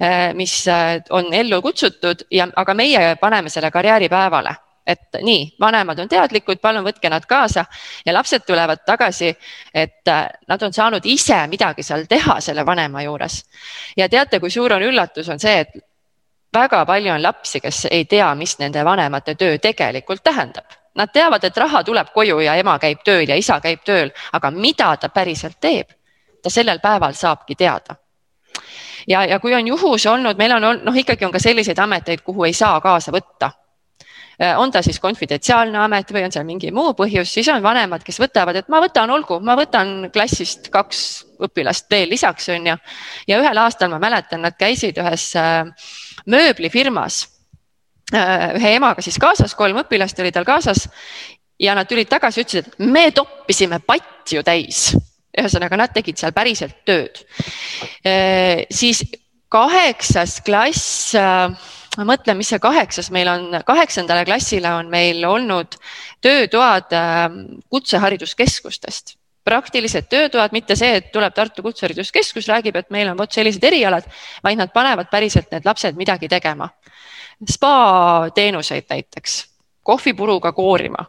eh, 0.00 0.32
mis 0.36 0.54
eh, 0.68 0.98
on 1.10 1.32
ellu 1.34 1.62
kutsutud 1.62 2.26
ja, 2.30 2.48
aga 2.56 2.74
meie 2.74 3.14
paneme 3.20 3.50
selle 3.50 3.70
karjääripäevale 3.70 4.56
et 4.86 5.20
nii, 5.22 5.56
vanemad 5.60 5.98
on 6.02 6.08
teadlikud, 6.08 6.58
palun 6.62 6.84
võtke 6.84 7.10
nad 7.12 7.26
kaasa 7.28 7.64
ja 8.06 8.14
lapsed 8.14 8.42
tulevad 8.46 8.82
tagasi, 8.86 9.30
et 9.74 10.08
äh, 10.08 10.24
nad 10.48 10.62
on 10.62 10.72
saanud 10.74 11.06
ise 11.06 11.36
midagi 11.52 11.84
seal 11.86 12.06
teha 12.10 12.40
selle 12.40 12.64
vanema 12.66 13.02
juures. 13.04 13.44
ja 13.96 14.08
teate, 14.08 14.40
kui 14.40 14.50
suur 14.50 14.72
on 14.72 14.82
üllatus, 14.82 15.28
on 15.28 15.38
see, 15.38 15.60
et 15.60 15.89
väga 16.54 16.84
palju 16.86 17.12
on 17.12 17.22
lapsi, 17.22 17.60
kes 17.60 17.86
ei 17.90 18.04
tea, 18.04 18.34
mis 18.34 18.58
nende 18.58 18.84
vanemate 18.84 19.34
töö 19.34 19.58
tegelikult 19.58 20.22
tähendab. 20.24 20.66
Nad 20.94 21.12
teavad, 21.12 21.44
et 21.44 21.56
raha 21.56 21.84
tuleb 21.84 22.10
koju 22.14 22.40
ja 22.40 22.56
ema 22.58 22.78
käib 22.78 23.04
tööl 23.04 23.28
ja 23.28 23.36
isa 23.38 23.60
käib 23.60 23.84
tööl, 23.86 24.10
aga 24.32 24.50
mida 24.50 24.96
ta 24.96 25.08
päriselt 25.08 25.60
teeb, 25.60 25.88
ta 26.42 26.50
sellel 26.50 26.80
päeval 26.82 27.14
saabki 27.14 27.54
teada 27.54 27.94
ja, 29.08 29.24
ja 29.24 29.38
kui 29.40 29.54
on 29.54 29.66
juhus 29.66 30.06
olnud, 30.06 30.36
meil 30.36 30.52
on 30.52 30.64
olnud, 30.64 30.84
noh, 30.84 30.96
ikkagi 30.96 31.24
on 31.24 31.32
ka 31.32 31.38
selliseid 31.38 31.78
ameteid, 31.78 32.20
kuhu 32.24 32.44
ei 32.44 32.52
saa 32.52 32.80
kaasa 32.80 33.12
võtta 33.14 33.52
Äh, 34.42 34.58
on 34.58 34.70
ta 34.72 34.80
siis 34.82 35.00
konfidentsiaalne 35.00 35.78
amet 35.78 36.12
või 36.14 36.22
on 36.24 36.32
seal 36.32 36.46
mingi 36.48 36.70
muu 36.72 36.94
põhjus, 36.96 37.28
siis 37.28 37.48
on 37.52 37.60
vanemad, 37.60 38.00
kes 38.00 38.16
võtavad, 38.22 38.56
et 38.56 38.70
ma 38.72 38.78
võtan, 38.80 39.10
olgu, 39.12 39.36
ma 39.44 39.52
võtan 39.58 40.06
klassist 40.14 40.70
kaks 40.72 41.00
õpilast 41.44 41.90
veel 41.92 42.08
lisaks, 42.08 42.48
on 42.54 42.70
ju. 42.70 42.76
ja 43.28 43.40
ühel 43.42 43.60
aastal 43.60 43.92
ma 43.92 43.98
mäletan, 44.00 44.40
nad 44.46 44.56
käisid 44.56 44.96
ühes 45.02 45.26
äh, 45.36 45.68
mööblifirmas 46.26 47.22
äh, 48.14 48.56
ühe 48.58 48.74
emaga 48.76 49.04
siis 49.04 49.18
kaasas, 49.20 49.54
kolm 49.58 49.80
õpilast 49.84 50.20
oli 50.20 50.32
tal 50.34 50.48
kaasas 50.48 50.88
ja 51.60 51.76
nad 51.76 51.88
tulid 51.88 52.08
tagasi, 52.10 52.44
ütlesid, 52.44 52.68
et 52.68 52.90
me 52.90 53.10
toppisime 53.14 53.80
patju 53.86 54.42
täis. 54.46 54.90
ühesõnaga, 55.30 55.76
nad 55.78 55.92
tegid 55.94 56.18
seal 56.18 56.32
päriselt 56.34 56.80
tööd. 56.84 57.20
siis 58.74 59.04
kaheksas 59.48 60.40
klass 60.42 61.14
ma 61.14 62.06
mõtlen, 62.08 62.38
mis 62.40 62.50
see 62.50 62.58
kaheksas 62.58 63.12
meil 63.14 63.28
on, 63.30 63.60
kaheksandale 63.66 64.24
klassile 64.24 64.72
on 64.74 64.90
meil 64.90 65.22
olnud 65.28 65.76
töötoad 66.24 66.90
kutsehariduskeskustest 67.70 69.19
praktilised 69.44 70.08
töötoad, 70.10 70.52
mitte 70.52 70.76
see, 70.76 70.96
et 71.00 71.10
tuleb 71.12 71.34
Tartu 71.34 71.62
Kutsehariduskeskus, 71.62 72.48
räägib, 72.48 72.76
et 72.76 72.90
meil 72.90 73.08
on 73.10 73.18
vot 73.18 73.32
sellised 73.32 73.64
erialad, 73.64 74.06
vaid 74.44 74.60
nad 74.60 74.72
panevad 74.72 75.10
päriselt 75.10 75.50
need 75.52 75.66
lapsed 75.66 75.96
midagi 75.96 76.28
tegema. 76.28 76.68
spa 77.48 78.28
teenuseid 78.34 78.84
näiteks, 78.90 79.44
kohvipuruga 79.82 80.52
koorima 80.52 81.06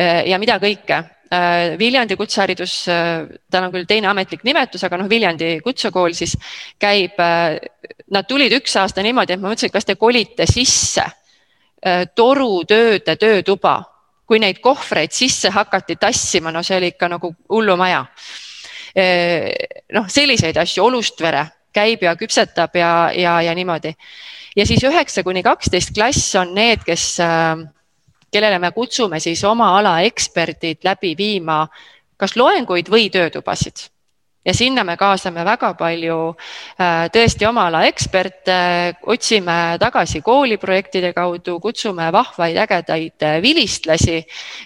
äh, 0.00 0.26
ja 0.26 0.38
mida 0.38 0.58
kõike 0.58 1.04
Äh, 1.34 1.78
Viljandi 1.78 2.16
kutseharidus, 2.16 2.88
äh, 2.88 3.26
tal 3.50 3.66
on 3.66 3.72
küll 3.72 3.86
teine 3.88 4.10
ametlik 4.10 4.44
nimetus, 4.44 4.84
aga 4.84 4.98
noh, 5.00 5.08
Viljandi 5.10 5.56
kutsekool 5.64 6.12
siis 6.14 6.34
käib, 6.80 7.18
nad 8.12 8.28
tulid 8.28 8.52
üks 8.58 8.76
aasta 8.78 9.02
niimoodi, 9.02 9.34
et 9.34 9.42
ma 9.42 9.48
mõtlesin, 9.48 9.72
et 9.72 9.74
kas 9.74 9.88
te 9.88 9.96
kolite 9.96 10.46
sisse 10.50 11.06
torutööde 12.16 13.16
töötuba, 13.20 13.74
kui 14.26 14.40
neid 14.40 14.60
kohvreid 14.64 15.12
sisse 15.12 15.50
hakati 15.52 15.96
tassima, 16.00 16.52
no 16.52 16.62
see 16.62 16.78
oli 16.78 16.92
ikka 16.94 17.08
nagu 17.08 17.34
hullumaja. 17.52 18.04
noh, 19.92 20.04
selliseid 20.08 20.56
asju, 20.56 20.84
Olustvere 20.84 21.44
käib 21.74 22.04
ja 22.06 22.14
küpsetab 22.16 22.76
ja, 22.78 23.10
ja, 23.10 23.40
ja 23.42 23.54
niimoodi. 23.54 23.94
ja 24.56 24.66
siis 24.66 24.84
üheksa 24.86 25.24
kuni 25.26 25.42
kaksteist 25.42 25.90
klass 25.94 26.34
on 26.38 26.54
need, 26.54 26.84
kes 26.86 27.18
äh, 27.20 27.58
kellele 28.30 28.58
me 28.58 28.70
kutsume 28.72 29.20
siis 29.20 29.44
oma 29.44 29.72
ala 29.78 30.00
eksperdid 30.06 30.86
läbi 30.86 31.14
viima 31.18 31.64
kas 32.16 32.36
loenguid 32.36 32.88
või 32.90 33.10
töötubasid 33.10 33.88
ja 34.44 34.54
sinna 34.54 34.84
me 34.84 34.96
kaasame 35.00 35.44
väga 35.46 35.72
palju 35.78 36.18
äh, 36.30 37.06
tõesti 37.12 37.48
oma 37.48 37.68
ala 37.70 37.84
eksperte, 37.88 38.56
otsime 39.10 39.76
tagasi 39.80 40.20
kooliprojektide 40.24 41.14
kaudu, 41.16 41.58
kutsume 41.62 42.10
vahvaid 42.12 42.58
ägedaid 42.66 43.24
äh, 43.24 43.38
vilistlasi, 43.44 44.20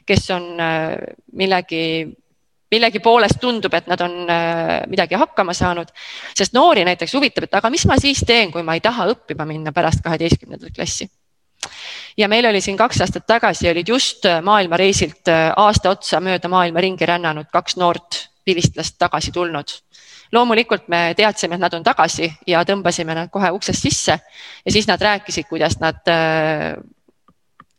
kes 0.07 0.31
on 0.35 0.49
äh, 0.61 0.97
millegi 1.33 1.85
millegi 2.69 3.01
poolest 3.01 3.39
tundub, 3.41 3.73
et 3.73 3.87
nad 3.89 4.01
on 4.05 4.27
midagi 4.93 5.17
hakkama 5.17 5.55
saanud, 5.57 5.89
sest 6.37 6.53
noori 6.53 6.83
näiteks 6.85 7.15
huvitab, 7.17 7.47
et 7.47 7.57
aga 7.57 7.71
mis 7.73 7.87
ma 7.89 7.97
siis 7.97 8.21
teen, 8.29 8.53
kui 8.53 8.61
ma 8.61 8.75
ei 8.77 8.83
taha 8.85 9.07
õppima 9.09 9.47
minna 9.49 9.73
pärast 9.73 10.05
kaheteistkümnendat 10.05 10.77
klassi? 10.77 11.09
Ja 12.21 12.29
meil 12.29 12.45
oli 12.45 12.61
siin 12.61 12.77
kaks 12.77 13.01
aastat 13.01 13.25
tagasi 13.25 13.71
olid 13.71 13.89
just 13.89 14.29
maailmareisilt 14.45 15.33
aasta 15.57 15.95
otsa 15.97 16.21
mööda 16.21 16.53
maailma 16.53 16.85
ringi 16.85 17.09
rännanud 17.09 17.49
kaks 17.57 17.81
noort 17.81 18.28
vilistlast 18.49 18.99
tagasi 18.99 19.33
tulnud. 19.33 19.79
loomulikult 20.33 20.89
me 20.89 21.15
teadsime, 21.17 21.55
et 21.55 21.61
nad 21.61 21.75
on 21.75 21.83
tagasi 21.85 22.29
ja 22.47 22.61
tõmbasime 22.69 23.15
nad 23.17 23.31
kohe 23.33 23.51
uksest 23.51 23.83
sisse 23.83 24.19
ja 24.65 24.73
siis 24.73 24.87
nad 24.89 25.01
rääkisid, 25.01 25.49
kuidas 25.49 25.79
nad 25.81 26.09
äh, 26.09 26.77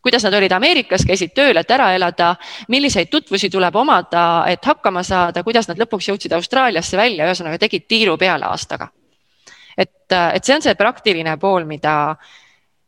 kuidas 0.02 0.24
nad 0.24 0.34
olid 0.34 0.52
Ameerikas, 0.52 1.04
käisid 1.06 1.34
tööl, 1.36 1.58
et 1.58 1.72
ära 1.72 1.92
elada, 1.94 2.36
milliseid 2.68 3.10
tutvusi 3.12 3.50
tuleb 3.50 3.76
omada, 3.76 4.46
et 4.48 4.66
hakkama 4.66 5.04
saada, 5.04 5.44
kuidas 5.44 5.68
nad 5.68 5.78
lõpuks 5.78 6.08
jõudsid 6.10 6.34
Austraaliasse 6.34 6.98
välja, 6.98 7.28
ühesõnaga 7.28 7.60
tegid 7.60 7.86
tiiru 7.88 8.18
peale 8.18 8.46
aastaga. 8.46 8.88
et, 9.78 10.12
et 10.12 10.44
see 10.44 10.56
on 10.56 10.62
see 10.62 10.76
praktiline 10.76 11.38
pool, 11.38 11.66
mida, 11.66 12.16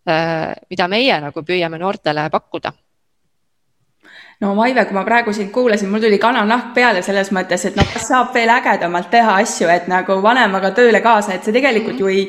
Äh, 0.10 0.56
mida 0.70 0.88
meie 0.90 1.14
nagu 1.22 1.44
püüame 1.46 1.78
noortele 1.78 2.24
pakkuda 2.34 2.72
no 4.42 4.56
Maive, 4.56 4.86
kui 4.90 4.96
ma 4.98 5.04
praegu 5.06 5.34
sind 5.34 5.52
kuulasin, 5.54 5.90
mul 5.90 6.02
tuli 6.02 6.18
kananahk 6.20 6.72
peale 6.74 7.04
selles 7.06 7.30
mõttes, 7.36 7.62
et 7.68 7.76
noh, 7.78 7.86
kas 7.94 8.08
saab 8.10 8.32
veel 8.34 8.50
ägedamalt 8.50 9.12
teha 9.14 9.36
asju, 9.44 9.68
et 9.70 9.86
nagu 9.90 10.16
vanemaga 10.24 10.72
tööle 10.78 10.98
kaasa, 11.04 11.36
et 11.36 11.46
see 11.46 11.54
tegelikult 11.54 12.00
ju 12.02 12.10
ei, 12.10 12.24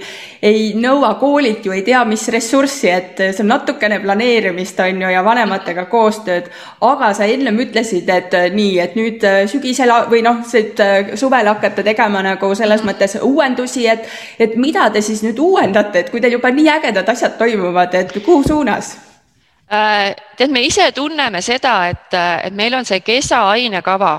ei 0.44 0.66
nõua 0.76 1.14
koolilt 1.20 1.64
ju 1.64 1.72
ei 1.72 1.80
tea, 1.86 2.02
mis 2.08 2.26
ressurssi, 2.34 2.90
et 2.92 3.22
see 3.22 3.40
on 3.40 3.48
natukene 3.54 3.96
planeerimist, 4.02 4.82
on 4.84 5.00
ju, 5.00 5.12
ja 5.14 5.22
vanematega 5.24 5.86
koostööd. 5.92 6.50
aga 6.84 7.12
sa 7.16 7.24
ennem 7.24 7.60
ütlesid, 7.64 8.10
et 8.12 8.36
nii, 8.58 8.74
et 8.82 8.98
nüüd 8.98 9.24
sügisel 9.48 9.94
või 10.10 10.20
noh, 10.26 10.42
suvel 10.44 11.48
hakkate 11.48 11.86
tegema 11.86 12.20
nagu 12.26 12.52
selles 12.58 12.84
mõttes 12.84 13.16
uuendusi, 13.22 13.86
et, 13.88 14.04
et 14.38 14.58
mida 14.60 14.90
te 14.92 15.00
siis 15.00 15.24
nüüd 15.24 15.40
uuendate, 15.40 16.04
et 16.04 16.12
kui 16.12 16.20
teil 16.20 16.36
juba 16.36 16.52
nii 16.52 16.68
ägedad 16.76 17.08
asjad 17.08 17.40
toimuvad, 17.40 17.96
et 17.96 18.12
kuhu 18.20 18.44
suunas? 18.44 18.92
Äh, 19.72 20.14
tead, 20.36 20.50
me 20.50 20.62
ise 20.66 20.90
tunneme 20.92 21.40
seda, 21.42 21.88
et, 21.88 22.14
et 22.44 22.54
meil 22.54 22.74
on 22.74 22.84
see 22.84 23.00
kesa 23.00 23.44
ainekava, 23.52 24.16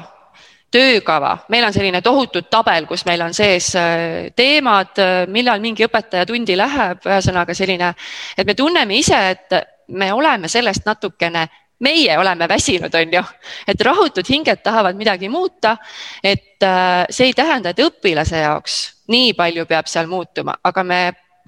töökava, 0.74 1.36
meil 1.54 1.68
on 1.68 1.74
selline 1.74 2.02
tohutu 2.02 2.42
tabel, 2.50 2.88
kus 2.90 3.06
meil 3.06 3.22
on 3.22 3.34
sees 3.34 3.74
äh, 3.78 4.32
teemad, 4.36 4.98
millal 5.30 5.62
mingi 5.62 5.86
õpetaja 5.86 6.26
tundi 6.26 6.58
läheb, 6.58 7.04
ühesõnaga 7.06 7.54
selline, 7.54 7.92
et 8.38 8.48
me 8.48 8.56
tunneme 8.58 8.98
ise, 8.98 9.20
et 9.36 9.60
me 9.94 10.10
oleme 10.14 10.50
sellest 10.50 10.88
natukene 10.88 11.48
meie 11.84 12.18
oleme 12.18 12.48
väsinud, 12.50 12.94
on 12.96 13.14
ju, 13.14 13.22
et 13.68 13.82
rahutud 13.82 14.28
hinged 14.30 14.62
tahavad 14.64 14.96
midagi 14.96 15.30
muuta. 15.30 15.78
et 16.24 16.64
äh, 16.64 17.06
see 17.10 17.28
ei 17.28 17.34
tähenda, 17.34 17.70
et 17.70 17.80
õpilase 17.80 18.40
jaoks 18.42 18.80
nii 19.12 19.34
palju 19.34 19.66
peab 19.66 19.88
seal 19.92 20.08
muutuma, 20.08 20.56
aga 20.64 20.84
me 20.84 21.02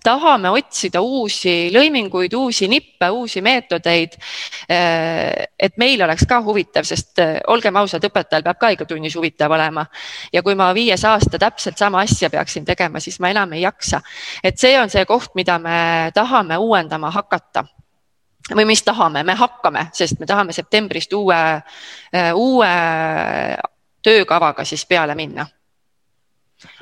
tahame 0.06 0.52
otsida 0.54 1.02
uusi 1.02 1.72
lõiminguid, 1.74 2.34
uusi 2.38 2.68
nippe, 2.70 3.10
uusi 3.10 3.42
meetodeid. 3.46 4.18
Eh, 4.70 5.46
et 5.60 5.78
meil 5.82 6.02
oleks 6.06 6.26
ka 6.30 6.42
huvitav, 6.46 6.86
sest 6.88 7.22
eh, 7.24 7.40
olgem 7.52 7.76
ausad, 7.82 8.06
õpetajal 8.06 8.46
peab 8.46 8.60
ka 8.62 8.72
iga 8.76 8.88
tunnis 8.90 9.16
huvitav 9.18 9.52
olema. 9.52 9.86
ja 10.34 10.44
kui 10.44 10.56
ma 10.56 10.72
viies 10.74 11.06
aasta 11.06 11.40
täpselt 11.42 11.78
sama 11.78 12.02
asja 12.06 12.30
peaksin 12.30 12.66
tegema, 12.66 13.00
siis 13.00 13.20
ma 13.20 13.30
enam 13.34 13.54
ei 13.54 13.62
jaksa. 13.62 14.02
et 14.44 14.60
see 14.60 14.78
on 14.80 14.90
see 14.90 15.06
koht, 15.06 15.34
mida 15.36 15.58
me 15.60 16.12
tahame 16.14 16.58
uuendama 16.58 17.12
hakata 17.12 17.66
või 18.56 18.66
mis 18.70 18.84
tahame, 18.86 19.24
me 19.24 19.34
hakkame, 19.34 19.88
sest 19.94 20.20
me 20.20 20.26
tahame 20.30 20.54
septembrist 20.54 21.14
uue, 21.14 21.42
eh, 22.14 22.32
uue 22.34 22.74
töökavaga 24.06 24.66
siis 24.66 24.86
peale 24.86 25.16
minna 25.16 25.48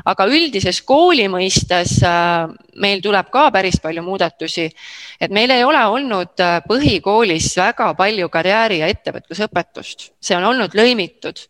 aga 0.06 0.28
üldises 0.30 0.82
kooli 0.88 1.26
mõistes 1.32 1.96
äh, 2.06 2.50
meil 2.82 3.02
tuleb 3.04 3.30
ka 3.34 3.48
päris 3.54 3.80
palju 3.84 4.04
muudatusi. 4.04 4.70
et 5.20 5.32
meil 5.32 5.52
ei 5.52 5.64
ole 5.64 5.82
olnud 5.86 6.40
äh, 6.40 6.60
põhikoolis 6.68 7.52
väga 7.58 7.94
palju 7.96 8.30
karjääri 8.30 8.80
ja 8.82 8.92
ettevõtlusõpetust, 8.92 10.12
see 10.22 10.38
on 10.38 10.44
olnud 10.52 10.76
lõimitud. 10.76 11.48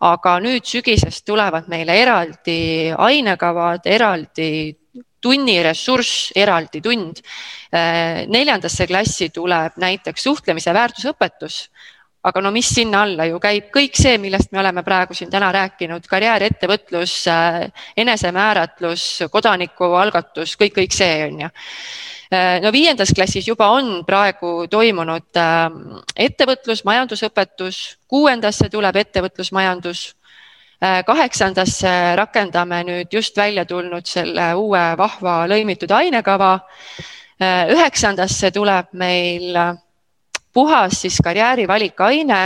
aga 0.00 0.38
nüüd 0.40 0.64
sügisest 0.66 1.24
tulevad 1.24 1.68
meile 1.68 1.96
eraldi 2.02 2.92
ainekavad, 2.96 3.86
eraldi 3.86 4.76
tunniressurss, 5.22 6.32
eraldi 6.36 6.80
tund. 6.82 7.22
Äh, 7.72 8.26
neljandasse 8.28 8.86
klassi 8.86 9.30
tuleb 9.32 9.78
näiteks 9.80 10.22
suhtlemise 10.28 10.74
väärtusõpetus 10.74 11.68
aga 12.22 12.40
no 12.40 12.52
mis 12.54 12.68
sinna 12.70 13.02
alla 13.02 13.26
ju 13.26 13.40
käib 13.42 13.72
kõik 13.74 13.98
see, 13.98 14.14
millest 14.22 14.52
me 14.54 14.60
oleme 14.62 14.84
praegu 14.86 15.14
siin 15.16 15.30
täna 15.30 15.50
rääkinud, 15.54 16.06
karjäär, 16.10 16.46
ettevõtlus, 16.46 17.16
äh, 17.30 17.66
enesemääratlus, 17.98 19.24
kodanikualgatus, 19.32 20.54
kõik, 20.60 20.76
kõik 20.78 20.94
see 20.94 21.18
on 21.26 21.44
ju. 21.44 21.50
Äh, 22.32 22.60
no 22.62 22.70
viiendas 22.72 23.10
klassis 23.14 23.48
juba 23.48 23.72
on 23.74 24.04
praegu 24.06 24.68
toimunud 24.70 25.42
äh, 25.42 25.66
ettevõtlus, 26.28 26.84
majandusõpetus, 26.86 27.82
kuuendasse 28.08 28.70
tuleb 28.70 29.02
ettevõtlusmajandus 29.02 30.12
kaheksandasse 30.82 31.90
rakendame 32.18 32.80
nüüd 32.82 33.12
just 33.14 33.36
välja 33.38 33.62
tulnud 33.62 34.02
selle 34.10 34.48
uue 34.58 34.80
vahva 34.98 35.44
lõimitud 35.46 35.92
ainekava. 35.94 36.56
üheksandasse 37.70 38.50
tuleb 38.50 38.90
meil 38.98 39.54
puhas 40.52 41.00
siis 41.00 41.18
karjääri 41.24 41.68
valikaine, 41.68 42.40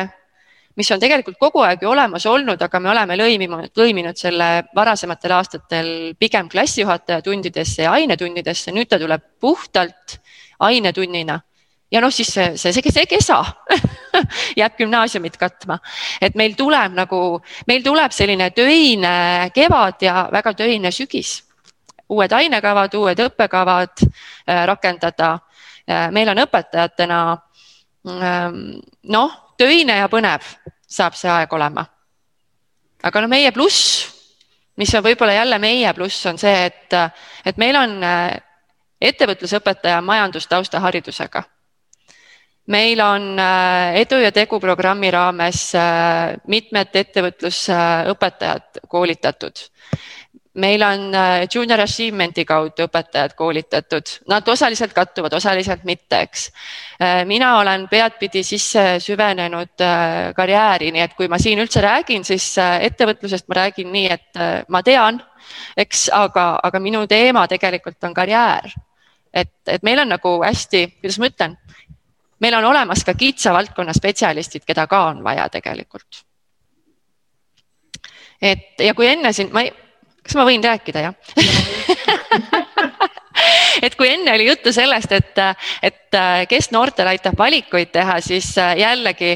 mis 0.77 0.91
on 0.93 1.01
tegelikult 1.01 1.39
kogu 1.41 1.65
aeg 1.65 1.83
ju 1.83 1.91
olemas 1.91 2.27
olnud, 2.27 2.61
aga 2.63 2.81
me 2.81 2.91
oleme 2.93 3.17
lõiminud, 3.17 3.73
lõiminud 3.77 4.19
selle 4.21 4.51
varasematel 4.77 5.33
aastatel 5.39 5.91
pigem 6.19 6.49
klassijuhataja 6.53 7.23
tundidesse 7.25 7.87
ja 7.87 7.97
ainetundidesse, 7.97 8.73
nüüd 8.77 8.89
ta 8.89 9.01
tuleb 9.01 9.25
puhtalt 9.41 10.19
ainetunnina 10.59 11.41
ja 11.91 12.01
noh, 12.03 12.13
siis 12.13 12.31
see, 12.35 12.53
see, 12.59 12.73
see, 12.75 12.93
see 12.93 13.07
kesa 13.11 13.41
jääb 14.61 14.77
gümnaasiumit 14.79 15.37
katma, 15.41 15.79
et 16.21 16.37
meil 16.39 16.57
tuleb 16.59 16.95
nagu, 16.97 17.21
meil 17.69 17.85
tuleb 17.85 18.15
selline 18.15 18.51
töine 18.57 19.17
kevad 19.55 20.03
ja 20.03 20.27
väga 20.33 20.55
töine 20.59 20.93
sügis. 20.93 21.43
uued 22.09 22.33
ainekavad, 22.33 22.93
uued 22.95 23.19
õppekavad 23.19 24.05
äh, 24.05 24.67
rakendada 24.67 25.39
äh,. 25.91 26.11
meil 26.11 26.29
on 26.29 26.39
õpetajatena 26.45 27.21
noh, 28.07 29.37
töine 29.59 29.99
ja 29.99 30.09
põnev 30.09 30.45
saab 30.87 31.17
see 31.19 31.31
aeg 31.31 31.53
olema. 31.53 31.85
aga 33.03 33.21
no 33.21 33.29
meie 33.29 33.51
pluss, 33.53 34.07
mis 34.77 34.95
on 34.95 35.05
võib-olla 35.05 35.33
jälle 35.33 35.59
meie 35.59 35.93
pluss, 35.95 36.27
on 36.27 36.39
see, 36.39 36.67
et, 36.67 36.95
et 37.45 37.59
meil 37.59 37.77
on 37.77 37.99
äh, 38.05 38.37
ettevõtlusõpetaja 39.01 40.01
majandustausta 40.03 40.81
haridusega. 40.81 41.43
meil 42.67 43.01
on 43.01 43.39
äh, 43.39 44.01
Edu 44.03 44.21
ja 44.23 44.33
Tegu 44.33 44.61
programmi 44.61 45.11
raames 45.11 45.75
äh, 45.75 46.37
mitmed 46.47 46.95
ettevõtlusõpetajad 46.95 48.85
koolitatud 48.89 49.67
meil 50.57 50.83
on 50.83 51.15
äh, 51.15 51.49
junior 51.55 51.81
achievement'i 51.85 52.45
kaudu 52.49 52.87
õpetajad 52.87 53.35
koolitatud, 53.37 54.13
nad 54.31 54.49
osaliselt 54.49 54.95
kattuvad, 54.97 55.35
osaliselt 55.37 55.85
mitte, 55.85 56.23
eks. 56.25 56.47
Äh, 57.01 57.21
mina 57.29 57.57
olen 57.61 57.87
peadpidi 57.93 58.43
sisse 58.45 58.97
süvenenud 59.05 59.85
äh, 59.85 60.33
karjääri, 60.37 60.91
nii 60.95 61.05
et 61.05 61.17
kui 61.19 61.29
ma 61.29 61.39
siin 61.43 61.61
üldse 61.61 61.85
räägin, 61.85 62.25
siis 62.25 62.49
ettevõtlusest 62.59 63.49
ma 63.53 63.61
räägin 63.61 63.93
nii, 63.93 64.09
et 64.17 64.43
ma 64.73 64.83
tean, 64.87 65.21
eks, 65.77 66.09
aga, 66.17 66.49
aga 66.65 66.81
minu 66.83 67.05
teema 67.07 67.47
tegelikult 67.49 68.05
on 68.09 68.15
karjäär. 68.15 68.73
et, 69.37 69.53
et 69.69 69.83
meil 69.83 70.01
on 70.01 70.09
nagu 70.09 70.39
hästi, 70.43 70.87
kuidas 71.03 71.19
ma 71.21 71.29
ütlen, 71.29 71.57
meil 72.41 72.55
on 72.57 72.65
olemas 72.65 73.05
ka 73.05 73.15
kitsa 73.15 73.53
valdkonna 73.53 73.93
spetsialistid, 73.93 74.65
keda 74.65 74.87
ka 74.87 75.07
on 75.13 75.25
vaja 75.25 75.49
tegelikult. 75.49 76.25
et 78.41 78.81
ja 78.81 78.95
kui 78.95 79.07
enne 79.09 79.33
siin, 79.33 79.53
ma 79.53 79.61
ei 79.61 79.73
kas 80.27 80.39
ma 80.39 80.47
võin 80.49 80.65
rääkida, 80.65 81.07
jah? 81.07 81.15
Et 83.85 83.95
kui 83.95 84.09
enne 84.09 84.33
oli 84.33 84.47
juttu 84.47 84.73
sellest, 84.73 85.13
et, 85.13 85.39
et 85.85 86.17
kes 86.49 86.71
noortel 86.73 87.11
aitab 87.11 87.37
valikuid 87.39 87.91
teha, 87.93 88.17
siis 88.25 88.49
jällegi 88.57 89.35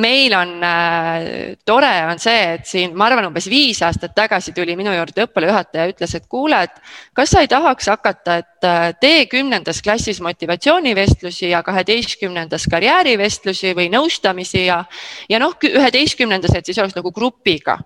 meil 0.00 0.34
on 0.34 0.64
äh, 0.64 1.56
tore, 1.64 1.92
on 2.10 2.18
see, 2.18 2.54
et 2.56 2.66
siin, 2.66 2.94
ma 2.96 3.06
arvan, 3.08 3.28
umbes 3.28 3.46
viis 3.50 3.80
aastat 3.84 4.14
tagasi 4.16 4.54
tuli 4.56 4.76
minu 4.78 4.92
juurde 4.94 5.26
õppealajuhataja 5.26 5.84
ja 5.86 5.92
ütles, 5.92 6.14
et 6.16 6.26
kuule, 6.30 6.62
et 6.66 6.80
kas 7.16 7.34
sa 7.34 7.44
ei 7.44 7.50
tahaks 7.50 7.90
hakata, 7.92 8.38
et 8.42 8.68
äh, 8.68 8.88
tee 9.00 9.26
kümnendas 9.30 9.82
klassis 9.84 10.20
motivatsioonivestlusi 10.24 11.50
ja 11.52 11.62
kaheteistkümnendas 11.66 12.66
karjäärivestlusi 12.70 13.74
või 13.78 13.90
nõustamisi 13.92 14.66
ja, 14.66 14.82
ja 15.30 15.42
noh, 15.42 15.56
üheteistkümnendas, 15.68 16.56
et 16.56 16.70
siis 16.70 16.80
oleks 16.80 16.96
nagu 16.98 17.12
grupiga 17.14 17.78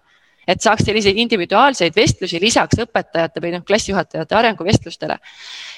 et 0.47 0.61
saaks 0.61 0.85
selliseid 0.85 1.19
individuaalseid 1.19 1.97
vestlusi 1.97 2.41
lisaks 2.41 2.81
õpetajate 2.85 3.43
või 3.43 3.55
noh, 3.55 3.65
klassijuhatajate 3.67 4.37
arenguvestlustele. 4.37 5.19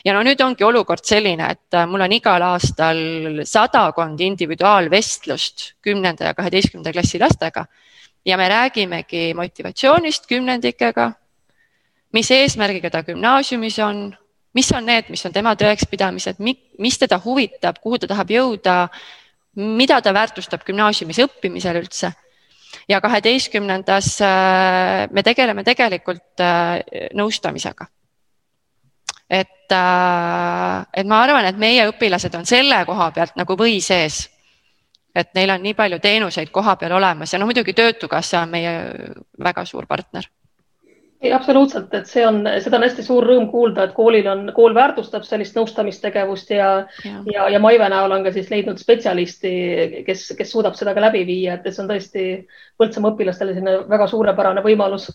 ja 0.05 0.14
no 0.14 0.23
nüüd 0.27 0.41
ongi 0.41 0.64
olukord 0.64 1.05
selline, 1.05 1.51
et 1.51 1.75
äh, 1.75 1.87
mul 1.87 2.01
on 2.07 2.12
igal 2.12 2.43
aastal 2.43 3.43
sadakond 3.45 4.21
individuaalvestlust 4.21 5.73
kümnenda 5.83 6.31
ja 6.31 6.35
kaheteistkümnenda 6.35 6.93
klassi 6.93 7.21
lastega 7.23 7.67
ja 8.27 8.37
me 8.37 8.49
räägimegi 8.49 9.35
motivatsioonist 9.35 10.27
kümnendikega, 10.27 11.12
mis 12.12 12.31
eesmärgiga 12.31 12.91
ta 12.91 13.03
gümnaasiumis 13.07 13.79
on, 13.79 14.17
mis 14.55 14.73
on 14.73 14.87
need, 14.87 15.11
mis 15.11 15.23
on 15.27 15.33
tema 15.33 15.55
tõekspidamised, 15.55 16.41
mis 16.43 16.99
teda 16.99 17.21
huvitab, 17.25 17.79
kuhu 17.83 17.99
ta 18.03 18.11
tahab 18.11 18.31
jõuda, 18.31 18.77
mida 19.57 20.01
ta 20.03 20.14
väärtustab 20.14 20.64
gümnaasiumis 20.67 21.23
õppimisel 21.27 21.79
üldse 21.83 22.12
ja 22.89 23.01
kaheteistkümnendas 23.01 24.20
äh, 24.22 25.09
me 25.11 25.22
tegeleme 25.22 25.64
tegelikult 25.64 26.41
äh, 26.41 26.80
nõustamisega. 27.14 27.87
et, 29.30 29.72
äh, 29.72 30.87
et 30.95 31.07
ma 31.07 31.20
arvan, 31.22 31.45
et 31.45 31.59
meie 31.59 31.89
õpilased 31.91 32.34
on 32.39 32.47
selle 32.47 32.84
koha 32.87 33.11
pealt 33.11 33.37
nagu 33.37 33.57
või 33.59 33.80
sees. 33.80 34.30
et 35.14 35.34
neil 35.34 35.51
on 35.51 35.62
nii 35.62 35.74
palju 35.74 35.99
teenuseid 35.99 36.51
koha 36.51 36.76
peal 36.76 36.93
olemas 36.93 37.32
ja 37.32 37.39
no 37.39 37.47
muidugi 37.47 37.72
Töötukassa 37.72 38.41
on 38.41 38.51
meie 38.51 38.72
väga 39.39 39.64
suur 39.64 39.87
partner 39.87 40.28
ei, 41.21 41.33
absoluutselt, 41.33 41.95
et 41.95 42.09
see 42.11 42.25
on, 42.27 42.43
seda 42.62 42.79
on 42.79 42.85
hästi 42.85 43.05
suur 43.05 43.25
rõõm 43.25 43.49
kuulda, 43.51 43.87
et 43.87 43.95
koolil 43.97 44.27
on, 44.31 44.51
kool 44.57 44.75
väärtustab 44.77 45.25
sellist 45.25 45.57
nõustamistegevust 45.57 46.53
ja, 46.53 46.69
ja, 47.05 47.23
ja, 47.33 47.49
ja 47.55 47.61
Maive 47.62 47.89
näol 47.93 48.12
on 48.12 48.27
ka 48.27 48.33
siis 48.35 48.51
leidnud 48.53 48.81
spetsialisti, 48.83 49.55
kes, 50.07 50.29
kes 50.39 50.53
suudab 50.53 50.77
seda 50.79 50.95
ka 50.97 51.05
läbi 51.09 51.25
viia, 51.29 51.57
et 51.57 51.69
see 51.71 51.83
on 51.85 51.91
tõesti 51.93 52.29
Põltsamaa 52.77 53.14
õpilastele 53.14 53.55
selline 53.57 53.79
väga 53.89 54.07
suurepärane 54.11 54.61
võimalus. 54.64 55.09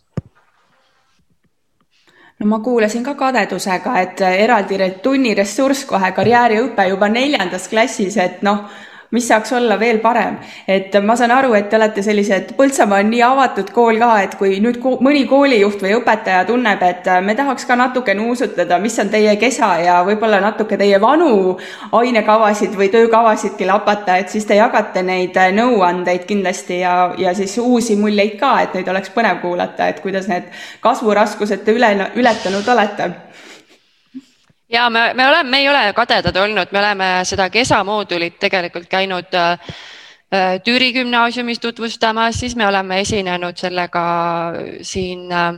No 2.42 2.48
ma 2.50 2.58
kuulasin 2.66 3.04
ka 3.06 3.14
kadedusega, 3.14 4.00
et 4.02 4.22
eraldi 4.26 4.80
tunniressurss 5.04 5.86
kohe 5.86 6.10
karjääriõpe 6.18 6.88
juba 6.90 7.10
neljandas 7.14 7.68
klassis, 7.70 8.18
et 8.18 8.42
noh 8.42 8.66
mis 9.12 9.28
saaks 9.28 9.52
olla 9.54 9.76
veel 9.80 10.00
parem, 10.00 10.38
et 10.68 10.96
ma 11.04 11.16
saan 11.20 11.32
aru, 11.36 11.54
et 11.58 11.70
te 11.70 11.76
olete 11.76 12.04
sellised, 12.04 12.54
Põltsamaa 12.58 13.02
on 13.04 13.10
nii 13.12 13.22
avatud 13.26 13.72
kool 13.76 14.00
ka, 14.00 14.12
et 14.24 14.38
kui 14.40 14.60
nüüd 14.64 14.80
mõni 15.04 15.26
koolijuht 15.28 15.84
või 15.84 15.96
õpetaja 15.98 16.46
tunneb, 16.48 16.84
et 16.88 17.10
me 17.26 17.36
tahaks 17.36 17.68
ka 17.68 17.76
natuke 17.80 18.16
nuusutada, 18.16 18.80
mis 18.80 18.96
on 19.04 19.12
teie 19.12 19.36
kesa 19.42 19.72
ja 19.84 20.00
võib-olla 20.08 20.40
natuke 20.44 20.80
teie 20.80 21.00
vanu 21.02 21.58
ainekavasid 21.98 22.76
või 22.78 22.88
töökavasidki 22.94 23.68
lapata, 23.68 24.18
et 24.22 24.32
siis 24.32 24.48
te 24.48 24.60
jagate 24.60 25.04
neid 25.04 25.36
nõuandeid 25.58 26.24
kindlasti 26.30 26.80
ja, 26.86 26.96
ja 27.18 27.36
siis 27.36 27.58
uusi 27.60 28.00
muljeid 28.00 28.38
ka, 28.40 28.56
et 28.64 28.80
neid 28.80 28.88
oleks 28.88 29.12
põnev 29.12 29.42
kuulata, 29.44 29.92
et 29.92 30.00
kuidas 30.04 30.32
need 30.32 30.48
kasvuraskused 30.82 31.66
te 31.66 31.76
üle, 31.76 31.92
ületanud 32.16 32.68
olete 32.76 33.12
ja 34.72 34.90
me, 34.90 35.14
me 35.14 35.28
oleme, 35.28 35.50
me 35.50 35.60
ei 35.60 35.70
ole 35.70 35.94
kadedad 35.94 36.36
olnud, 36.36 36.72
me 36.72 36.80
oleme 36.80 37.10
seda 37.28 37.50
Kesa 37.50 37.84
moodulit 37.84 38.40
tegelikult 38.40 38.88
käinud 38.90 39.34
äh, 39.34 39.52
äh, 40.34 40.56
Türi 40.64 40.92
gümnaasiumis 40.94 41.60
tutvustamas, 41.60 42.40
siis 42.40 42.56
me 42.56 42.68
oleme 42.68 43.02
esinenud 43.02 43.58
sellega 43.58 44.06
siin 44.82 45.32
äh 45.32 45.54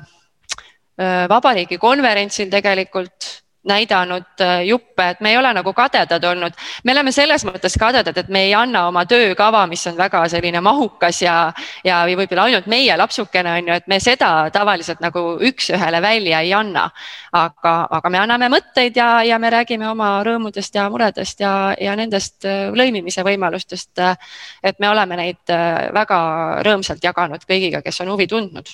vabariigi 1.29 1.79
konverentsil 1.81 2.51
tegelikult 2.53 3.42
näidanud 3.63 4.41
äh, 4.41 4.65
juppe, 4.65 5.09
et 5.09 5.21
me 5.21 5.31
ei 5.31 5.37
ole 5.37 5.53
nagu 5.53 5.73
kadedad 5.73 6.23
olnud. 6.23 6.53
me 6.83 6.91
oleme 6.91 7.11
selles 7.11 7.45
mõttes 7.45 7.77
kadedad, 7.79 8.17
et 8.17 8.29
me 8.29 8.43
ei 8.47 8.53
anna 8.55 8.87
oma 8.87 9.05
töökava, 9.05 9.65
mis 9.67 9.87
on 9.87 9.97
väga 9.97 10.25
selline 10.29 10.61
mahukas 10.61 11.21
ja, 11.21 11.35
ja 11.83 12.03
võib-olla 12.05 12.49
ainult 12.49 12.67
meie 12.67 12.97
lapsukene 12.97 13.55
on 13.59 13.71
ju, 13.71 13.79
et 13.79 13.87
me 13.87 13.99
seda 14.03 14.49
tavaliselt 14.53 14.99
nagu 15.03 15.25
üks-ühele 15.39 16.01
välja 16.01 16.41
ei 16.43 16.53
anna. 16.53 16.89
aga, 17.33 17.87
aga 17.89 18.09
me 18.09 18.19
anname 18.19 18.49
mõtteid 18.53 18.97
ja, 18.97 19.23
ja 19.23 19.39
me 19.39 19.49
räägime 19.49 19.87
oma 19.89 20.11
rõõmudest 20.23 20.75
ja 20.75 20.89
muredest 20.89 21.39
ja, 21.39 21.73
ja 21.79 21.95
nendest 21.95 22.45
äh, 22.45 22.69
lõimimise 22.75 23.23
võimalustest. 23.23 23.97
Äh, 23.99 24.17
et 24.63 24.79
me 24.79 24.89
oleme 24.89 25.15
neid 25.15 25.55
väga 25.93 26.19
rõõmsalt 26.65 27.03
jaganud 27.03 27.43
kõigiga, 27.47 27.81
kes 27.81 28.01
on 28.03 28.11
huvi 28.13 28.27
tundnud 28.27 28.69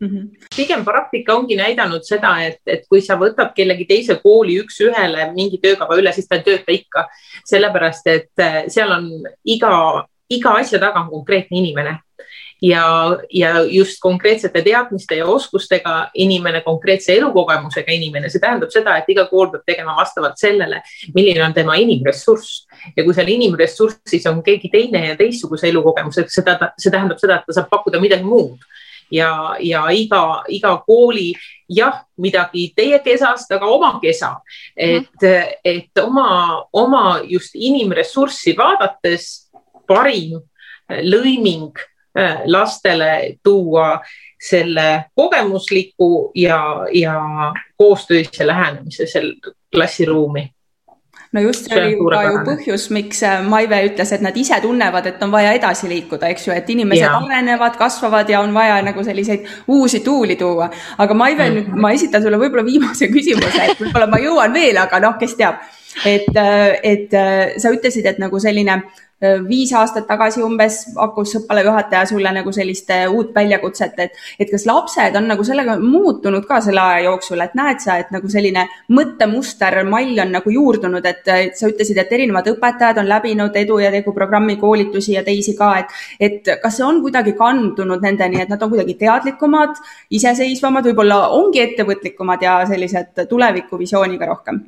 Mm 0.00 0.08
-hmm. 0.08 0.46
pigem 0.56 0.84
praktika 0.84 1.34
ongi 1.34 1.56
näidanud 1.56 2.02
seda, 2.02 2.30
et, 2.42 2.60
et 2.66 2.86
kui 2.88 3.02
sa 3.04 3.18
võtad 3.20 3.52
kellegi 3.54 3.84
teise 3.84 4.14
kooli 4.22 4.56
üks-ühele 4.62 5.32
mingi 5.34 5.58
töökava 5.62 5.96
üle, 5.96 6.12
siis 6.12 6.28
ta 6.28 6.36
ei 6.36 6.42
tööta 6.42 6.72
ikka. 6.72 7.08
sellepärast, 7.44 8.06
et 8.06 8.40
äh, 8.40 8.64
seal 8.68 8.92
on 8.92 9.10
iga, 9.44 10.06
iga 10.30 10.50
asja 10.50 10.78
taga 10.78 11.00
on 11.00 11.10
konkreetne 11.10 11.58
inimene 11.58 11.98
ja, 12.62 13.18
ja 13.30 13.62
just 13.62 14.00
konkreetsete 14.00 14.62
teadmiste 14.62 15.16
ja 15.16 15.26
oskustega 15.26 16.10
inimene, 16.14 16.60
konkreetse 16.60 17.14
elukogemusega 17.16 17.92
inimene, 17.92 18.30
see 18.30 18.40
tähendab 18.40 18.72
seda, 18.72 18.96
et 18.98 19.08
iga 19.08 19.26
kool 19.30 19.50
peab 19.52 19.64
tegema 19.66 19.96
vastavalt 19.96 20.40
sellele, 20.40 20.82
milline 21.14 21.44
on 21.44 21.54
tema 21.54 21.76
inimressurss 21.80 22.66
ja 22.96 23.04
kui 23.04 23.14
seal 23.16 23.28
inimressurssis 23.28 24.26
on 24.30 24.42
keegi 24.42 24.72
teine 24.72 25.06
ja 25.08 25.16
teistsuguse 25.16 25.68
elukogemusega, 25.68 26.32
seda, 26.32 26.72
see 26.78 26.92
tähendab 26.92 27.20
seda, 27.22 27.40
et 27.40 27.48
ta 27.48 27.60
saab 27.60 27.72
pakkuda 27.72 28.00
midagi 28.02 28.28
muud 28.28 28.60
ja, 29.10 29.56
ja 29.60 29.84
iga, 29.90 30.42
iga 30.48 30.76
kooli 30.86 31.32
jah, 31.68 32.02
midagi 32.18 32.70
teie 32.76 32.98
kesast, 33.04 33.52
aga 33.52 33.66
oma 33.66 33.92
kesa, 34.02 34.36
et, 34.76 35.26
et 35.64 36.02
oma, 36.02 36.64
oma 36.72 37.20
just 37.28 37.54
inimressurssi 37.54 38.56
vaadates 38.58 39.50
parim 39.88 40.40
lõiming 40.90 41.70
äh, 42.18 42.42
lastele 42.46 43.38
tuua 43.44 44.00
selle 44.40 45.04
kogemusliku 45.14 46.30
ja, 46.34 46.86
ja 46.92 47.20
koostöise 47.78 48.46
lähenemise 48.46 49.06
seal 49.06 49.34
klassiruumi 49.74 50.48
no 51.32 51.40
just 51.40 51.68
see 51.68 51.78
oli 51.78 51.96
ka 52.10 52.22
ju 52.26 52.38
põhjus, 52.46 52.86
miks 52.94 53.22
äh, 53.26 53.42
Maive 53.46 53.78
ütles, 53.86 54.12
et 54.16 54.22
nad 54.24 54.36
ise 54.36 54.58
tunnevad, 54.62 55.06
et 55.06 55.20
on 55.22 55.32
vaja 55.32 55.52
edasi 55.54 55.90
liikuda, 55.90 56.30
eks 56.34 56.48
ju, 56.48 56.54
et 56.54 56.70
inimesed 56.74 57.04
ja. 57.04 57.12
arenevad, 57.18 57.76
kasvavad 57.78 58.30
ja 58.30 58.40
on 58.42 58.54
vaja 58.54 58.80
nagu 58.86 59.04
selliseid 59.06 59.46
uusi 59.70 60.02
tuuli 60.06 60.36
tuua. 60.40 60.70
aga 60.98 61.14
Maive 61.14 61.44
mm, 61.48 61.56
-hmm. 61.56 61.68
nüüd 61.70 61.84
ma 61.86 61.92
esitan 61.92 62.22
sulle 62.22 62.40
võib-olla 62.40 62.64
viimase 62.66 63.08
küsimuse, 63.14 63.62
et 63.68 63.78
võib-olla 63.78 64.10
ma 64.10 64.18
jõuan 64.18 64.54
veel, 64.54 64.82
aga 64.82 65.00
noh, 65.00 65.18
kes 65.20 65.36
teab. 65.38 65.62
et, 66.06 66.36
äh, 66.36 66.78
et 66.82 67.14
äh, 67.14 67.54
sa 67.58 67.70
ütlesid, 67.70 68.06
et 68.06 68.18
nagu 68.18 68.38
selline 68.38 68.82
viis 69.20 69.72
aastat 69.76 70.06
tagasi 70.08 70.40
umbes 70.42 70.78
pakkus 70.94 71.34
õppealajuhataja 71.40 72.06
sulle 72.08 72.30
nagu 72.32 72.52
sellist 72.52 72.88
uut 73.12 73.34
väljakutset, 73.34 73.98
et, 74.00 74.20
et 74.40 74.50
kas 74.50 74.64
lapsed 74.68 75.16
on 75.18 75.26
nagu 75.28 75.44
sellega 75.44 75.76
muutunud 75.80 76.46
ka 76.48 76.60
selle 76.64 76.80
aja 76.80 77.02
jooksul, 77.04 77.42
et 77.44 77.56
näed 77.58 77.82
sa, 77.84 77.98
et 78.00 78.12
nagu 78.14 78.28
selline 78.32 78.64
mõttemuster, 78.96 79.76
mall 79.88 80.22
on 80.24 80.32
nagu 80.38 80.54
juurdunud, 80.54 81.04
et, 81.06 81.28
et 81.34 81.58
sa 81.58 81.68
ütlesid, 81.68 82.00
et 82.00 82.14
erinevad 82.16 82.48
õpetajad 82.54 83.02
on 83.02 83.10
läbinud 83.10 83.56
edu 83.60 83.78
ja 83.82 83.90
tegu 83.92 84.14
programmi 84.16 84.56
koolitusi 84.60 85.16
ja 85.18 85.24
teisi 85.26 85.56
ka, 85.58 85.72
et, 85.82 85.92
et 86.20 86.52
kas 86.62 86.78
see 86.78 86.86
on 86.86 87.02
kuidagi 87.04 87.34
kandunud 87.38 88.00
nendeni, 88.04 88.40
et 88.40 88.52
nad 88.52 88.62
on 88.62 88.72
kuidagi 88.72 88.96
teadlikumad, 89.02 89.76
iseseisvamad, 90.16 90.88
võib-olla 90.88 91.26
ongi 91.36 91.60
ettevõtlikumad 91.66 92.46
ja 92.46 92.60
sellised 92.70 93.26
tulevikuvisiooniga 93.28 94.32
rohkem? 94.32 94.64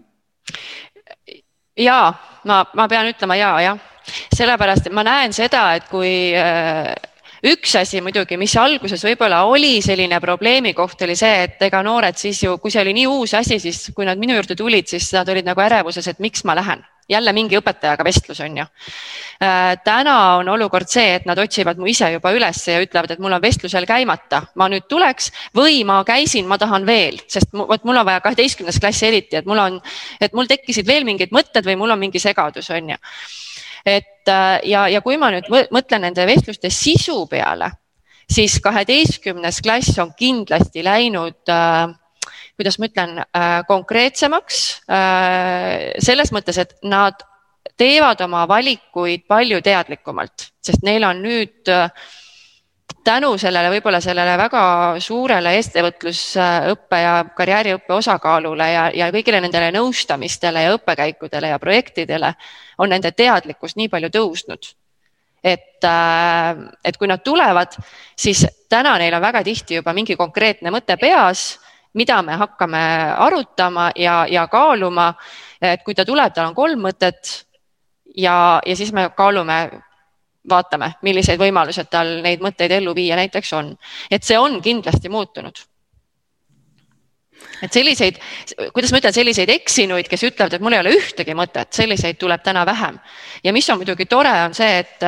ja 1.79 2.13
ma, 2.45 2.59
ma 2.77 2.85
pean 2.91 3.09
ütlema 3.09 3.39
ja, 3.39 3.55
jah 3.65 3.92
sellepärast, 4.35 4.89
et 4.89 4.97
ma 4.97 5.05
näen 5.07 5.35
seda, 5.37 5.73
et 5.79 5.89
kui 5.91 6.13
äh, 6.37 6.93
üks 7.43 7.75
asi 7.81 8.01
muidugi, 8.05 8.37
mis 8.39 8.55
alguses 8.61 9.03
võib-olla 9.03 9.43
oli 9.51 9.81
selline 9.83 10.21
probleemi 10.23 10.73
koht, 10.79 11.03
oli 11.03 11.17
see, 11.19 11.43
et 11.49 11.67
ega 11.67 11.83
noored 11.83 12.19
siis 12.19 12.45
ju, 12.45 12.57
kui 12.63 12.71
see 12.71 12.83
oli 12.85 12.95
nii 13.01 13.09
uus 13.11 13.35
asi, 13.35 13.59
siis 13.63 13.89
kui 13.97 14.07
nad 14.07 14.21
minu 14.21 14.37
juurde 14.39 14.57
tulid, 14.59 14.87
siis 14.91 15.11
nad 15.17 15.29
olid 15.29 15.49
nagu 15.49 15.65
ärevuses, 15.65 16.07
et 16.09 16.23
miks 16.23 16.47
ma 16.47 16.57
lähen. 16.59 16.85
Jälle 17.11 17.33
mingi 17.35 17.59
õpetajaga 17.59 18.05
vestlus 18.07 18.39
on 18.45 18.61
ju. 18.61 18.65
Äh, 19.43 19.73
täna 19.85 20.15
on 20.39 20.49
olukord 20.53 20.87
see, 20.89 21.17
et 21.19 21.27
nad 21.27 21.39
otsivad 21.43 21.81
mu 21.83 21.91
ise 21.91 22.13
juba 22.15 22.31
üles 22.33 22.63
ja 22.71 22.79
ütlevad, 22.81 23.11
et 23.11 23.21
mul 23.21 23.35
on 23.35 23.43
vestlusel 23.43 23.89
käimata, 23.91 24.45
ma 24.55 24.71
nüüd 24.71 24.87
tuleks 24.89 25.33
või 25.59 25.83
ma 25.85 25.99
käisin, 26.07 26.47
ma 26.47 26.61
tahan 26.63 26.87
veel, 26.87 27.19
sest 27.27 27.51
vot 27.59 27.85
mul 27.85 27.99
on 28.05 28.07
vaja 28.07 28.23
kaheteistkümnes 28.23 28.79
klass 28.81 29.03
eriti, 29.03 29.43
et 29.43 29.51
mul 29.51 29.59
on, 29.59 29.81
et 30.23 30.33
mul 30.33 30.47
tekkisid 30.49 30.87
veel 30.87 31.05
mingid 31.09 31.35
mõtted 31.35 31.67
või 31.67 31.81
mul 31.83 31.97
on 31.97 32.07
mingi 32.07 32.23
segadus, 32.23 32.71
on 32.71 32.95
ju 32.95 33.03
et 33.87 34.29
äh, 34.29 34.59
ja, 34.69 34.87
ja 34.89 35.01
kui 35.05 35.17
ma 35.19 35.33
nüüd 35.35 35.49
mõtlen 35.75 36.07
nende 36.07 36.27
vestluste 36.27 36.71
sisu 36.71 37.27
peale, 37.31 37.71
siis 38.31 38.61
kaheteistkümnes 38.63 39.61
klass 39.65 39.99
on 40.03 40.15
kindlasti 40.19 40.85
läinud 40.85 41.51
äh, 41.51 41.91
kuidas 42.57 42.79
ma 42.79 42.89
ütlen 42.89 43.19
äh,, 43.25 43.61
konkreetsemaks 43.69 44.63
äh, 44.87 45.93
selles 46.03 46.33
mõttes, 46.35 46.59
et 46.63 46.77
nad 46.87 47.23
teevad 47.79 48.21
oma 48.27 48.45
valikuid 48.49 49.27
palju 49.31 49.63
teadlikumalt, 49.65 50.51
sest 50.63 50.85
neil 50.87 51.07
on 51.09 51.23
nüüd 51.25 51.71
äh, 51.73 51.89
tänu 53.05 53.39
sellele, 53.39 53.71
võib-olla 53.71 54.01
sellele 54.01 54.37
väga 54.39 54.63
suurele 55.03 55.55
ettevõtlusõppe 55.59 57.01
ja 57.03 57.15
karjääriõppe 57.37 57.95
osakaalule 57.95 58.69
ja, 58.73 58.85
ja 58.95 59.11
kõigile 59.15 59.41
nendele 59.43 59.73
nõustamistele 59.75 60.63
ja 60.67 60.77
õppekäikudele 60.77 61.53
ja 61.53 61.59
projektidele 61.63 62.35
on 62.79 62.93
nende 62.93 63.13
teadlikkus 63.13 63.77
nii 63.77 63.89
palju 63.93 64.13
tõusnud. 64.15 64.73
et, 65.45 65.85
äh, 65.85 66.57
et 66.85 66.97
kui 66.97 67.09
nad 67.09 67.19
tulevad, 67.19 67.75
siis 68.17 68.47
täna 68.71 68.99
neil 68.99 69.15
on 69.15 69.23
väga 69.23 69.43
tihti 69.43 69.75
juba 69.75 69.93
mingi 69.93 70.17
konkreetne 70.17 70.71
mõte 70.71 70.97
peas, 70.97 71.59
mida 71.95 72.23
me 72.23 72.37
hakkame 72.39 72.83
arutama 73.19 73.91
ja, 73.97 74.27
ja 74.31 74.47
kaaluma. 74.47 75.15
et 75.61 75.83
kui 75.83 75.95
ta 75.95 76.05
tuleb, 76.05 76.33
tal 76.35 76.47
on 76.47 76.55
kolm 76.55 76.81
mõtet 76.87 77.47
ja, 78.17 78.61
ja 78.67 78.77
siis 78.77 78.93
me 78.93 79.11
kaalume 79.17 79.71
vaatame, 80.49 80.93
millised 81.07 81.39
võimalused 81.39 81.91
tal 81.91 82.17
neid 82.23 82.43
mõtteid 82.43 82.75
ellu 82.79 82.95
viia 82.95 83.17
näiteks 83.19 83.53
on. 83.59 83.77
et 84.11 84.25
see 84.25 84.39
on 84.39 84.61
kindlasti 84.63 85.09
muutunud. 85.09 85.63
et 87.63 87.73
selliseid, 87.73 88.19
kuidas 88.75 88.93
ma 88.93 88.99
ütlen, 88.99 89.15
selliseid 89.15 89.51
eksinuid, 89.51 90.09
kes 90.09 90.23
ütlevad, 90.23 90.55
et 90.55 90.63
mul 90.63 90.73
ei 90.73 90.83
ole 90.83 90.95
ühtegi 90.99 91.35
mõtet, 91.35 91.73
selliseid 91.75 92.19
tuleb 92.19 92.43
täna 92.43 92.67
vähem. 92.67 92.99
ja 93.45 93.53
mis 93.53 93.71
on 93.71 93.79
muidugi 93.79 94.07
tore, 94.07 94.33
on 94.45 94.55
see, 94.55 94.79
et, 94.79 94.99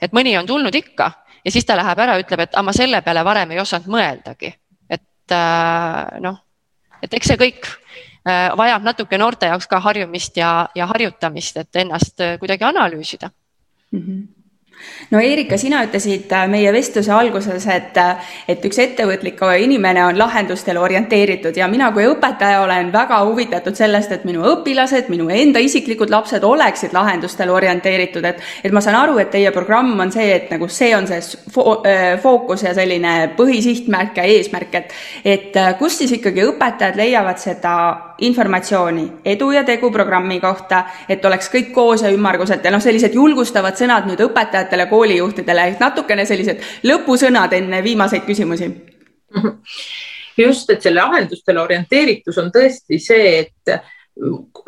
et 0.00 0.12
mõni 0.12 0.36
on 0.38 0.46
tulnud 0.46 0.74
ikka 0.74 1.12
ja 1.44 1.50
siis 1.50 1.64
ta 1.64 1.76
läheb 1.76 1.98
ära, 1.98 2.18
ütleb, 2.18 2.40
et 2.40 2.54
aga 2.54 2.62
ma 2.62 2.72
selle 2.72 3.02
peale 3.02 3.24
varem 3.24 3.50
ei 3.50 3.60
osanud 3.60 3.86
mõeldagi. 3.86 4.54
et 4.90 5.36
noh, 6.20 6.42
et 7.02 7.14
eks 7.14 7.26
see 7.26 7.38
kõik 7.38 7.70
vajab 8.56 8.82
natuke 8.82 9.18
noorte 9.18 9.46
jaoks 9.46 9.66
ka 9.66 9.80
harjumist 9.80 10.36
ja, 10.36 10.68
ja 10.74 10.86
harjutamist, 10.86 11.56
et 11.56 11.76
ennast 11.76 12.22
kuidagi 12.38 12.64
analüüsida 12.64 13.30
mm. 13.90 13.98
-hmm 13.98 14.31
no 15.10 15.20
Erika, 15.20 15.58
sina 15.60 15.82
ütlesid 15.86 16.32
äh, 16.32 16.46
meie 16.50 16.72
vestluse 16.72 17.12
alguses, 17.12 17.66
et, 17.70 17.96
äh, 18.00 18.32
et 18.48 18.64
üks 18.64 18.78
ettevõtlik 18.82 19.40
inimene 19.62 20.04
on 20.06 20.18
lahendustele 20.18 20.80
orienteeritud 20.80 21.56
ja 21.56 21.68
mina 21.68 21.90
kui 21.92 22.06
õpetaja 22.08 22.62
olen 22.64 22.92
väga 22.92 23.20
huvitatud 23.26 23.76
sellest, 23.76 24.12
et 24.12 24.24
minu 24.28 24.44
õpilased, 24.48 25.10
minu 25.12 25.28
enda 25.32 25.60
isiklikud 25.62 26.10
lapsed 26.10 26.44
oleksid 26.44 26.94
lahendustele 26.96 27.52
orienteeritud, 27.52 28.24
et, 28.24 28.40
et 28.64 28.72
ma 28.72 28.80
saan 28.84 28.98
aru, 29.00 29.18
et 29.22 29.32
teie 29.32 29.50
programm 29.54 29.92
on 30.00 30.12
see, 30.12 30.28
et 30.36 30.50
nagu 30.52 30.68
see 30.68 30.92
on 30.96 31.08
see 31.10 31.20
fo 31.52 31.80
äh, 31.86 32.16
fookus 32.22 32.64
ja 32.66 32.74
selline 32.76 33.32
põhisihtmärk 33.36 34.22
ja 34.22 34.28
eesmärk, 34.36 34.80
et, 34.80 34.96
et 35.24 35.60
kus 35.78 36.00
siis 36.02 36.16
ikkagi 36.18 36.46
õpetajad 36.52 36.96
leiavad 36.98 37.40
seda 37.42 37.74
informatsiooni 38.26 39.04
edu 39.24 39.50
ja 39.52 39.64
tegu 39.64 39.90
programmi 39.92 40.38
kohta, 40.40 40.84
et 41.08 41.24
oleks 41.24 41.50
kõik 41.52 41.72
koos 41.74 42.04
ja 42.04 42.10
ümmarguselt 42.14 42.64
ja 42.64 42.72
noh, 42.74 42.82
sellised 42.82 43.14
julgustavad 43.18 43.78
sõnad 43.78 44.06
nüüd 44.08 44.22
õpetajatele, 44.26 44.86
koolijuhtidele, 44.90 45.68
et 45.72 45.82
natukene 45.82 46.26
sellised 46.28 46.62
lõpusõnad 46.86 47.54
enne 47.58 47.82
viimaseid 47.84 48.26
küsimusi. 48.28 48.70
just, 50.36 50.70
et 50.70 50.82
see 50.82 50.94
lahendustele 50.94 51.60
orienteeritus 51.60 52.38
on 52.38 52.52
tõesti 52.54 53.00
see, 53.02 53.46
et 53.46 53.74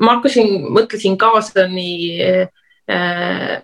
ma 0.00 0.16
hakkasin, 0.16 0.68
mõtlesin 0.74 1.16
kaasa 1.20 1.68
nii 1.70 2.11
äh, 2.24 3.62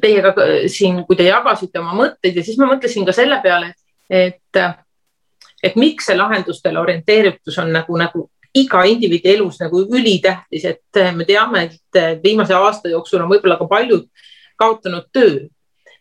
teiega 0.00 0.34
siin, 0.70 1.02
kui 1.08 1.16
te 1.16 1.26
jagasite 1.28 1.80
oma 1.80 1.94
mõtteid 1.98 2.38
ja 2.38 2.44
siis 2.44 2.58
ma 2.60 2.68
mõtlesin 2.70 3.06
ka 3.06 3.14
selle 3.16 3.40
peale, 3.42 3.72
et, 4.08 4.60
et 5.64 5.76
miks 5.80 6.08
see 6.08 6.16
lahendustele 6.16 6.80
orienteeritus 6.80 7.58
on 7.62 7.72
nagu, 7.74 7.98
nagu 8.00 8.28
iga 8.54 8.84
indiviidi 8.86 9.32
elus 9.34 9.58
nagu 9.60 9.82
ülitähtis, 9.82 10.64
et 10.64 11.00
me 11.16 11.26
teame, 11.26 11.64
et 11.68 12.22
viimase 12.22 12.54
aasta 12.54 12.92
jooksul 12.92 13.24
on 13.24 13.30
võib-olla 13.32 13.58
ka 13.58 13.66
paljud 13.70 14.06
kaotanud 14.60 15.08
töö 15.12 15.46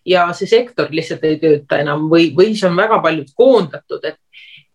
ja 0.05 0.27
see 0.37 0.47
sektor 0.47 0.91
lihtsalt 0.91 1.23
ei 1.27 1.39
tööta 1.41 1.79
enam 1.81 2.07
või, 2.11 2.31
või 2.35 2.51
siis 2.51 2.65
on 2.67 2.77
väga 2.77 2.99
paljud 3.01 3.31
koondatud, 3.35 4.05
et, 4.05 4.19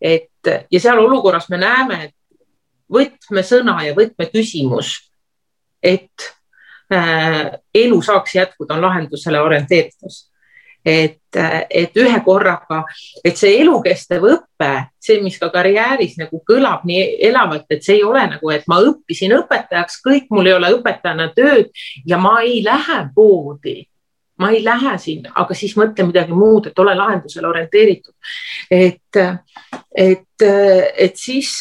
et 0.01 0.51
ja 0.71 0.81
seal 0.81 0.99
olukorras 0.99 1.49
me 1.49 1.59
näeme, 1.61 2.01
et 2.09 2.15
võtmesõna 2.91 3.77
ja 3.85 3.95
võtmeküsimus, 3.97 4.95
et 5.83 6.29
äh, 6.93 7.53
elu 7.75 8.01
saaks 8.01 8.35
jätkuda, 8.35 8.75
on 8.75 8.87
lahendusele 8.87 9.41
orienteeritus 9.41 10.28
et, 10.85 11.19
et 11.69 11.99
ühe 11.99 12.21
korraga, 12.25 12.83
et 13.23 13.37
see 13.37 13.59
elukestev 13.61 14.25
õpe, 14.29 14.71
see, 15.01 15.19
mis 15.23 15.37
ka 15.39 15.51
karjääris 15.53 16.17
nagu 16.21 16.41
kõlab 16.47 16.85
nii 16.87 17.19
elavalt, 17.29 17.67
et 17.69 17.83
see 17.85 17.99
ei 17.99 18.07
ole 18.07 18.25
nagu, 18.35 18.51
et 18.53 18.65
ma 18.71 18.79
õppisin 18.85 19.35
õpetajaks, 19.41 19.99
kõik, 20.05 20.27
mul 20.33 20.49
ei 20.49 20.57
ole 20.57 20.73
õpetajana 20.77 21.29
tööd 21.35 21.71
ja 22.07 22.19
ma 22.21 22.39
ei 22.45 22.63
lähe 22.65 23.03
poodi 23.15 23.81
ma 24.39 24.53
ei 24.55 24.61
lähe 24.63 24.93
sinna, 25.03 25.33
aga 25.35 25.55
siis 25.57 25.73
mõtle 25.75 26.05
midagi 26.07 26.31
muud, 26.31 26.69
et 26.69 26.79
ole 26.79 26.93
lahendusele 26.95 27.47
orienteeritud. 27.49 28.13
et, 28.71 29.17
et, 29.91 30.45
et 30.47 31.17
siis 31.19 31.57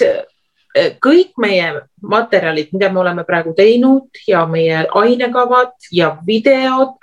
kõik 1.03 1.33
meie 1.41 1.69
materjalid, 2.03 2.71
mida 2.73 2.91
me 2.93 3.01
oleme 3.01 3.25
praegu 3.27 3.55
teinud 3.57 4.21
ja 4.29 4.45
meie 4.47 4.85
ainekavad 5.01 5.73
ja 5.93 6.12
videod, 6.27 6.97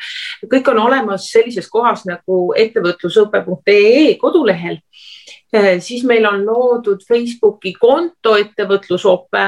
kõik 0.52 0.70
on 0.72 0.80
olemas 0.86 1.30
sellises 1.32 1.68
kohas 1.72 2.06
nagu 2.06 2.54
ettevõtlusõpe.ee 2.58 4.16
kodulehel. 4.22 4.80
siis 5.80 6.04
meil 6.04 6.26
on 6.26 6.46
loodud 6.46 7.04
Facebooki 7.08 7.74
konto 7.74 8.36
ettevõtlusõpe, 8.38 9.46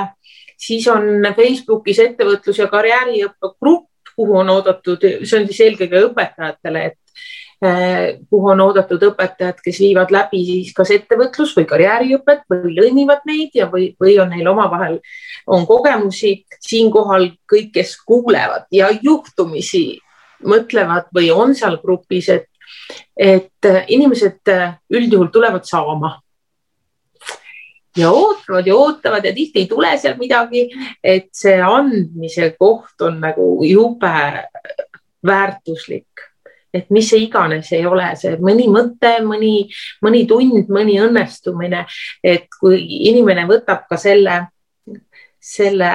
siis 0.57 0.87
on 0.87 1.27
Facebookis 1.35 1.99
ettevõtlus 1.99 2.57
ja 2.57 2.67
karjääriõppe 2.67 3.53
grupp, 3.59 3.89
kuhu 4.15 4.37
on 4.37 4.49
oodatud, 4.49 5.03
see 5.23 5.39
on 5.39 5.47
siis 5.47 5.59
eelkõige 5.67 6.07
õpetajatele, 6.09 6.85
et 6.85 7.06
Eh, 7.06 7.06
kuhu 8.29 8.49
on 8.53 8.61
oodatud 8.61 9.01
õpetajad, 9.09 9.61
kes 9.65 9.79
viivad 9.81 10.11
läbi 10.13 10.43
siis 10.45 10.73
kas 10.77 10.91
ettevõtlus 10.93 11.55
või 11.57 11.65
karjääriõpet 11.69 12.43
või 12.51 12.75
lõimivad 12.77 13.23
neid 13.25 13.57
ja, 13.57 13.65
või, 13.71 13.89
või 13.99 14.17
on 14.21 14.29
neil 14.29 14.47
omavahel, 14.51 14.99
on 15.47 15.65
kogemusi. 15.65 16.45
siinkohal 16.59 17.31
kõik, 17.49 17.71
kes 17.73 17.95
kuulevad 18.05 18.67
ja 18.71 18.89
juhtumisi 19.01 19.99
mõtlevad 20.45 21.09
või 21.13 21.31
on 21.31 21.55
seal 21.55 21.79
grupis, 21.81 22.29
et, 22.29 22.47
et 23.17 23.69
inimesed 23.87 24.53
üldjuhul 24.93 25.33
tulevad 25.33 25.65
saama 25.65 26.19
ja 27.97 28.11
ootavad 28.11 28.67
ja 28.67 28.75
ootavad 28.75 29.25
ja 29.25 29.33
tihti 29.33 29.63
ei 29.63 29.67
tule 29.67 29.97
seal 29.97 30.17
midagi, 30.19 30.67
et 31.03 31.29
see 31.33 31.57
andmise 31.61 32.51
koht 32.59 33.01
on 33.01 33.19
nagu 33.23 33.49
jube 33.65 34.45
väärtuslik 35.25 36.26
et 36.77 36.91
mis 36.93 37.09
see 37.09 37.25
iganes 37.25 37.71
ei 37.75 37.85
ole, 37.89 38.11
see 38.19 38.37
mõni 38.43 38.67
mõte, 38.71 39.17
mõni, 39.25 39.67
mõni 40.05 40.23
tund, 40.29 40.69
mõni 40.73 40.99
õnnestumine, 41.01 41.83
et 42.23 42.47
kui 42.59 42.79
inimene 43.09 43.47
võtab 43.49 43.85
ka 43.89 43.99
selle, 44.01 44.39
selle 45.41 45.91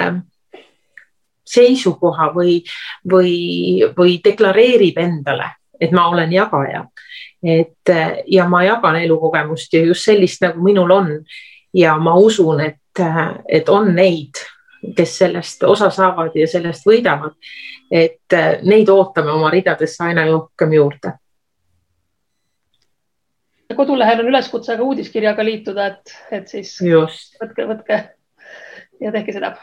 seisukoha 1.53 2.31
või, 2.35 2.61
või, 3.11 3.35
või 3.97 4.19
deklareerib 4.25 4.99
endale, 5.03 5.51
et 5.81 5.93
ma 5.93 6.09
olen 6.13 6.33
jagaja. 6.33 6.87
et 7.43 7.91
ja 8.31 8.45
ma 8.49 8.63
jagan 8.63 8.97
elukogemust 9.01 9.73
ja 9.75 9.83
just 9.83 10.07
sellist, 10.07 10.43
nagu 10.45 10.63
minul 10.63 10.91
on. 10.91 11.09
ja 11.75 11.97
ma 11.99 12.15
usun, 12.15 12.61
et, 12.61 13.01
et 13.49 13.69
on 13.69 13.95
neid, 13.95 14.39
kes 14.97 15.19
sellest 15.19 15.63
osa 15.63 15.91
saavad 15.91 16.35
ja 16.35 16.47
sellest 16.49 16.87
võidavad. 16.87 17.37
et 17.91 18.33
äh, 18.33 18.63
neid 18.63 18.89
ootame 18.89 19.31
oma 19.31 19.51
ridadesse 19.51 20.05
aina 20.05 20.27
rohkem 20.27 20.73
juurde. 20.73 21.13
kodulehel 23.77 24.21
on 24.21 24.29
üleskutse 24.29 24.77
ka 24.77 24.83
uudiskirjaga 24.83 25.45
liituda, 25.45 25.87
et, 25.87 26.17
et 26.31 26.49
siis 26.49 26.81
Just. 26.81 27.39
võtke, 27.41 27.67
võtke 27.67 28.03
ja 29.01 29.13
tehke 29.13 29.33
seda 29.33 29.55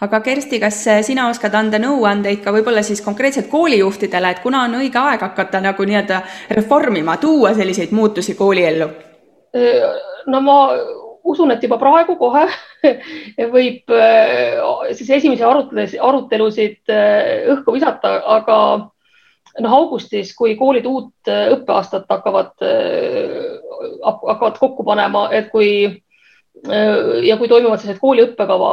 aga 0.00 0.20
Kersti, 0.20 0.60
kas 0.60 0.80
sina 1.06 1.28
oskad 1.30 1.54
anda 1.54 1.78
nõuandeid 1.78 2.40
ka 2.44 2.52
võib-olla 2.54 2.82
siis 2.82 3.02
konkreetselt 3.04 3.50
koolijuhtidele, 3.52 4.30
et 4.30 4.40
kuna 4.42 4.62
on 4.66 4.78
õige 4.80 4.98
aeg 4.98 5.22
hakata 5.22 5.60
nagu 5.60 5.84
nii-öelda 5.84 6.22
reformima, 6.58 7.16
tuua 7.16 7.54
selliseid 7.54 7.92
muutusi 7.92 8.34
kooliellu? 8.34 8.88
no 10.26 10.40
ma 10.44 10.56
usun, 11.28 11.52
et 11.52 11.64
juba 11.64 11.78
praegu 11.80 12.16
kohe 12.18 12.46
võib 13.54 13.94
äh, 13.94 14.58
siis 14.96 15.10
esimesi 15.18 15.44
arutlusi, 15.44 16.00
arutelusid 16.00 16.92
äh, 16.92 17.48
õhku 17.54 17.74
visata, 17.76 18.18
aga 18.36 18.58
noh, 19.58 19.78
augustis, 19.80 20.34
kui 20.38 20.56
koolid 20.58 20.86
uut 20.88 21.30
äh, 21.30 21.48
õppeaastat 21.56 22.08
hakkavad, 22.10 22.54
hakkavad 24.02 24.60
kokku 24.60 24.86
panema, 24.86 25.28
et 25.34 25.50
kui 25.54 25.70
ja 26.58 27.36
kui 27.38 27.46
toimuvad 27.46 27.78
sellised 27.78 28.00
kooli 28.02 28.24
õppekava 28.24 28.70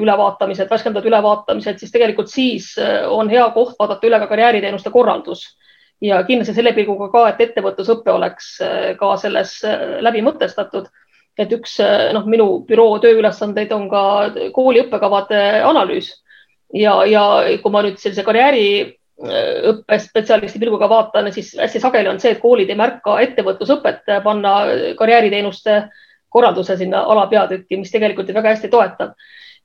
ülevaatamised, 0.00 0.64
värskendavad 0.70 1.04
ülevaatamised, 1.10 1.76
siis 1.82 1.90
tegelikult 1.92 2.30
siis 2.32 2.70
on 3.12 3.28
hea 3.28 3.42
koht 3.52 3.74
vaadata 3.76 4.08
üle 4.08 4.16
ka 4.22 4.30
karjääriteenuste 4.30 4.88
korraldus. 4.94 5.42
Ja 6.00 6.22
kindlasti 6.24 6.54
selle 6.56 6.72
pilguga 6.72 7.10
ka, 7.12 7.26
et 7.28 7.42
ettevõtlusõpe 7.44 8.14
oleks 8.14 8.48
ka 8.96 9.10
selles 9.20 9.58
läbi 10.08 10.24
mõtestatud 10.24 10.88
et 11.38 11.52
üks 11.52 11.78
noh, 12.12 12.26
minu 12.28 12.48
büroo 12.68 12.98
tööülesandeid 13.00 13.72
on 13.72 13.86
ka 13.90 14.02
kooli 14.52 14.82
õppekavade 14.84 15.62
analüüs 15.64 16.10
ja, 16.76 16.98
ja 17.08 17.22
kui 17.62 17.72
ma 17.72 17.84
nüüd 17.86 18.00
sellise 18.00 18.24
karjääri 18.26 18.66
õppespetsialisti 19.22 20.58
pilguga 20.58 20.88
vaatan, 20.90 21.28
siis 21.32 21.52
hästi 21.60 21.80
sageli 21.82 22.10
on 22.10 22.18
see, 22.20 22.32
et 22.34 22.40
koolid 22.42 22.70
ei 22.72 22.78
märka 22.78 23.18
ettevõtlusõpet 23.22 24.08
panna 24.24 24.54
karjääriteenuste 24.98 25.76
korralduse 26.32 26.76
sinna 26.80 27.04
alapeatükki, 27.12 27.76
mis 27.76 27.92
tegelikult 27.92 28.32
väga 28.34 28.54
hästi 28.54 28.70
toetab. 28.72 29.14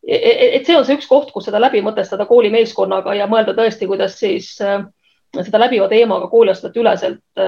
E, 0.08 0.16
e, 0.16 0.50
et 0.60 0.68
see 0.68 0.78
on 0.78 0.86
see 0.86 1.00
üks 1.00 1.08
koht, 1.10 1.32
kus 1.34 1.48
seda 1.48 1.62
läbi 1.64 1.82
mõtestada 1.82 2.28
kooli 2.30 2.52
meeskonnaga 2.54 3.16
ja 3.18 3.28
mõelda 3.32 3.56
tõesti, 3.58 3.88
kuidas 3.90 4.20
siis 4.20 4.52
seda 4.58 5.62
läbiva 5.64 5.88
teemaga 5.92 6.30
kooliaastate 6.32 6.80
üleselt 6.84 7.42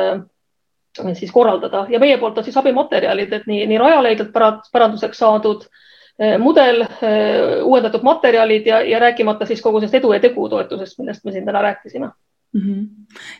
siis 1.13 1.31
korraldada 1.31 1.85
ja 1.89 1.99
meie 1.99 2.17
poolt 2.17 2.37
on 2.37 2.43
siis 2.43 2.57
abimaterjalid, 2.57 3.33
et 3.33 3.47
nii, 3.47 3.65
nii 3.67 3.77
Rajaleidjalt 3.77 4.31
päranduseks 4.71 5.17
saadud 5.17 5.65
eh, 6.19 6.37
mudel, 6.41 6.81
eh, 6.81 7.63
uuendatud 7.63 8.03
materjalid 8.03 8.67
ja, 8.67 8.81
ja 8.81 8.99
rääkimata 8.99 9.45
siis 9.45 9.61
kogu 9.61 9.79
sellest 9.79 9.99
edu 10.01 10.13
ja 10.13 10.19
tegu 10.19 10.49
toetusest, 10.49 10.99
millest 10.99 11.25
me 11.25 11.31
siin 11.31 11.45
täna 11.45 11.61
rääkisime. 11.61 12.11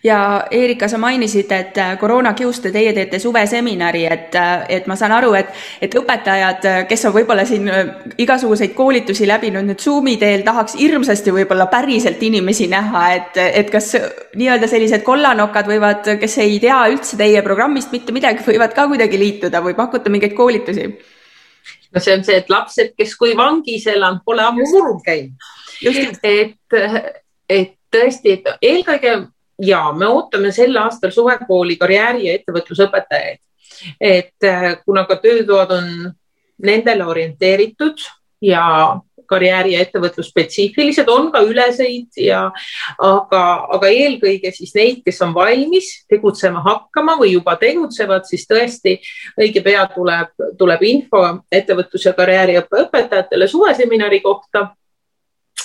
Ja 0.04 0.48
Erika, 0.52 0.88
sa 0.88 0.98
mainisid, 0.98 1.52
et 1.52 1.78
äh, 1.78 1.98
koroonakiuste 2.00 2.72
teie 2.72 2.94
teete 2.94 3.20
suveseminari, 3.20 4.06
et, 4.06 4.36
äh, 4.36 4.66
et 4.70 4.88
ma 4.88 4.96
saan 4.96 5.12
aru, 5.12 5.34
et, 5.38 5.50
et 5.82 5.96
õpetajad, 5.96 6.66
äh, 6.66 6.80
kes 6.90 7.06
on 7.10 7.14
võib-olla 7.14 7.46
siin 7.46 7.70
igasuguseid 8.18 8.74
koolitusi 8.78 9.28
läbinud 9.28 9.68
nüüd 9.68 9.82
Zoomi 9.82 10.18
teel, 10.22 10.44
tahaks 10.46 10.78
hirmsasti 10.80 11.34
võib-olla 11.36 11.70
päriselt 11.72 12.22
inimesi 12.24 12.68
näha, 12.72 13.06
et, 13.18 13.40
et 13.62 13.72
kas 13.74 13.96
nii-öelda 14.38 14.70
sellised 14.70 15.06
kollanokad 15.08 15.70
võivad, 15.70 16.12
kes 16.22 16.38
ei 16.46 16.60
tea 16.62 16.82
üldse 16.92 17.18
teie 17.18 17.42
programmist 17.46 17.94
mitte 17.96 18.16
midagi, 18.16 18.46
võivad 18.46 18.76
ka 18.78 18.88
kuidagi 18.92 19.22
liituda 19.22 19.64
või 19.66 19.78
pakkuda 19.78 20.14
mingeid 20.14 20.38
koolitusi? 20.38 20.92
no 21.90 22.02
see 22.02 22.14
on 22.14 22.22
see, 22.22 22.38
et 22.38 22.50
lapsed, 22.54 22.94
kes 22.98 23.16
kui 23.18 23.34
vangis 23.38 23.88
elanud, 23.90 24.22
pole 24.26 24.46
ammu 24.46 24.66
murul 24.70 25.02
käinud. 25.02 25.34
et, 26.22 26.74
et 27.50 27.79
tõesti, 27.92 28.38
et 28.38 28.50
eelkõige 28.62 29.16
ja 29.66 29.82
me 29.92 30.08
ootame 30.08 30.52
sel 30.56 30.78
aastal 30.80 31.12
suvekooli 31.12 31.78
karjääri 31.78 32.28
ja 32.28 32.38
ettevõtlusõpetajaid. 32.40 33.40
et 34.02 34.48
kuna 34.86 35.06
ka 35.06 35.16
töötoad 35.16 35.72
on 35.72 35.86
nendele 36.58 37.06
orienteeritud 37.06 38.02
ja 38.42 39.00
karjääri 39.30 39.76
ja 39.76 39.84
ettevõtlusspetsiifilised, 39.86 41.10
on 41.12 41.30
ka 41.32 41.42
üleseid 41.46 42.18
ja 42.18 42.42
aga, 42.98 43.44
aga 43.76 43.92
eelkõige 43.94 44.52
siis 44.56 44.74
neid, 44.76 45.04
kes 45.06 45.22
on 45.26 45.36
valmis 45.36 45.92
tegutsema 46.10 46.64
hakkama 46.66 47.18
või 47.20 47.36
juba 47.36 47.56
tegutsevad, 47.62 48.26
siis 48.30 48.48
tõesti 48.50 48.98
õige 49.40 49.64
pea 49.66 49.86
tuleb, 49.94 50.34
tuleb 50.58 50.86
info 50.90 51.24
ettevõtlus 51.52 52.10
ja 52.10 52.16
karjääriõppe 52.18 52.86
õpetajatele 52.88 53.48
suveseminari 53.48 54.22
kohta 54.26 54.72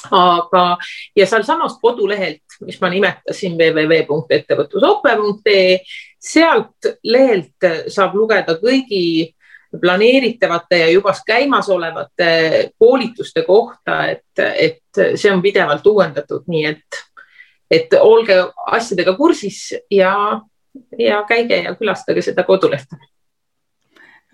aga, 0.25 0.77
ja 1.17 1.27
sealsamast 1.27 1.81
kodulehelt, 1.83 2.43
mis 2.67 2.81
ma 2.81 2.89
nimetasin 2.93 3.53
www.ettevõtlusope.ee, 3.59 5.79
sealt 6.25 6.87
lehelt 7.05 7.67
saab 7.93 8.15
lugeda 8.17 8.55
kõigi 8.61 9.35
planeeritavate 9.81 10.79
ja 10.79 10.91
juba 10.91 11.15
käimasolevate 11.27 12.71
koolituste 12.79 13.43
kohta, 13.43 14.07
et, 14.07 14.39
et 14.39 14.81
see 15.17 15.33
on 15.33 15.43
pidevalt 15.43 15.87
uuendatud, 15.87 16.43
nii 16.47 16.65
et, 16.71 17.01
et 17.71 17.97
olge 18.01 18.37
asjadega 18.67 19.17
kursis 19.19 19.75
ja, 19.91 20.41
ja 20.99 21.25
käige 21.29 21.57
ja 21.67 21.75
külastage 21.75 22.23
seda 22.23 22.43
kodulehte. 22.47 22.97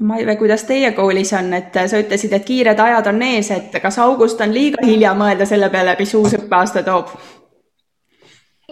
Maive, 0.01 0.37
kuidas 0.37 0.65
teie 0.65 0.93
koolis 0.97 1.33
on, 1.37 1.53
et 1.53 1.75
sa 1.87 1.99
ütlesid, 2.01 2.33
et 2.33 2.45
kiired 2.45 2.79
ajad 2.81 3.07
on 3.07 3.23
ees, 3.23 3.51
et 3.51 3.75
kas 3.83 3.99
august 4.01 4.41
on 4.41 4.55
liiga 4.55 4.81
hilja 4.87 5.13
mõelda 5.15 5.45
selle 5.47 5.69
peale, 5.71 5.97
mis 5.99 6.15
uus 6.15 6.39
õppeaasta 6.39 6.83
toob? 6.87 7.13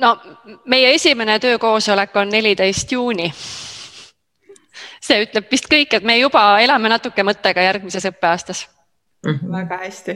no 0.00 0.16
meie 0.64 0.94
esimene 0.94 1.38
töökoosolek 1.38 2.16
on 2.16 2.28
neliteist 2.32 2.92
juuni 2.92 3.32
see 5.00 5.24
ütleb 5.26 5.50
vist 5.50 5.68
kõik, 5.70 5.94
et 5.98 6.04
me 6.06 6.18
juba 6.18 6.44
elame 6.62 6.90
natuke 6.92 7.24
mõttega 7.26 7.68
järgmises 7.70 8.08
õppeaastas 8.12 8.66
Mm 9.26 9.34
-hmm. 9.34 9.52
väga 9.52 9.76
hästi 9.76 10.14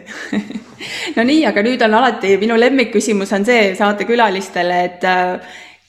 no 1.16 1.22
nii, 1.26 1.46
aga 1.46 1.62
nüüd 1.62 1.82
on 1.84 1.94
alati 1.94 2.36
minu 2.38 2.54
lemmikküsimus 2.60 3.32
on 3.32 3.44
see 3.44 3.74
saatekülalistele, 3.74 4.84
et 4.84 5.02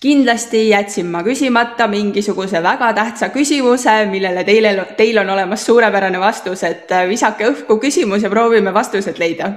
kindlasti 0.03 0.67
jätsin 0.69 1.07
ma 1.11 1.23
küsimata 1.23 1.87
mingisuguse 1.87 2.59
väga 2.63 2.91
tähtsa 2.93 3.29
küsimuse, 3.31 3.93
millele 4.11 4.43
teile, 4.43 4.73
teil 4.97 5.19
on 5.21 5.29
olemas 5.35 5.65
suurepärane 5.65 6.19
vastus, 6.19 6.63
et 6.67 6.91
äh, 6.91 7.05
visake 7.09 7.47
õhku 7.51 7.79
küsimus 7.79 8.25
ja 8.25 8.31
proovime 8.33 8.73
vastused 8.75 9.19
leida. 9.21 9.53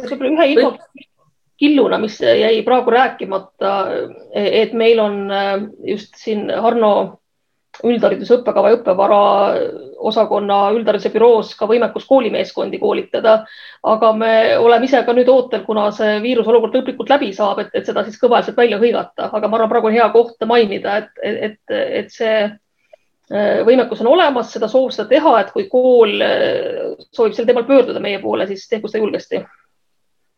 võib-olla 0.00 0.30
ühe 0.32 0.46
info 0.54 0.70
killuna, 1.60 1.98
mis 2.02 2.16
jäi 2.20 2.62
praegu 2.66 2.90
rääkimata, 2.90 3.74
et 4.34 4.72
meil 4.72 5.00
on 5.00 5.20
äh, 5.30 5.52
just 5.92 6.16
siin 6.18 6.48
Harno 6.50 6.94
üldhariduse 7.82 8.36
õppekava 8.38 8.70
ja 8.70 8.78
õppevara 8.78 9.20
osakonna 10.06 10.58
üldhariduse 10.76 11.10
büroos 11.14 11.54
ka 11.58 11.66
võimekus 11.66 12.06
koolimeeskondi 12.06 12.78
koolitada. 12.78 13.44
aga 13.82 14.12
me 14.12 14.34
oleme 14.58 14.86
ise 14.86 15.02
ka 15.04 15.12
nüüd 15.12 15.28
ootel, 15.28 15.64
kuna 15.66 15.90
see 15.92 16.20
viirusolukord 16.22 16.76
lõplikult 16.76 17.10
läbi 17.10 17.32
saab, 17.34 17.64
et, 17.64 17.72
et 17.74 17.86
seda 17.86 18.04
siis 18.04 18.20
kõvaliselt 18.20 18.56
välja 18.56 18.78
hõigata, 18.78 19.30
aga 19.32 19.48
ma 19.48 19.58
arvan, 19.58 19.72
praegu 19.72 19.90
on 19.90 19.96
hea 19.98 20.08
koht 20.14 20.46
mainida, 20.46 20.96
et, 21.02 21.10
et, 21.48 21.74
et 21.74 22.14
see 22.14 22.36
äh, 22.44 23.60
võimekus 23.66 24.04
on 24.04 24.12
olemas, 24.14 24.52
seda 24.54 24.70
soov 24.70 24.92
seda 24.94 25.08
teha, 25.10 25.34
et 25.40 25.52
kui 25.56 25.66
kool 25.72 26.22
äh, 26.22 26.94
soovib 27.10 27.34
sel 27.34 27.48
teemal 27.48 27.66
pöörduda 27.68 28.00
meie 28.00 28.22
poole, 28.22 28.46
siis 28.50 28.68
tehku 28.70 28.88
seda 28.88 29.02
julgesti 29.02 29.42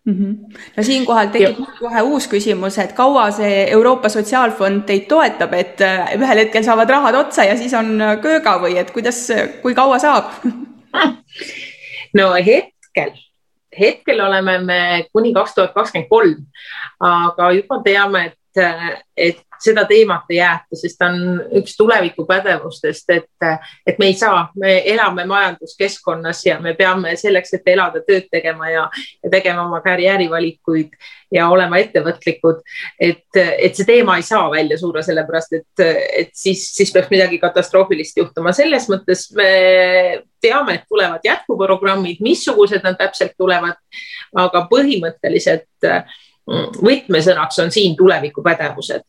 mm. 0.07 0.13
-hmm. 0.13 0.57
no 0.77 0.83
siinkohal 0.83 1.27
tekib 1.27 1.59
kohe 1.81 2.03
uus 2.03 2.29
küsimus, 2.29 2.79
et 2.79 2.93
kaua 2.93 3.31
see 3.31 3.71
Euroopa 3.71 4.09
Sotsiaalfond 4.09 4.87
teid 4.87 5.07
toetab, 5.09 5.53
et 5.53 5.81
äh, 5.81 6.15
ühel 6.19 6.45
hetkel 6.45 6.65
saavad 6.65 6.91
rahad 6.91 7.15
otsa 7.15 7.45
ja 7.45 7.57
siis 7.57 7.75
on 7.75 8.01
äh, 8.01 8.17
kööga 8.23 8.59
või 8.63 8.79
et 8.79 8.91
kuidas, 8.91 9.29
kui 9.63 9.75
kaua 9.75 9.99
saab 9.99 10.33
no 12.19 12.33
hetkel, 12.35 13.13
hetkel 13.79 14.21
oleme 14.21 14.59
me 14.59 14.81
kuni 15.13 15.35
kaks 15.35 15.55
tuhat 15.55 15.75
kakskümmend 15.75 16.09
kolm, 16.11 16.47
aga 17.01 17.53
juba 17.53 17.83
teame, 17.85 18.25
et, 18.27 18.63
äh, 18.63 19.03
et 19.17 19.46
seda 19.63 19.85
teemat 19.89 20.31
ei 20.31 20.39
jäeta, 20.39 20.79
sest 20.79 20.99
ta 20.99 21.11
on 21.11 21.41
üks 21.61 21.77
tulevikupädevustest, 21.79 23.11
et, 23.15 23.47
et 23.87 23.99
me 23.99 24.11
ei 24.11 24.17
saa, 24.19 24.49
me 24.61 24.79
elame 24.93 25.25
majanduskeskkonnas 25.29 26.45
ja 26.47 26.59
me 26.61 26.75
peame 26.79 27.17
selleks, 27.17 27.55
et 27.57 27.71
elada, 27.75 28.03
tööd 28.07 28.29
tegema 28.33 28.71
ja, 28.71 28.89
ja 29.25 29.31
tegema 29.33 29.67
oma 29.67 29.81
karjäärivalikuid 29.85 30.97
ja 31.35 31.49
olema 31.51 31.79
ettevõtlikud. 31.83 32.61
et, 33.01 33.27
et 33.37 33.75
see 33.75 33.89
teema 33.89 34.17
ei 34.17 34.27
saa 34.27 34.47
välja 34.51 34.79
surra, 34.79 35.03
sellepärast 35.03 35.57
et, 35.59 35.85
et 36.23 36.31
siis, 36.35 36.69
siis 36.77 36.93
peaks 36.95 37.11
midagi 37.11 37.39
katastroofilist 37.43 38.23
juhtuma. 38.23 38.53
selles 38.57 38.89
mõttes 38.93 39.27
me 39.37 39.51
teame, 40.41 40.79
et 40.79 40.87
tulevad 40.89 41.25
jätkuprogrammid, 41.25 42.23
missugused 42.23 42.85
nad 42.85 42.99
täpselt 42.99 43.35
tulevad, 43.39 43.79
aga 44.37 44.67
põhimõtteliselt 44.71 45.91
võtmesõnaks 46.47 47.59
on 47.65 47.73
siin 47.75 47.97
tulevikupädevused 47.99 49.03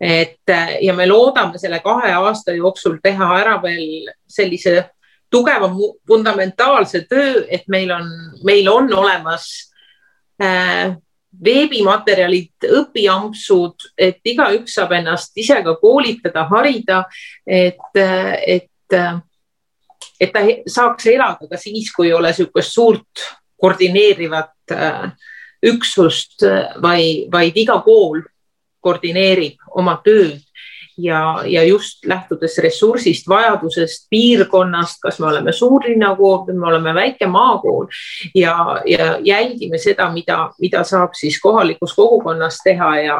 et 0.00 0.52
ja 0.80 0.94
me 0.94 1.06
loodame 1.06 1.58
selle 1.58 1.80
kahe 1.84 2.12
aasta 2.12 2.54
jooksul 2.56 2.98
teha 3.02 3.30
ära 3.38 3.56
veel 3.62 4.10
sellise 4.28 4.90
tugeva 5.34 5.70
fundamentaalse 6.06 7.06
töö, 7.10 7.44
et 7.50 7.64
meil 7.68 7.90
on, 7.90 8.10
meil 8.46 8.68
on 8.70 8.92
olemas 8.94 9.48
äh, 10.42 10.94
veebimaterjalid, 11.44 12.66
õpiampsud, 12.78 13.88
et 13.98 14.20
igaüks 14.30 14.76
saab 14.78 14.94
ennast 14.94 15.34
ise 15.40 15.56
ka 15.64 15.74
koolitada, 15.80 16.46
harida, 16.52 17.02
et, 17.46 17.80
et, 17.98 18.98
et 20.20 20.34
ta 20.34 20.44
saaks 20.70 21.08
elada 21.10 21.48
ka 21.50 21.58
siis, 21.58 21.90
kui 21.94 22.12
ei 22.12 22.14
ole 22.14 22.30
niisugust 22.30 22.76
suurt 22.76 23.24
koordineerivat 23.60 24.76
äh, 24.76 25.08
üksust, 25.64 26.44
vaid, 26.82 27.26
vaid 27.32 27.58
iga 27.58 27.80
kool 27.82 28.22
koordineerib 28.84 29.70
oma 29.80 29.98
tööd. 30.04 30.42
Ja, 30.94 31.42
ja 31.42 31.64
just 31.66 32.04
lähtudes 32.06 32.54
ressursist, 32.62 33.26
vajadusest, 33.26 34.04
piirkonnast, 34.14 35.00
kas 35.02 35.16
me 35.18 35.26
oleme 35.26 35.50
suurlinnakool 35.52 36.44
või 36.46 36.54
me 36.60 36.68
oleme 36.68 36.92
väike 36.94 37.26
maakool 37.26 37.88
ja, 38.38 38.54
ja 38.86 39.16
jälgime 39.18 39.80
seda, 39.82 40.06
mida, 40.14 40.52
mida 40.62 40.84
saab 40.86 41.18
siis 41.18 41.40
kohalikus 41.42 41.96
kogukonnas 41.98 42.60
teha 42.62 42.92
ja 43.02 43.18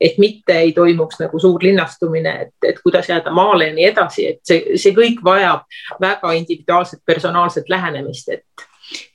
et 0.00 0.18
mitte 0.18 0.58
ei 0.60 0.72
toimuks 0.76 1.20
nagu 1.20 1.40
suur 1.40 1.62
linnastumine, 1.62 2.34
et, 2.42 2.54
et 2.68 2.80
kuidas 2.84 3.08
jääda 3.08 3.32
maale 3.32 3.70
ja 3.70 3.74
nii 3.74 3.88
edasi, 3.90 4.26
et 4.28 4.40
see, 4.44 4.76
see 4.76 4.92
kõik 4.96 5.22
vajab 5.24 5.64
väga 6.00 6.32
individuaalset, 6.36 7.00
personaalset 7.06 7.72
lähenemist, 7.72 8.28
et 8.28 8.66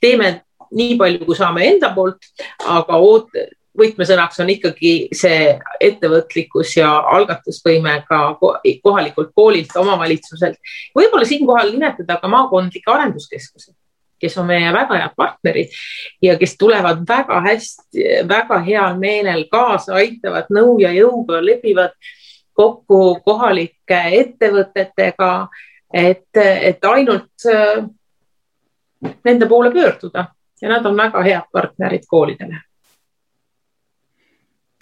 teeme 0.02 0.40
nii 0.72 0.96
palju, 0.98 1.26
kui 1.28 1.38
saame 1.38 1.66
enda 1.68 1.92
poolt, 1.94 2.30
aga 2.66 2.98
oot-, 2.98 3.42
võtmesõnaks 3.78 4.40
on 4.42 4.50
ikkagi 4.52 4.92
see 5.16 5.52
ettevõtlikkus 5.80 6.76
ja 6.76 6.90
algatusvõime 7.16 7.98
ka 8.08 8.20
kohalikult 8.38 9.32
koolilt, 9.34 9.76
omavalitsuselt. 9.76 10.58
võib-olla 10.96 11.24
siinkohal 11.28 11.72
nimetada 11.72 12.18
ka 12.20 12.28
maakondlikke 12.28 12.92
arenduskeskusi, 12.92 13.72
kes 14.20 14.36
on 14.38 14.46
meie 14.46 14.72
väga 14.72 14.98
head 15.00 15.14
partnerid 15.16 15.76
ja 16.22 16.36
kes 16.38 16.56
tulevad 16.60 17.04
väga 17.08 17.40
hästi, 17.48 18.08
väga 18.28 18.60
heal 18.66 18.98
meelel 19.00 19.46
kaasa, 19.50 19.94
aitavad 20.02 20.52
nõu 20.52 20.78
ja 20.82 20.92
jõuga, 20.92 21.40
lepivad 21.44 21.96
kokku 22.52 23.22
kohalike 23.24 24.02
ettevõtetega, 24.18 25.32
et, 25.94 26.28
et 26.36 26.84
ainult 26.84 27.48
äh, 27.48 27.80
nende 29.24 29.48
poole 29.48 29.72
pöörduda 29.72 30.26
ja 30.62 30.68
nad 30.68 30.84
on 30.86 30.96
väga 30.96 31.24
head 31.24 31.48
partnerid 31.52 32.04
koolidele 32.08 32.60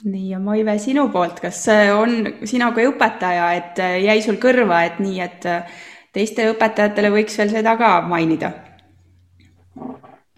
nii 0.04 0.30
ja 0.30 0.38
Maive, 0.40 0.78
sinu 0.78 1.08
poolt, 1.12 1.40
kas 1.42 1.60
on 1.94 2.24
sina 2.48 2.70
kui 2.76 2.86
õpetaja, 2.88 3.50
et 3.58 3.80
äh, 3.82 3.98
jäi 4.06 4.20
sul 4.24 4.40
kõrva, 4.40 4.84
et 4.86 5.00
nii, 5.02 5.20
et 5.20 5.46
äh, 5.48 5.78
teistele 6.14 6.54
õpetajatele 6.54 7.12
võiks 7.12 7.36
veel 7.38 7.52
seda 7.52 7.76
ka 7.80 7.92
mainida? 8.08 8.52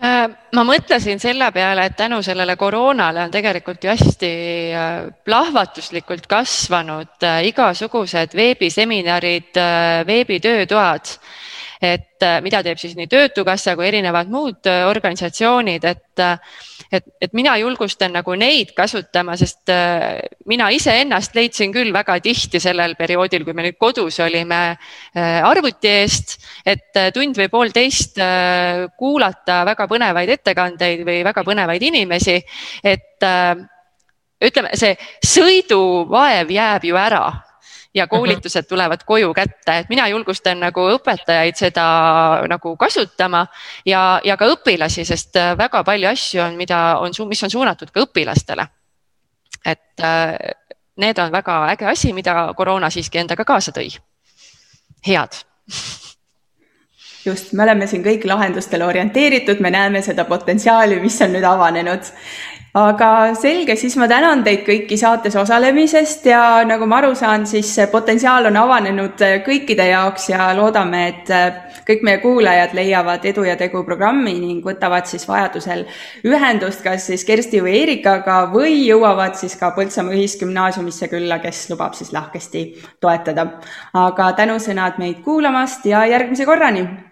Äh, 0.02 0.24
ma 0.56 0.64
mõtlesin 0.66 1.22
selle 1.22 1.52
peale, 1.54 1.86
et 1.86 1.96
tänu 1.98 2.18
sellele 2.26 2.56
koroonale 2.58 3.22
on 3.22 3.34
tegelikult 3.34 3.84
ju 3.84 3.92
hästi 3.92 4.32
plahvatuslikult 5.24 6.26
kasvanud 6.30 7.30
igasugused 7.46 8.34
veebiseminarid, 8.34 9.62
veebitöötoad 10.08 11.16
et 11.82 12.26
mida 12.44 12.62
teeb 12.62 12.78
siis 12.78 12.94
nii 12.94 13.08
Töötukassa 13.10 13.74
kui 13.76 13.88
erinevad 13.88 14.30
muud 14.30 14.68
organisatsioonid, 14.86 15.84
et 15.84 16.22
et, 16.92 17.04
et 17.24 17.32
mina 17.36 17.54
julgustan 17.60 18.12
nagu 18.14 18.34
neid 18.38 18.72
kasutama, 18.76 19.34
sest 19.40 19.70
äh, 19.72 20.20
mina 20.48 20.68
iseennast 20.74 21.36
leidsin 21.36 21.72
küll 21.74 21.92
väga 21.94 22.18
tihti 22.24 22.60
sellel 22.62 22.94
perioodil, 22.98 23.46
kui 23.46 23.56
me 23.56 23.66
nüüd 23.66 23.78
kodus 23.80 24.20
olime 24.24 24.60
äh, 24.72 25.40
arvuti 25.48 25.90
eest, 26.02 26.36
et 26.66 27.00
äh, 27.00 27.10
tund 27.14 27.38
või 27.40 27.48
poolteist 27.52 28.20
kuulata 28.98 29.62
väga 29.66 29.86
põnevaid 29.88 30.34
ettekandeid 30.36 31.04
või 31.06 31.22
väga 31.24 31.44
põnevaid 31.46 31.82
inimesi, 31.88 32.36
et 32.84 33.24
ütleme, 34.42 34.72
see 34.78 34.92
sõiduvaev 35.24 36.50
jääb 36.52 36.86
ju 36.88 36.98
ära 36.98 37.24
ja 37.94 38.06
koolitused 38.06 38.64
tulevad 38.68 39.04
koju 39.06 39.34
kätte, 39.34 39.78
et 39.78 39.88
mina 39.88 40.06
julgustan 40.08 40.60
nagu 40.60 40.86
õpetajaid 40.94 41.58
seda 41.58 41.86
nagu 42.48 42.76
kasutama 42.76 43.46
ja, 43.86 44.20
ja 44.24 44.36
ka 44.40 44.48
õpilasi, 44.54 45.04
sest 45.04 45.36
äh, 45.36 45.52
väga 45.58 45.84
palju 45.84 46.08
asju 46.08 46.42
on, 46.46 46.56
mida 46.56 46.82
on, 47.00 47.12
mis 47.28 47.42
on 47.44 47.52
suunatud 47.52 47.92
ka 47.92 48.06
õpilastele. 48.06 48.66
et 49.64 50.00
äh, 50.00 50.36
need 50.96 51.18
on 51.18 51.32
väga 51.32 51.58
äge 51.72 51.86
asi, 51.86 52.12
mida 52.12 52.52
koroona 52.56 52.90
siiski 52.90 53.18
endaga 53.18 53.44
kaasa 53.44 53.72
tõi. 53.72 53.90
head. 55.06 55.36
Just, 57.24 57.52
me 57.52 57.62
oleme 57.62 57.86
siin 57.86 58.02
kõik 58.02 58.24
lahendustele 58.26 58.84
orienteeritud, 58.84 59.60
me 59.62 59.70
näeme 59.70 60.00
seda 60.02 60.24
potentsiaali, 60.26 60.96
mis 61.00 61.20
on 61.22 61.30
nüüd 61.36 61.44
avanenud 61.46 62.08
aga 62.72 63.34
selge, 63.36 63.74
siis 63.76 63.98
ma 64.00 64.06
tänan 64.08 64.40
teid 64.44 64.62
kõiki 64.64 64.96
saates 64.96 65.34
osalemisest 65.36 66.24
ja 66.30 66.62
nagu 66.64 66.86
ma 66.88 67.02
aru 67.02 67.12
saan, 67.18 67.44
siis 67.46 67.68
potentsiaal 67.92 68.48
on 68.48 68.56
avanenud 68.56 69.20
kõikide 69.44 69.90
jaoks 69.90 70.30
ja 70.30 70.48
loodame, 70.56 71.02
et 71.10 71.32
kõik 71.84 72.06
meie 72.06 72.22
kuulajad 72.22 72.72
leiavad 72.78 73.28
Edu 73.28 73.44
ja 73.44 73.58
Tegu 73.60 73.84
programmi 73.84 74.32
ning 74.40 74.64
võtavad 74.64 75.04
siis 75.10 75.28
vajadusel 75.28 75.84
ühendust 76.24 76.80
kas 76.84 77.10
siis 77.10 77.26
Kersti 77.28 77.60
või 77.60 77.76
Eerikaga 77.82 78.46
või 78.54 78.80
jõuavad 78.86 79.36
siis 79.36 79.58
ka 79.60 79.74
Põltsamaa 79.76 80.16
Ühisgümnaasiumisse 80.16 81.12
külla, 81.12 81.42
kes 81.44 81.66
lubab 81.74 81.92
siis 81.98 82.12
lahkesti 82.16 82.66
toetada. 83.00 83.46
aga 83.92 84.32
tänusõnad 84.32 84.96
meid 84.98 85.20
kuulamast 85.24 85.84
ja 85.86 86.06
järgmise 86.06 86.48
korrani 86.48 87.11